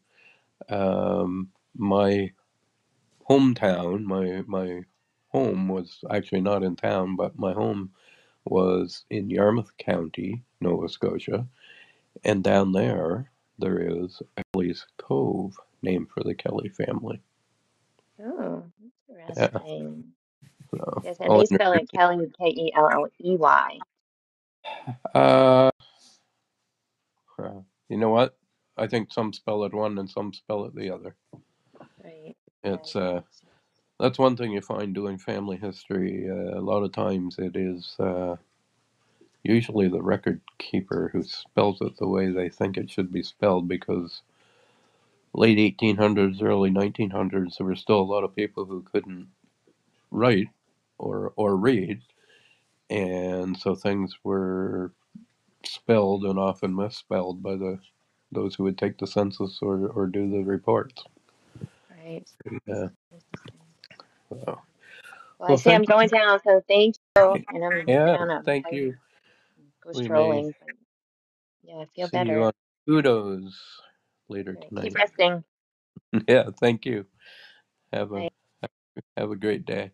Um, 0.69 1.49
my 1.77 2.31
hometown, 3.29 4.05
my 4.05 4.43
my 4.47 4.83
home 5.29 5.69
was 5.69 6.01
actually 6.11 6.41
not 6.41 6.62
in 6.62 6.77
town, 6.77 7.17
but 7.17 7.39
my 7.39 7.53
home 7.53 7.91
was 8.45 9.05
in 9.11 9.31
Yarmouth 9.31 9.77
County, 9.79 10.43
Nova 10.61 10.89
Scotia, 10.89 11.47
and 12.25 12.45
down 12.45 12.73
there 12.73 13.31
there 13.59 13.79
is 13.79 14.21
Kelly's 14.53 14.87
Cove, 14.99 15.59
named 15.83 16.09
for 16.11 16.23
the 16.23 16.35
Kelly 16.35 16.69
family. 16.69 17.21
Oh, 18.21 18.65
Yeah, 19.37 19.59
so 20.70 21.03
Yes, 21.05 21.16
and 21.20 21.41
they 21.41 21.47
spell 21.47 21.72
it 21.72 21.89
Kelly, 21.95 22.33
K 22.41 22.49
E 22.49 22.72
L 22.77 22.89
L 22.91 23.07
E 23.22 23.37
Y. 23.37 23.79
Uh, 25.14 25.70
you 27.89 27.97
know 27.97 28.11
what? 28.11 28.37
I 28.77 28.87
think 28.87 29.12
some 29.12 29.33
spell 29.33 29.64
it 29.64 29.75
one 29.75 29.99
and 29.99 30.11
some 30.11 30.33
spell 30.33 30.64
it 30.64 30.75
the 30.75 30.91
other. 30.91 31.14
Right. 32.03 32.35
It's 32.64 32.97
uh, 32.97 33.20
that's 34.01 34.18
one 34.18 34.37
thing 34.37 34.53
you 34.53 34.61
find 34.61 34.95
doing 34.95 35.18
family 35.18 35.57
history. 35.57 36.29
Uh, 36.29 36.59
a 36.59 36.61
lot 36.61 36.83
of 36.83 36.93
times 36.93 37.37
it 37.39 37.57
is 37.57 37.95
uh, 38.01 38.37
usually 39.43 39.89
the 39.89 40.03
record 40.03 40.41
keeper 40.59 41.11
who 41.12 41.22
spells 41.22 41.81
it 41.81 41.97
the 41.99 42.09
way 42.09 42.31
they 42.31 42.49
think 42.49 42.77
it 42.77 42.91
should 42.91 43.12
be 43.12 43.22
spelled 43.22 43.68
because 43.68 44.22
late 45.35 45.59
1800s, 45.59 46.43
early 46.43 46.70
1900s, 46.70 47.59
there 47.59 47.66
were 47.66 47.76
still 47.76 48.01
a 48.01 48.03
lot 48.03 48.24
of 48.24 48.37
people 48.37 48.66
who 48.66 48.82
couldn't 48.82 49.28
write 50.11 50.49
or 50.99 51.32
or 51.37 51.57
read, 51.57 52.01
and 52.91 53.59
so 53.59 53.74
things 53.74 54.16
were 54.24 54.93
spelled 55.64 56.24
and 56.24 56.39
often 56.39 56.74
misspelled 56.76 57.43
by 57.43 57.57
the 57.57 57.78
those 58.32 58.55
who 58.57 58.64
would 58.64 58.78
take 58.78 58.99
the 58.99 59.07
census 59.07 59.61
or, 59.62 59.89
or 59.89 60.07
do 60.07 60.30
the 60.30 60.43
reports. 60.43 61.05
Right. 61.91 62.24
Yeah. 62.66 62.89
So, 64.30 64.61
Well, 65.39 65.53
I 65.53 65.57
see 65.57 65.72
I'm 65.72 65.82
thank 65.82 65.89
going 65.89 66.09
down, 66.09 66.41
so 66.45 66.62
thank 66.68 66.97
you. 67.16 67.45
And 67.49 67.64
I'm 67.64 67.87
yeah, 67.87 68.16
gonna 68.18 68.43
thank 68.45 68.66
you. 68.72 68.95
go 69.82 69.93
strolling. 69.93 70.55
Yeah, 71.64 71.76
I 71.76 71.87
feel 71.95 72.09
see 72.09 72.18
you 72.18 72.24
better. 72.26 72.45
on 72.45 72.53
kudos 72.89 73.80
later 74.29 74.57
Right. 74.57 74.72
Keep 74.83 74.95
tonight. 74.95 74.97
resting. 74.97 75.45
Yeah, 76.29 76.51
thank 76.61 76.87
you. 76.87 77.07
Have 77.93 78.12
a 78.12 78.29
have 79.16 79.31
a 79.31 79.37
great 79.37 79.66
day. 79.66 79.93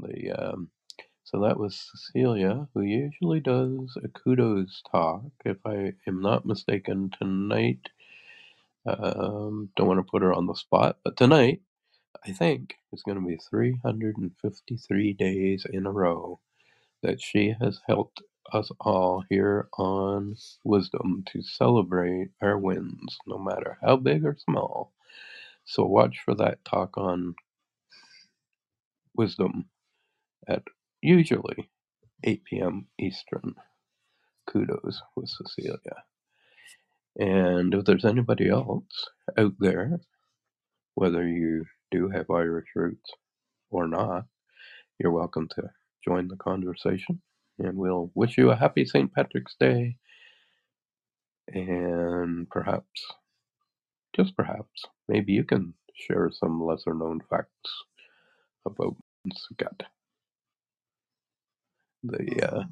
The 0.00 0.32
um, 0.32 0.70
so 1.24 1.40
that 1.42 1.58
was 1.58 1.90
Cecilia, 1.92 2.68
who 2.74 2.82
usually 2.82 3.40
does 3.40 3.96
a 4.04 4.08
kudos 4.08 4.82
talk. 4.90 5.22
If 5.44 5.58
I 5.66 5.92
am 6.08 6.22
not 6.22 6.46
mistaken, 6.46 7.10
tonight. 7.18 7.80
Um, 8.86 9.70
don't 9.76 9.88
want 9.88 9.98
to 10.00 10.10
put 10.10 10.22
her 10.22 10.32
on 10.34 10.46
the 10.46 10.54
spot, 10.54 10.98
but 11.04 11.16
tonight 11.16 11.62
I 12.26 12.32
think 12.32 12.74
it's 12.92 13.02
going 13.02 13.20
to 13.20 13.26
be 13.26 13.38
353 13.50 15.14
days 15.14 15.66
in 15.72 15.86
a 15.86 15.92
row 15.92 16.40
that 17.02 17.20
she 17.20 17.54
has 17.60 17.80
helped 17.88 18.22
us 18.54 18.70
all 18.80 19.24
here 19.30 19.68
on 19.78 20.36
Wisdom 20.64 21.24
to 21.32 21.42
celebrate 21.42 22.30
our 22.42 22.58
wins, 22.58 23.18
no 23.26 23.38
matter 23.38 23.78
how 23.82 23.96
big 23.96 24.24
or 24.26 24.36
small. 24.38 24.92
So 25.66 25.84
watch 25.84 26.20
for 26.24 26.34
that 26.36 26.64
talk 26.64 26.98
on 26.98 27.34
Wisdom 29.16 29.66
at 30.48 30.62
usually 31.02 31.70
8 32.24 32.44
p.m. 32.44 32.86
Eastern. 32.98 33.54
Kudos 34.48 35.02
with 35.16 35.28
Cecilia. 35.28 36.04
And 37.18 37.74
if 37.74 37.84
there's 37.84 38.04
anybody 38.06 38.48
else 38.50 39.08
out 39.38 39.54
there, 39.60 40.00
whether 40.94 41.26
you 41.26 41.66
do 41.90 42.10
have 42.10 42.30
Irish 42.30 42.68
roots 42.76 43.12
or 43.70 43.88
not, 43.88 44.24
you're 44.98 45.12
welcome 45.12 45.48
to 45.56 45.64
join 46.04 46.28
the 46.28 46.36
conversation. 46.36 47.22
And 47.60 47.78
we'll 47.78 48.12
wish 48.16 48.38
you 48.38 48.50
a 48.52 48.56
happy 48.56 48.86
St. 48.86 49.14
Patrick's 49.14 49.56
Day. 49.60 49.96
And 51.48 52.48
perhaps, 52.50 53.04
just 54.16 54.36
perhaps, 54.36 54.84
maybe 55.08 55.32
you 55.32 55.44
can 55.44 55.74
share 55.94 56.30
some 56.32 56.64
lesser 56.64 56.94
known 56.94 57.20
facts 57.30 57.70
about 58.66 58.96
Succat. 59.28 59.82
The 62.04 62.48
uh, 62.52 62.62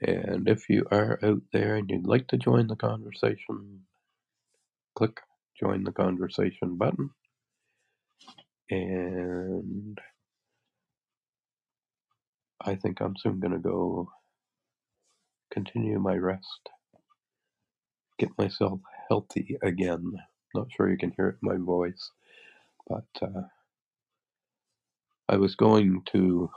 And 0.00 0.48
if 0.48 0.68
you 0.70 0.86
are 0.92 1.18
out 1.24 1.42
there 1.52 1.76
and 1.76 1.90
you'd 1.90 2.06
like 2.06 2.28
to 2.28 2.38
join 2.38 2.68
the 2.68 2.76
conversation, 2.76 3.80
click 4.96 5.20
join 5.60 5.84
the 5.84 5.92
conversation 5.92 6.76
button. 6.76 7.10
And 8.70 9.98
I 12.64 12.76
think 12.76 13.00
I'm 13.00 13.16
soon 13.16 13.40
going 13.40 13.52
to 13.52 13.58
go 13.58 14.08
continue 15.52 15.98
my 15.98 16.16
rest, 16.16 16.68
get 18.18 18.30
myself 18.38 18.80
healthy 19.08 19.58
again. 19.62 20.12
Not 20.54 20.68
sure 20.72 20.90
you 20.90 20.98
can 20.98 21.12
hear 21.16 21.28
it 21.28 21.36
in 21.42 21.48
my 21.48 21.64
voice, 21.64 22.10
but 22.88 23.06
uh, 23.22 23.42
I 25.28 25.36
was 25.36 25.56
going 25.56 26.02
to 26.12 26.50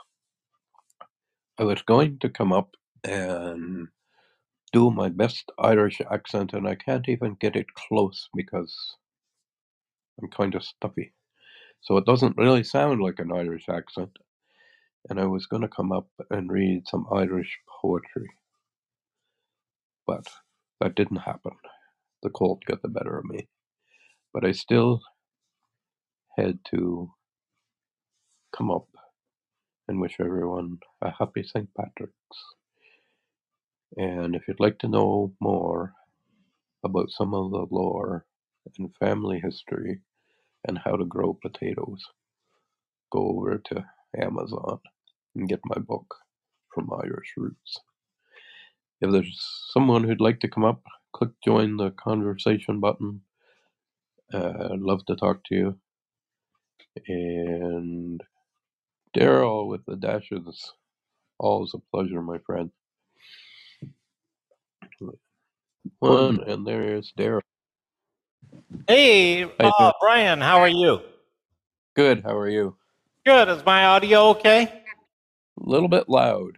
I 1.57 1.63
was 1.63 1.81
going 1.83 2.19
to 2.19 2.29
come 2.29 2.51
up 2.51 2.71
and 3.05 3.87
do 4.73 4.91
my 4.91 5.09
best 5.09 5.51
Irish 5.59 6.01
accent, 6.11 6.53
and 6.53 6.67
I 6.67 6.75
can't 6.75 7.07
even 7.07 7.37
get 7.39 7.55
it 7.55 7.67
close 7.75 8.29
because 8.35 8.75
I'm 10.21 10.29
kind 10.29 10.55
of 10.55 10.63
stuffy. 10.63 11.13
So 11.81 11.97
it 11.97 12.05
doesn't 12.05 12.37
really 12.37 12.63
sound 12.63 13.01
like 13.01 13.19
an 13.19 13.31
Irish 13.31 13.69
accent. 13.69 14.11
And 15.09 15.19
I 15.19 15.25
was 15.25 15.47
going 15.47 15.63
to 15.63 15.67
come 15.69 15.91
up 15.91 16.07
and 16.31 16.51
read 16.51 16.83
some 16.87 17.07
Irish 17.13 17.59
poetry, 17.81 18.29
but 20.07 20.27
that 20.81 20.95
didn't 20.95 21.17
happen. 21.17 21.53
The 22.23 22.31
cold 22.31 22.63
got 22.67 22.81
the 22.81 22.89
better 22.89 23.17
of 23.19 23.25
me. 23.25 23.47
But 24.33 24.45
I 24.45 24.51
still 24.53 25.01
had 26.37 26.59
to 26.71 27.11
come 28.55 28.71
up 28.71 28.87
and 29.87 30.01
wish 30.01 30.17
everyone 30.19 30.79
a 31.01 31.11
happy 31.11 31.43
St. 31.43 31.69
Patrick's. 31.75 32.13
And 33.97 34.35
if 34.35 34.43
you'd 34.47 34.59
like 34.61 34.79
to 34.79 34.87
know 34.89 35.33
more 35.41 35.93
about 36.85 37.11
some 37.11 37.33
of 37.33 37.51
the 37.51 37.67
lore 37.71 38.25
and 38.77 38.95
family 38.99 39.41
history 39.43 40.01
and 40.67 40.79
how 40.83 40.95
to 40.97 41.05
grow 41.05 41.37
potatoes, 41.41 42.01
go 43.11 43.29
over 43.29 43.61
to 43.65 43.85
Amazon 44.21 44.79
and 45.35 45.49
get 45.49 45.59
my 45.65 45.79
book 45.79 46.15
from 46.73 46.91
Irish 47.03 47.33
Roots. 47.37 47.79
If 49.01 49.11
there's 49.11 49.69
someone 49.73 50.03
who'd 50.03 50.21
like 50.21 50.39
to 50.41 50.47
come 50.47 50.63
up, 50.63 50.81
click 51.13 51.31
join 51.43 51.77
the 51.77 51.91
conversation 51.91 52.79
button. 52.79 53.21
Uh, 54.33 54.69
I'd 54.73 54.79
love 54.79 55.05
to 55.05 55.15
talk 55.15 55.43
to 55.45 55.55
you. 55.55 55.79
And 57.07 58.21
Daryl 59.15 59.67
with 59.67 59.85
the 59.85 59.95
dashes, 59.95 60.71
always 61.37 61.73
a 61.73 61.79
pleasure, 61.91 62.21
my 62.21 62.37
friend. 62.39 62.71
One, 65.99 66.41
and 66.47 66.65
there 66.65 66.95
is 66.95 67.11
Daryl. 67.17 67.41
Hey, 68.87 69.43
uh. 69.59 69.91
Brian, 69.99 70.41
how 70.41 70.59
are 70.59 70.69
you? 70.69 71.01
Good, 71.95 72.23
how 72.23 72.37
are 72.37 72.49
you? 72.49 72.75
Good. 73.25 73.49
Is 73.49 73.65
my 73.65 73.85
audio 73.85 74.29
okay? 74.29 74.84
A 75.61 75.69
little 75.69 75.87
bit 75.87 76.09
loud. 76.09 76.57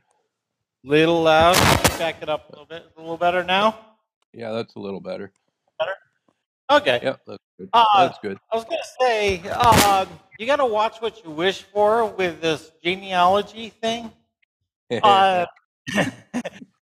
Little 0.84 1.22
loud. 1.22 1.56
Back 2.00 2.22
it 2.22 2.30
up 2.30 2.50
a 2.50 2.52
little 2.52 2.66
bit. 2.66 2.86
A 2.96 3.00
little 3.00 3.18
better 3.18 3.44
now. 3.44 3.78
Yeah, 4.34 4.52
that's 4.52 4.76
a 4.76 4.80
little 4.80 5.02
better. 5.02 5.32
Better. 5.80 5.94
Okay. 6.70 7.00
Yep, 7.04 7.22
that's 7.28 7.44
good. 7.58 7.70
Uh, 7.74 7.86
That's 7.96 8.20
good. 8.20 8.38
I 8.52 8.56
was 8.56 8.66
gonna 8.66 8.78
say, 9.00 9.42
uh, 9.50 10.06
you 10.38 10.46
gotta 10.46 10.66
watch 10.66 10.98
what 11.02 11.24
you 11.24 11.32
wish 11.32 11.64
for 11.64 12.06
with 12.06 12.42
this 12.42 12.72
genealogy 12.84 13.70
thing. 13.70 14.12
Uh, 15.04 15.46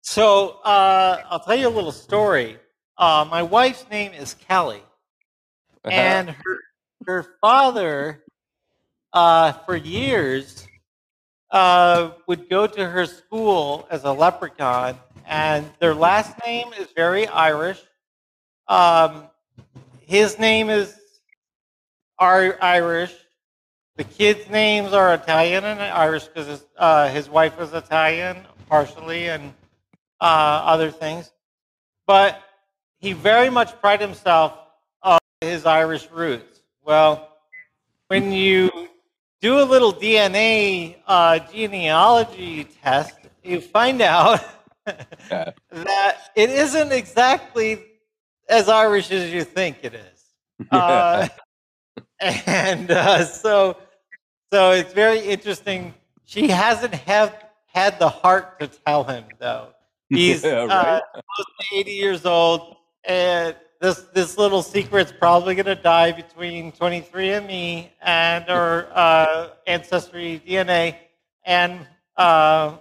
so 0.03 0.59
uh, 0.65 1.23
I'll 1.31 1.39
tell 1.39 1.55
you 1.55 1.69
a 1.69 1.71
little 1.71 1.93
story. 1.93 2.59
Uh, 2.99 3.25
my 3.31 3.45
wife's 3.45 3.89
name 3.93 4.13
is 4.13 4.35
Kelly, 4.35 4.83
and 5.85 6.31
her 6.31 6.59
her 7.07 7.37
father, 7.41 8.25
uh, 9.13 9.53
for 9.53 9.77
years, 9.77 10.62
uh, 11.53 12.11
would 12.27 12.51
go 12.51 12.67
to 12.67 12.89
her 12.89 13.07
school 13.07 13.87
as 13.91 14.05
a 14.05 14.13
leprechaun, 14.13 14.99
and 15.27 15.71
their 15.79 15.95
last 15.95 16.35
name 16.45 16.73
is 16.79 16.89
very 16.97 17.29
Irish. 17.29 17.81
Um, 18.67 19.29
his 20.01 20.39
name 20.39 20.71
is 20.71 20.99
Irish. 22.19 23.15
The 23.97 24.05
kids' 24.05 24.49
names 24.51 24.93
are 24.93 25.15
Italian 25.15 25.65
and 25.65 25.81
Irish 25.81 26.25
because 26.25 26.47
his, 26.47 26.65
uh, 26.77 27.09
his 27.11 27.29
wife 27.29 27.59
was 27.59 27.75
Italian 27.75 28.39
partially, 28.73 29.29
and 29.29 29.53
uh, 30.19 30.63
other 30.65 30.91
things. 30.91 31.31
But 32.07 32.41
he 33.01 33.13
very 33.13 33.51
much 33.51 33.79
prided 33.83 34.09
himself 34.09 34.57
on 35.03 35.19
his 35.43 35.67
Irish 35.67 36.09
roots. 36.11 36.61
Well, 36.83 37.29
when 38.09 38.33
you 38.33 38.71
do 39.43 39.61
a 39.61 39.65
little 39.65 39.93
DNA 39.93 40.97
uh, 41.07 41.41
genealogy 41.53 42.65
test, 42.83 43.17
you 43.43 43.61
find 43.61 44.01
out 44.01 44.41
Yeah. 45.31 45.53
that 45.71 46.17
it 46.35 46.51
isn't 46.51 46.91
exactly 46.93 47.85
as 48.49 48.69
Irish 48.69 49.11
as 49.13 49.33
you 49.33 49.45
think 49.45 49.79
it 49.83 49.95
is. 49.95 50.09
Uh, 50.71 51.27
and 52.47 52.89
uh, 52.91 53.25
so, 53.25 53.77
so 54.53 54.71
it's 54.71 54.93
very 54.93 55.19
interesting. 55.21 55.93
She 56.25 56.47
hasn't 56.49 56.95
have 56.95 57.45
had 57.67 57.99
the 57.99 58.09
heart 58.09 58.61
to 58.61 58.69
tell 58.69 59.03
him 59.03 59.25
though. 59.41 59.69
He's 60.09 60.45
Yeah, 60.45 60.63
uh, 60.63 60.67
right. 60.69 61.03
close 61.13 61.47
to 61.71 61.77
80 61.79 61.91
years 61.93 62.27
old, 62.27 62.77
and 63.05 63.57
this 63.83 64.05
this 64.15 64.39
little 64.39 64.63
secret's 64.63 65.13
probably 65.13 65.57
going 65.57 65.67
to 65.67 65.75
die 65.75 66.13
between 66.13 66.71
23andMe 66.71 67.89
and 68.01 68.49
or 68.49 68.87
uh, 68.95 69.49
Ancestry 69.67 70.41
DNA, 70.47 70.97
and 71.45 71.85
uh, 72.17 72.77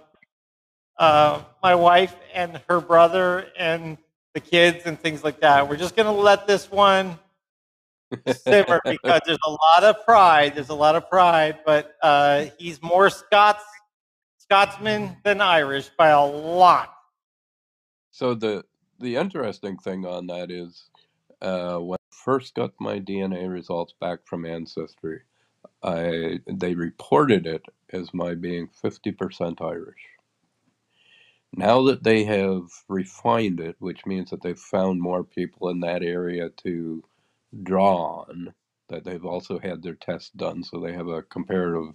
uh, 0.96 1.42
my 1.60 1.74
wife 1.74 2.14
and 2.32 2.60
her 2.68 2.80
brother 2.80 3.48
and 3.58 3.98
the 4.34 4.40
kids 4.40 4.86
and 4.86 4.98
things 4.98 5.24
like 5.24 5.40
that. 5.40 5.68
We're 5.68 5.76
just 5.76 5.96
going 5.96 6.06
to 6.06 6.12
let 6.12 6.46
this 6.46 6.70
one 6.70 7.18
simmer 8.36 8.80
because 8.84 9.20
there's 9.26 9.38
a 9.44 9.50
lot 9.50 9.82
of 9.82 10.04
pride. 10.04 10.54
There's 10.54 10.68
a 10.68 10.74
lot 10.74 10.94
of 10.94 11.10
pride, 11.10 11.58
but 11.66 11.96
uh, 12.00 12.46
he's 12.58 12.80
more 12.80 13.10
Scots 13.10 13.64
Scotsman 14.38 15.16
than 15.24 15.40
Irish 15.40 15.90
by 15.98 16.10
a 16.10 16.24
lot. 16.24 16.94
So 18.12 18.34
the 18.34 18.64
the 19.00 19.16
interesting 19.16 19.76
thing 19.78 20.06
on 20.06 20.28
that 20.28 20.50
is, 20.50 20.88
uh, 21.42 21.78
when 21.78 21.98
I 22.12 22.14
first 22.14 22.54
got 22.54 22.72
my 22.80 23.00
DNA 23.00 23.52
results 23.52 23.94
back 24.00 24.20
from 24.26 24.46
Ancestry, 24.46 25.22
I 25.82 26.40
they 26.46 26.74
reported 26.74 27.46
it 27.46 27.62
as 27.92 28.14
my 28.14 28.34
being 28.34 28.68
fifty 28.68 29.12
percent 29.12 29.60
Irish. 29.62 30.02
Now 31.54 31.82
that 31.84 32.04
they 32.04 32.24
have 32.24 32.62
refined 32.88 33.60
it, 33.60 33.76
which 33.78 34.06
means 34.06 34.30
that 34.30 34.42
they've 34.42 34.58
found 34.58 35.00
more 35.02 35.24
people 35.24 35.68
in 35.68 35.80
that 35.80 36.02
area 36.02 36.50
to 36.64 37.04
draw 37.62 38.24
on, 38.28 38.54
that 38.88 39.04
they've 39.04 39.24
also 39.24 39.58
had 39.58 39.82
their 39.82 39.94
tests 39.94 40.30
done, 40.30 40.62
so 40.62 40.80
they 40.80 40.92
have 40.94 41.08
a 41.08 41.22
comparative 41.22 41.94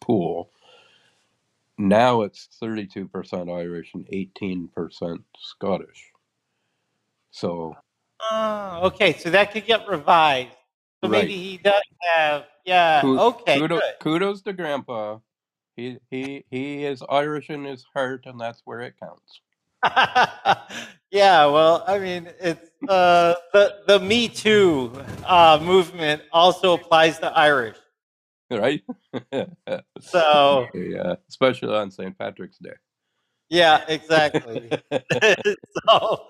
pool. 0.00 0.50
Now 1.78 2.22
it's 2.22 2.48
32% 2.62 3.50
Irish 3.52 3.94
and 3.94 4.06
18% 4.08 5.24
Scottish. 5.38 6.12
So, 7.32 7.74
Oh, 8.30 8.80
okay, 8.84 9.12
so 9.18 9.30
that 9.30 9.52
could 9.52 9.66
get 9.66 9.86
revised. 9.88 10.50
So 11.02 11.10
Right. 11.10 11.22
maybe 11.22 11.36
he 11.36 11.58
does 11.58 11.82
have, 12.00 12.46
yeah. 12.64 13.02
Okay, 13.04 13.58
kudo- 13.60 13.68
good. 13.80 13.82
kudos 14.00 14.42
to 14.42 14.52
Grandpa. 14.52 15.18
He 15.76 15.98
he 16.10 16.44
he 16.50 16.84
is 16.84 17.02
Irish 17.08 17.50
in 17.50 17.64
his 17.64 17.84
heart, 17.94 18.26
and 18.26 18.38
that's 18.40 18.60
where 18.64 18.80
it 18.80 18.94
counts. 19.00 19.40
yeah, 21.10 21.46
well, 21.46 21.82
I 21.88 21.98
mean, 21.98 22.28
it's 22.40 22.70
uh, 22.88 23.34
the 23.52 23.78
the 23.88 23.98
Me 23.98 24.28
Too 24.28 24.92
uh, 25.26 25.58
movement 25.62 26.22
also 26.30 26.74
applies 26.74 27.18
to 27.20 27.26
Irish. 27.36 27.78
Right? 28.50 28.82
So 30.00 30.68
yeah, 30.74 31.14
especially 31.28 31.74
on 31.74 31.90
St. 31.90 32.16
Patrick's 32.18 32.58
Day. 32.58 32.74
yeah, 33.48 33.84
exactly. 33.88 34.70
so, 35.88 36.28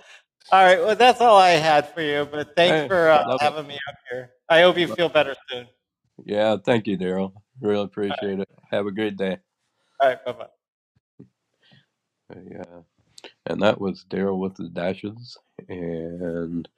all 0.51 0.65
right, 0.65 0.81
well, 0.81 0.97
that's 0.97 1.21
all 1.21 1.37
I 1.39 1.51
had 1.51 1.89
for 1.95 2.03
you. 2.03 2.27
But 2.31 2.57
thanks 2.57 2.81
Hey, 2.81 2.87
for 2.87 3.11
uh, 3.11 3.25
love 3.27 3.41
it. 3.43 3.55
having 3.55 3.67
me 3.67 3.79
up 3.89 3.97
here. 4.11 4.31
I 4.49 4.63
hope 4.63 4.79
you 4.79 4.89
feel 4.89 5.09
better 5.09 5.35
soon. 5.51 5.67
yeah, 6.25 6.57
thank 6.65 6.87
you, 6.87 6.99
Daryl. 6.99 7.33
Really 7.61 7.85
appreciate 7.85 8.41
it. 8.41 8.49
Have 8.71 8.87
a 8.87 8.93
great 8.93 9.17
day. 9.17 9.39
All 10.01 10.09
right, 10.11 10.25
bye 10.25 10.33
bye. 10.33 10.47
Yeah, 12.35 12.83
and 13.47 13.63
that 13.63 13.81
was 13.81 14.05
Daryl 14.11 14.39
with 14.41 14.57
the 14.57 14.69
dashes. 14.71 15.39
And 15.69 16.69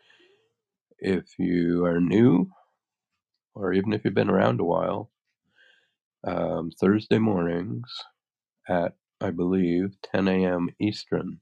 if 0.98 1.24
you 1.38 1.84
are 1.86 2.00
new, 2.00 2.50
or 3.54 3.72
even 3.74 3.92
if 3.92 4.04
you've 4.04 4.14
been 4.14 4.30
around 4.30 4.60
a 4.60 4.64
while, 4.64 5.10
um, 6.24 6.70
Thursday 6.80 7.18
mornings 7.18 7.90
at 8.68 8.94
I 9.20 9.30
believe, 9.32 9.96
10 10.12 10.28
a.m. 10.28 10.70
Eastern. 10.80 11.40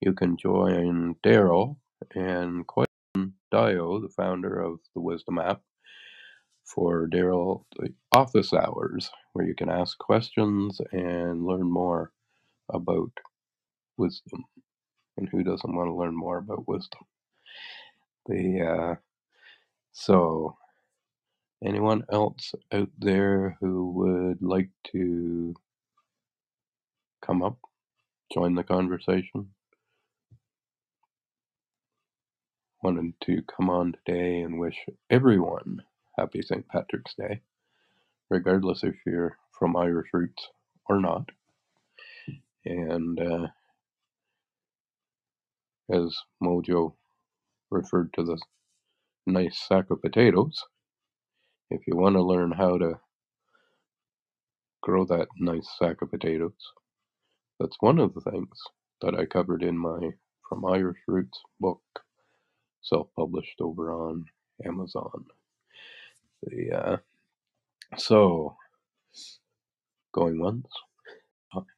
You 0.00 0.14
can 0.14 0.36
join 0.36 1.16
Daryl 1.24 1.76
and 2.14 2.66
Question 2.66 3.34
Dio, 3.50 4.00
the 4.00 4.08
founder 4.10 4.60
of 4.60 4.78
the 4.94 5.00
Wisdom 5.00 5.38
app, 5.38 5.62
for 6.64 7.08
Daryl 7.08 7.64
office 8.12 8.52
hours, 8.52 9.10
where 9.34 9.46
you 9.46 9.54
can 9.54 9.70
ask 9.70 9.98
questions 9.98 10.80
and 10.92 11.44
learn 11.46 11.70
more 11.70 12.12
about 12.72 13.12
wisdom. 13.98 14.44
And 15.18 15.28
who 15.30 15.44
doesn't 15.44 15.74
want 15.76 15.88
to 15.88 15.94
learn 15.94 16.16
more 16.16 16.38
about 16.38 16.68
wisdom? 16.68 17.02
The 18.26 18.62
uh, 18.62 18.94
so 19.92 20.56
anyone 21.64 22.04
else 22.12 22.54
out 22.72 22.90
there 22.98 23.56
who 23.60 23.92
would 23.92 24.42
like 24.42 24.70
to 24.92 25.54
come 27.22 27.42
up, 27.42 27.58
join 28.32 28.54
the 28.56 28.64
conversation? 28.64 29.50
Wanted 32.88 33.20
to 33.24 33.42
come 33.54 33.68
on 33.68 33.92
today 34.06 34.40
and 34.40 34.58
wish 34.58 34.86
everyone 35.10 35.82
happy 36.16 36.40
St. 36.40 36.66
Patrick's 36.68 37.14
Day, 37.14 37.42
regardless 38.30 38.82
if 38.82 38.94
you're 39.04 39.36
from 39.58 39.76
Irish 39.76 40.08
roots 40.14 40.48
or 40.88 40.98
not. 40.98 41.28
And 42.64 43.20
uh, 43.20 43.48
as 45.92 46.16
Mojo 46.42 46.94
referred 47.70 48.14
to 48.14 48.24
the 48.24 48.40
nice 49.26 49.58
sack 49.68 49.90
of 49.90 50.00
potatoes, 50.00 50.64
if 51.70 51.82
you 51.86 51.94
want 51.94 52.16
to 52.16 52.22
learn 52.22 52.52
how 52.52 52.78
to 52.78 52.98
grow 54.82 55.04
that 55.04 55.28
nice 55.38 55.68
sack 55.78 56.00
of 56.00 56.10
potatoes, 56.10 56.72
that's 57.60 57.76
one 57.80 57.98
of 57.98 58.14
the 58.14 58.22
things 58.22 58.58
that 59.02 59.14
I 59.14 59.26
covered 59.26 59.62
in 59.62 59.76
my 59.76 60.12
From 60.48 60.64
Irish 60.64 61.00
Roots 61.06 61.38
book, 61.60 61.82
self 62.82 63.08
published 63.16 63.60
over 63.60 63.92
on 63.92 64.26
Amazon. 64.66 65.26
The 66.42 66.72
uh, 66.72 66.96
so 67.98 68.56
going 70.14 70.40
once. 70.40 70.68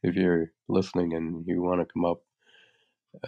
If 0.02 0.16
you're 0.16 0.52
listening 0.68 1.14
and 1.14 1.46
you 1.46 1.62
want 1.62 1.80
to 1.80 1.92
come 1.92 2.04
up, 2.04 2.22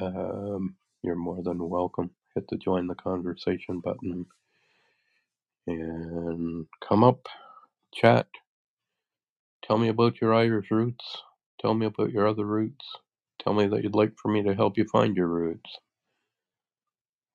um, 0.01 0.77
you're 1.03 1.17
more 1.17 1.43
than 1.43 1.69
welcome. 1.69 2.11
Hit 2.35 2.47
the 2.49 2.57
join 2.59 2.87
the 2.89 2.95
conversation 2.97 3.81
button 3.81 4.27
and 5.67 6.67
come 6.87 7.05
up, 7.05 7.27
chat. 7.95 8.27
Tell 9.65 9.79
me 9.79 9.89
about 9.89 10.21
your 10.21 10.35
Irish 10.35 10.71
roots. 10.71 11.05
Tell 11.61 11.75
me 11.75 11.87
about 11.87 12.13
your 12.13 12.29
other 12.29 12.45
roots. 12.45 12.85
Tell 13.43 13.55
me 13.55 13.67
that 13.69 13.83
you'd 13.83 13.95
like 13.95 14.13
for 14.21 14.31
me 14.33 14.43
to 14.45 14.55
help 14.55 14.79
you 14.79 14.85
find 14.87 15.17
your 15.17 15.29
roots. 15.29 15.71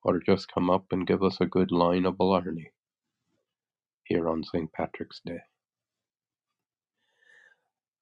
Or 0.04 0.20
just 0.20 0.52
come 0.52 0.70
up 0.70 0.86
and 0.92 1.06
give 1.06 1.22
us 1.22 1.38
a 1.40 1.46
good 1.46 1.72
line 1.72 2.06
of 2.06 2.18
blarney 2.18 2.72
here 4.04 4.28
on 4.28 4.44
St. 4.44 4.72
Patrick's 4.72 5.20
Day. 5.26 5.40